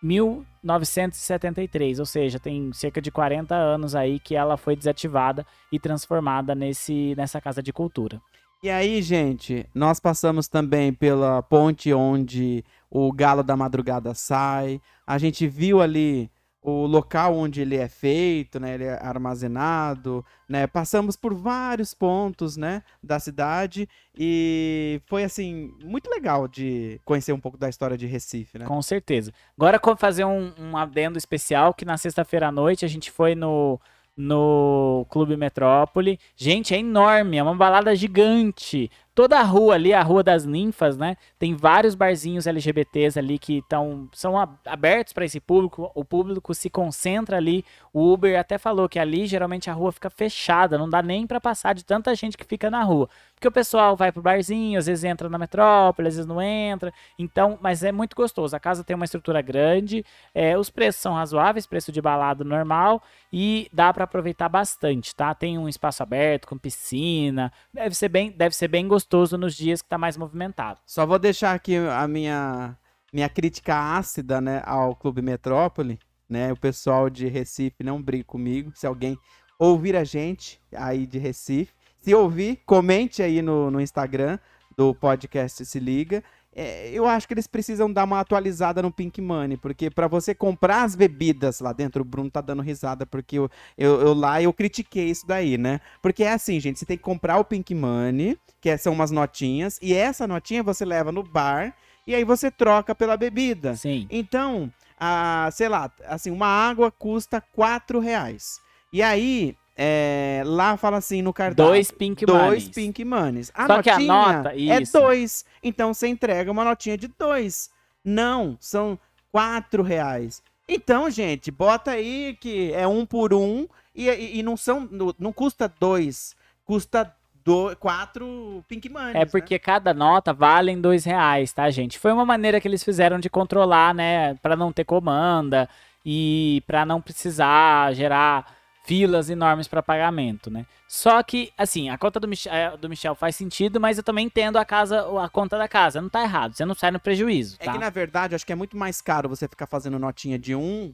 1973, 0.01 1.99
ou 1.99 2.05
seja, 2.05 2.39
tem 2.39 2.71
cerca 2.73 3.01
de 3.01 3.11
40 3.11 3.55
anos 3.55 3.95
aí 3.95 4.19
que 4.19 4.35
ela 4.35 4.57
foi 4.57 4.75
desativada 4.75 5.45
e 5.71 5.79
transformada 5.79 6.55
nesse, 6.55 7.13
nessa 7.15 7.41
casa 7.41 7.61
de 7.61 7.73
cultura. 7.73 8.21
E 8.61 8.69
aí, 8.69 9.01
gente, 9.01 9.65
nós 9.73 10.01
passamos 10.01 10.49
também 10.49 10.93
pela 10.93 11.41
ponte 11.41 11.93
onde 11.93 12.63
o 12.89 13.09
galo 13.11 13.41
da 13.41 13.55
madrugada 13.55 14.13
sai. 14.13 14.81
A 15.07 15.17
gente 15.17 15.47
viu 15.47 15.81
ali 15.81 16.29
o 16.61 16.85
local 16.85 17.35
onde 17.35 17.61
ele 17.61 17.77
é 17.77 17.87
feito, 17.87 18.59
né? 18.59 18.73
Ele 18.73 18.83
é 18.83 18.99
armazenado, 19.01 20.25
né? 20.47 20.67
Passamos 20.67 21.15
por 21.15 21.33
vários 21.33 21.93
pontos, 21.93 22.57
né? 22.57 22.83
Da 23.01 23.19
cidade 23.19 23.87
e 24.17 25.01
foi 25.05 25.23
assim 25.23 25.73
muito 25.83 26.09
legal 26.09 26.47
de 26.47 26.99
conhecer 27.05 27.31
um 27.31 27.39
pouco 27.39 27.57
da 27.57 27.69
história 27.69 27.97
de 27.97 28.05
Recife, 28.05 28.57
né? 28.57 28.65
Com 28.65 28.81
certeza. 28.81 29.33
Agora, 29.57 29.79
vou 29.81 29.95
fazer 29.95 30.25
um, 30.25 30.53
um 30.59 30.77
adendo 30.77 31.17
especial, 31.17 31.73
que 31.73 31.85
na 31.85 31.97
sexta-feira 31.97 32.47
à 32.47 32.51
noite 32.51 32.83
a 32.83 32.89
gente 32.89 33.09
foi 33.09 33.35
no, 33.35 33.79
no 34.17 35.05
Clube 35.09 35.37
Metrópole. 35.37 36.19
Gente, 36.35 36.73
é 36.73 36.79
enorme, 36.79 37.37
é 37.37 37.43
uma 37.43 37.55
balada 37.55 37.95
gigante. 37.95 38.91
Toda 39.19 39.37
a 39.37 39.43
rua 39.43 39.73
ali, 39.73 39.91
a 39.91 40.01
Rua 40.01 40.23
das 40.23 40.45
Ninfas, 40.45 40.95
né? 40.95 41.17
Tem 41.37 41.53
vários 41.53 41.93
barzinhos 41.93 42.47
LGBTs 42.47 43.19
ali 43.19 43.37
que 43.37 43.61
tão, 43.67 44.07
são 44.13 44.35
abertos 44.65 45.11
para 45.11 45.25
esse 45.25 45.41
público. 45.41 45.91
O 45.93 46.05
público 46.05 46.55
se 46.55 46.69
concentra 46.69 47.35
ali. 47.35 47.65
O 47.91 48.13
Uber 48.13 48.39
até 48.39 48.57
falou 48.57 48.87
que 48.87 48.97
ali 48.97 49.27
geralmente 49.27 49.69
a 49.69 49.73
rua 49.73 49.91
fica 49.91 50.09
fechada, 50.09 50.77
não 50.77 50.89
dá 50.89 51.01
nem 51.01 51.27
para 51.27 51.41
passar 51.41 51.75
de 51.75 51.83
tanta 51.83 52.15
gente 52.15 52.37
que 52.37 52.45
fica 52.45 52.71
na 52.71 52.81
rua. 52.81 53.09
Porque 53.39 53.47
o 53.47 53.51
pessoal 53.53 53.95
vai 53.95 54.11
pro 54.11 54.21
barzinho, 54.21 54.77
às 54.77 54.85
vezes 54.85 55.05
entra 55.05 55.29
na 55.29 55.37
metrópole, 55.37 56.09
às 56.09 56.15
vezes 56.15 56.27
não 56.27 56.41
entra. 56.41 56.93
Então, 57.17 57.57
mas 57.61 57.83
é 57.83 57.91
muito 57.91 58.13
gostoso. 58.13 58.53
A 58.53 58.59
casa 58.59 58.83
tem 58.83 58.93
uma 58.93 59.05
estrutura 59.05 59.41
grande, 59.41 60.03
é, 60.35 60.57
os 60.57 60.69
preços 60.69 61.01
são 61.01 61.13
razoáveis, 61.13 61.65
preço 61.65 61.89
de 61.89 62.01
balada 62.01 62.43
normal 62.43 63.01
e 63.31 63.69
dá 63.71 63.93
para 63.93 64.03
aproveitar 64.03 64.49
bastante, 64.49 65.15
tá? 65.15 65.33
Tem 65.33 65.57
um 65.57 65.69
espaço 65.69 66.03
aberto 66.03 66.47
com 66.49 66.57
piscina, 66.57 67.49
deve 67.73 67.95
ser 67.95 68.09
bem, 68.09 68.29
deve 68.29 68.53
ser 68.53 68.67
bem 68.67 68.85
gostoso 68.89 69.37
nos 69.37 69.55
dias 69.55 69.81
que 69.81 69.87
tá 69.87 69.97
mais 69.97 70.17
movimentado. 70.17 70.81
Só 70.85 71.05
vou 71.05 71.17
deixar 71.17 71.53
aqui 71.53 71.77
a 71.77 72.05
minha, 72.09 72.77
minha 73.13 73.29
crítica 73.29 73.73
ácida, 73.97 74.41
né, 74.41 74.61
ao 74.65 74.93
Clube 74.97 75.21
Metrópole, 75.21 75.97
né? 76.27 76.51
O 76.51 76.57
pessoal 76.57 77.09
de 77.09 77.25
Recife 77.29 77.85
não 77.85 78.01
briga 78.01 78.25
comigo. 78.25 78.73
Se 78.75 78.85
alguém 78.85 79.17
ouvir 79.57 79.95
a 79.95 80.03
gente 80.03 80.61
aí 80.75 81.07
de 81.07 81.17
Recife, 81.17 81.78
se 82.01 82.13
ouvir, 82.13 82.61
comente 82.65 83.21
aí 83.21 83.41
no, 83.41 83.69
no 83.69 83.81
Instagram 83.81 84.39
do 84.75 84.93
podcast 84.95 85.65
Se 85.65 85.79
Liga. 85.79 86.23
É, 86.55 86.89
eu 86.91 87.05
acho 87.05 87.27
que 87.27 87.33
eles 87.33 87.47
precisam 87.47 87.91
dar 87.91 88.05
uma 88.05 88.19
atualizada 88.19 88.81
no 88.81 88.91
Pink 88.91 89.21
Money, 89.21 89.55
porque 89.55 89.89
para 89.89 90.07
você 90.07 90.33
comprar 90.33 90.83
as 90.83 90.95
bebidas 90.95 91.59
lá 91.59 91.71
dentro, 91.71 92.01
o 92.01 92.05
Bruno 92.05 92.29
tá 92.29 92.41
dando 92.41 92.61
risada, 92.61 93.05
porque 93.05 93.37
eu, 93.37 93.49
eu, 93.77 94.01
eu 94.01 94.13
lá 94.13 94.41
eu 94.41 94.51
critiquei 94.51 95.09
isso 95.09 95.27
daí, 95.27 95.57
né? 95.57 95.79
Porque 96.01 96.23
é 96.23 96.33
assim, 96.33 96.59
gente, 96.59 96.79
você 96.79 96.85
tem 96.85 96.97
que 96.97 97.03
comprar 97.03 97.37
o 97.37 97.45
Pink 97.45 97.73
Money, 97.75 98.37
que 98.59 98.69
é- 98.69 98.77
são 98.77 98.93
umas 98.93 99.11
notinhas, 99.11 99.77
e 99.81 99.93
essa 99.93 100.27
notinha 100.27 100.63
você 100.63 100.83
leva 100.83 101.11
no 101.11 101.23
bar 101.23 101.75
e 102.07 102.15
aí 102.15 102.23
você 102.23 102.49
troca 102.49 102.95
pela 102.95 103.15
bebida. 103.15 103.75
Sim. 103.75 104.07
Então, 104.09 104.71
a, 104.99 105.49
sei 105.51 105.69
lá, 105.69 105.91
assim, 106.07 106.31
uma 106.31 106.47
água 106.47 106.89
custa 106.91 107.39
4 107.39 107.99
reais. 107.99 108.59
E 108.91 109.03
aí, 109.03 109.55
é, 109.81 110.43
lá 110.45 110.75
fala 110.75 110.97
assim 110.97 111.21
no 111.21 111.31
cardápio. 111.31 111.71
Dois 111.71 111.89
pink 111.89 112.25
dois 112.25 112.41
monies. 112.43 112.67
pink 112.69 113.05
manes. 113.05 113.49
A 113.55 113.65
Só 113.65 113.81
que 113.81 113.89
a 113.89 113.93
notinha 113.93 114.13
nota, 114.13 114.51
é 114.53 114.81
isso. 114.81 114.99
dois. 114.99 115.45
Então 115.63 115.93
você 115.93 116.09
entrega 116.09 116.51
uma 116.51 116.65
notinha 116.65 116.97
de 116.97 117.07
dois. 117.07 117.69
Não, 118.03 118.57
são 118.59 118.99
quatro 119.31 119.81
reais. 119.81 120.41
Então, 120.67 121.09
gente, 121.09 121.49
bota 121.49 121.91
aí 121.91 122.37
que 122.41 122.73
é 122.73 122.85
um 122.85 123.05
por 123.05 123.33
um 123.33 123.67
e, 123.95 124.09
e- 124.09 124.39
e 124.39 124.43
não 124.43 124.57
são, 124.57 124.87
não, 125.17 125.31
custa 125.31 125.71
dois, 125.79 126.35
custa 126.65 127.11
do, 127.45 127.73
quatro 127.77 128.63
pink 128.67 128.89
manes. 128.89 129.15
É 129.15 129.25
porque 129.25 129.57
cada 129.57 129.93
nota 129.93 130.33
vale 130.33 130.71
em 130.71 130.79
dois 130.81 131.05
reais, 131.05 131.53
tá, 131.53 131.69
gente? 131.69 131.97
Foi 131.97 132.11
uma 132.11 132.25
maneira 132.25 132.59
que 132.59 132.67
eles 132.67 132.83
fizeram 132.83 133.17
de 133.17 133.29
controlar, 133.29 133.95
né? 133.95 134.35
Pra 134.35 134.55
não 134.57 134.71
ter 134.73 134.83
comanda 134.83 135.69
e 136.05 136.61
pra 136.67 136.85
não 136.85 137.01
precisar 137.01 137.93
gerar 137.95 138.58
filas 138.89 139.29
enormes 139.29 139.67
pra 139.67 139.83
pagamento, 139.83 140.49
né? 140.49 140.65
Só 140.87 141.21
que, 141.21 141.53
assim, 141.55 141.89
a 141.89 141.97
conta 141.97 142.19
do 142.19 142.27
Michel, 142.27 142.51
eh, 142.51 142.75
do 142.75 142.89
Michel 142.89 143.13
faz 143.13 143.35
sentido, 143.35 143.79
mas 143.79 143.97
eu 143.99 144.03
também 144.03 144.25
entendo 144.25 144.57
a 144.57 144.65
casa, 144.65 145.05
a 145.23 145.29
conta 145.29 145.59
da 145.59 145.67
casa. 145.67 146.01
Não 146.01 146.09
tá 146.09 146.23
errado, 146.23 146.55
você 146.55 146.65
não 146.65 146.73
sai 146.73 146.89
no 146.89 146.99
prejuízo, 146.99 147.55
É 147.59 147.65
tá? 147.65 147.71
que, 147.71 147.77
na 147.77 147.91
verdade, 147.91 148.33
acho 148.33 148.43
que 148.43 148.51
é 148.51 148.55
muito 148.55 148.75
mais 148.75 148.99
caro 148.99 149.29
você 149.29 149.47
ficar 149.47 149.67
fazendo 149.67 149.99
notinha 149.99 150.39
de 150.39 150.55
um 150.55 150.91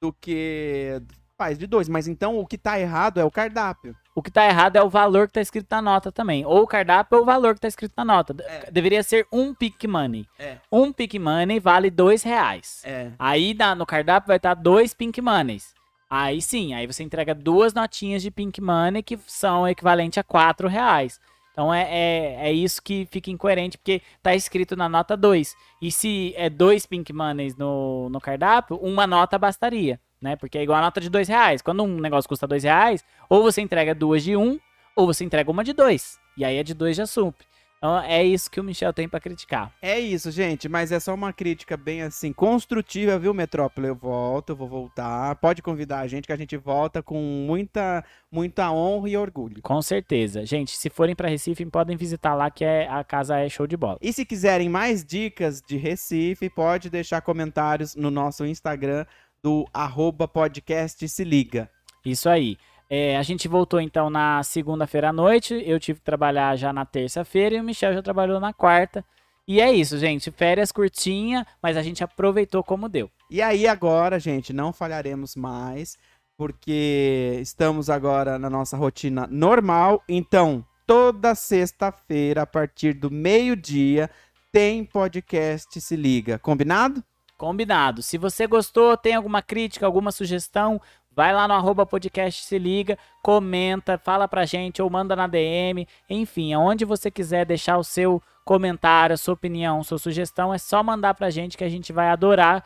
do 0.00 0.14
que 0.14 0.98
faz 1.36 1.58
de 1.58 1.66
dois. 1.66 1.90
Mas 1.90 2.08
então 2.08 2.38
o 2.38 2.46
que 2.46 2.56
tá 2.56 2.80
errado 2.80 3.20
é 3.20 3.24
o 3.24 3.30
cardápio. 3.30 3.94
O 4.14 4.22
que 4.22 4.30
tá 4.30 4.46
errado 4.46 4.76
é 4.76 4.82
o 4.82 4.88
valor 4.88 5.26
que 5.26 5.34
tá 5.34 5.42
escrito 5.42 5.66
na 5.70 5.82
nota 5.82 6.10
também. 6.10 6.46
Ou 6.46 6.62
o 6.62 6.66
cardápio 6.66 7.18
ou 7.18 7.22
o 7.22 7.26
valor 7.26 7.54
que 7.54 7.60
tá 7.60 7.68
escrito 7.68 7.92
na 7.98 8.04
nota. 8.06 8.34
É. 8.46 8.70
Deveria 8.70 9.02
ser 9.02 9.26
um 9.30 9.52
pick 9.54 9.84
money. 9.84 10.26
É. 10.38 10.56
Um 10.72 10.90
pick 10.90 11.18
money 11.18 11.60
vale 11.60 11.90
dois 11.90 12.22
reais. 12.22 12.80
É. 12.82 13.10
Aí 13.18 13.54
no 13.76 13.84
cardápio 13.84 14.28
vai 14.28 14.38
estar 14.38 14.54
dois 14.54 14.94
pink 14.94 15.20
moneys. 15.20 15.75
Aí 16.08 16.40
sim, 16.40 16.72
aí 16.72 16.86
você 16.86 17.02
entrega 17.02 17.34
duas 17.34 17.74
notinhas 17.74 18.22
de 18.22 18.30
pink 18.30 18.60
money 18.60 19.02
que 19.02 19.18
são 19.26 19.66
equivalente 19.66 20.20
a 20.20 20.24
quatro 20.24 20.68
reais. 20.68 21.20
Então 21.52 21.72
é, 21.72 21.88
é, 21.88 22.48
é 22.48 22.52
isso 22.52 22.82
que 22.82 23.08
fica 23.10 23.30
incoerente, 23.30 23.78
porque 23.78 24.02
tá 24.22 24.34
escrito 24.34 24.76
na 24.76 24.88
nota 24.88 25.16
2. 25.16 25.56
E 25.80 25.90
se 25.90 26.34
é 26.36 26.50
dois 26.50 26.84
pink 26.84 27.12
moneys 27.12 27.56
no, 27.56 28.08
no 28.10 28.20
cardápio, 28.20 28.76
uma 28.76 29.06
nota 29.06 29.38
bastaria, 29.38 29.98
né? 30.20 30.36
Porque 30.36 30.58
é 30.58 30.62
igual 30.62 30.78
a 30.78 30.82
nota 30.82 31.00
de 31.00 31.08
dois 31.08 31.28
reais. 31.28 31.62
Quando 31.62 31.82
um 31.82 31.98
negócio 31.98 32.28
custa 32.28 32.46
dois 32.46 32.62
reais, 32.62 33.02
ou 33.28 33.42
você 33.42 33.62
entrega 33.62 33.94
duas 33.94 34.22
de 34.22 34.36
um, 34.36 34.60
ou 34.94 35.06
você 35.06 35.24
entrega 35.24 35.50
uma 35.50 35.64
de 35.64 35.72
dois. 35.72 36.18
E 36.36 36.44
aí 36.44 36.58
a 36.58 36.62
de 36.62 36.74
dois 36.74 36.94
já 36.94 37.06
supre. 37.06 37.46
Então 37.78 37.98
é 38.00 38.24
isso 38.24 38.50
que 38.50 38.58
o 38.58 38.64
Michel 38.64 38.92
tem 38.92 39.08
pra 39.08 39.20
criticar. 39.20 39.72
É 39.80 39.98
isso, 39.98 40.30
gente, 40.30 40.68
mas 40.68 40.90
é 40.92 40.98
só 40.98 41.14
uma 41.14 41.32
crítica 41.32 41.76
bem 41.76 42.02
assim, 42.02 42.32
construtiva, 42.32 43.18
viu, 43.18 43.34
Metrópole? 43.34 43.88
Eu 43.88 43.94
volto, 43.94 44.50
eu 44.50 44.56
vou 44.56 44.68
voltar. 44.68 45.36
Pode 45.36 45.62
convidar 45.62 46.00
a 46.00 46.06
gente 46.06 46.26
que 46.26 46.32
a 46.32 46.36
gente 46.36 46.56
volta 46.56 47.02
com 47.02 47.20
muita, 47.20 48.04
muita 48.32 48.70
honra 48.72 49.08
e 49.08 49.16
orgulho. 49.16 49.62
Com 49.62 49.82
certeza. 49.82 50.44
Gente, 50.44 50.76
se 50.76 50.88
forem 50.88 51.14
pra 51.14 51.28
Recife, 51.28 51.64
podem 51.66 51.96
visitar 51.96 52.34
lá 52.34 52.50
que 52.50 52.64
é, 52.64 52.88
a 52.88 53.04
casa 53.04 53.38
é 53.38 53.48
show 53.48 53.66
de 53.66 53.76
bola. 53.76 53.98
E 54.00 54.12
se 54.12 54.24
quiserem 54.24 54.68
mais 54.68 55.04
dicas 55.04 55.60
de 55.60 55.76
Recife, 55.76 56.48
pode 56.48 56.88
deixar 56.88 57.20
comentários 57.20 57.94
no 57.94 58.10
nosso 58.10 58.44
Instagram 58.44 59.04
do 59.42 59.64
arroba 59.72 60.26
podcast 60.26 61.06
se 61.08 61.24
liga. 61.24 61.70
Isso 62.04 62.28
aí. 62.28 62.56
É, 62.88 63.16
a 63.16 63.22
gente 63.22 63.48
voltou 63.48 63.80
então 63.80 64.08
na 64.08 64.42
segunda-feira 64.42 65.08
à 65.08 65.12
noite. 65.12 65.62
Eu 65.66 65.80
tive 65.80 65.98
que 65.98 66.04
trabalhar 66.04 66.56
já 66.56 66.72
na 66.72 66.84
terça-feira 66.84 67.56
e 67.56 67.60
o 67.60 67.64
Michel 67.64 67.94
já 67.94 68.02
trabalhou 68.02 68.38
na 68.38 68.52
quarta. 68.52 69.04
E 69.48 69.60
é 69.60 69.72
isso, 69.72 69.98
gente. 69.98 70.30
Férias 70.30 70.72
curtinha, 70.72 71.46
mas 71.62 71.76
a 71.76 71.82
gente 71.82 72.02
aproveitou 72.02 72.62
como 72.64 72.88
deu. 72.88 73.10
E 73.30 73.40
aí 73.42 73.66
agora, 73.66 74.18
gente, 74.18 74.52
não 74.52 74.72
falharemos 74.72 75.36
mais, 75.36 75.96
porque 76.36 77.38
estamos 77.40 77.88
agora 77.88 78.38
na 78.38 78.50
nossa 78.50 78.76
rotina 78.76 79.26
normal. 79.30 80.02
Então, 80.08 80.64
toda 80.86 81.34
sexta-feira, 81.34 82.42
a 82.42 82.46
partir 82.46 82.92
do 82.92 83.10
meio-dia, 83.10 84.10
tem 84.52 84.84
podcast 84.84 85.80
Se 85.80 85.96
Liga. 85.96 86.38
Combinado? 86.38 87.02
Combinado. 87.36 88.02
Se 88.02 88.16
você 88.16 88.46
gostou, 88.46 88.96
tem 88.96 89.14
alguma 89.14 89.42
crítica, 89.42 89.84
alguma 89.84 90.10
sugestão, 90.10 90.80
vai 91.16 91.32
lá 91.32 91.48
no 91.48 91.54
arroba 91.54 91.86
podcast 91.86 92.44
se 92.44 92.58
liga, 92.58 92.98
comenta, 93.22 93.96
fala 93.96 94.28
pra 94.28 94.44
gente 94.44 94.82
ou 94.82 94.90
manda 94.90 95.16
na 95.16 95.26
DM. 95.26 95.88
Enfim, 96.10 96.52
aonde 96.52 96.84
você 96.84 97.10
quiser 97.10 97.46
deixar 97.46 97.78
o 97.78 97.84
seu 97.84 98.22
comentário, 98.44 99.14
a 99.14 99.16
sua 99.16 99.34
opinião, 99.34 99.82
sua 99.82 99.98
sugestão, 99.98 100.52
é 100.52 100.58
só 100.58 100.82
mandar 100.82 101.14
pra 101.14 101.30
gente 101.30 101.56
que 101.56 101.64
a 101.64 101.68
gente 101.68 101.92
vai 101.92 102.08
adorar 102.08 102.64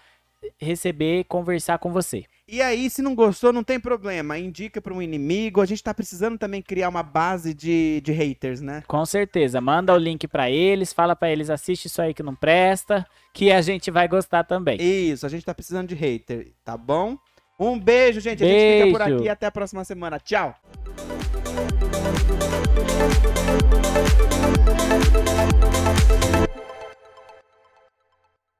receber, 0.58 1.24
conversar 1.24 1.78
com 1.78 1.92
você. 1.92 2.24
E 2.48 2.60
aí, 2.60 2.90
se 2.90 3.00
não 3.00 3.14
gostou, 3.14 3.52
não 3.52 3.62
tem 3.62 3.78
problema. 3.78 4.38
Indica 4.38 4.80
para 4.80 4.92
um 4.92 5.00
inimigo. 5.00 5.60
A 5.60 5.66
gente 5.66 5.82
tá 5.82 5.94
precisando 5.94 6.38
também 6.38 6.60
criar 6.60 6.88
uma 6.88 7.02
base 7.02 7.54
de, 7.54 8.00
de 8.00 8.12
haters, 8.12 8.60
né? 8.60 8.82
Com 8.88 9.04
certeza, 9.06 9.60
manda 9.60 9.94
o 9.94 9.98
link 9.98 10.26
pra 10.26 10.50
eles, 10.50 10.92
fala 10.92 11.14
pra 11.14 11.30
eles, 11.30 11.50
assiste 11.50 11.84
isso 11.86 12.02
aí 12.02 12.12
que 12.12 12.22
não 12.22 12.34
presta, 12.34 13.06
que 13.32 13.52
a 13.52 13.60
gente 13.62 13.90
vai 13.90 14.08
gostar 14.08 14.44
também. 14.44 14.80
Isso, 14.80 15.24
a 15.24 15.28
gente 15.28 15.44
tá 15.44 15.54
precisando 15.54 15.88
de 15.88 15.94
hater, 15.94 16.52
tá 16.64 16.76
bom? 16.76 17.16
Um 17.60 17.78
beijo, 17.78 18.22
gente. 18.22 18.38
Beijo. 18.38 18.54
A 18.54 18.58
gente 18.58 18.86
fica 18.86 18.98
por 18.98 19.02
aqui. 19.02 19.28
Até 19.28 19.46
a 19.46 19.50
próxima 19.50 19.84
semana. 19.84 20.18
Tchau. 20.18 20.56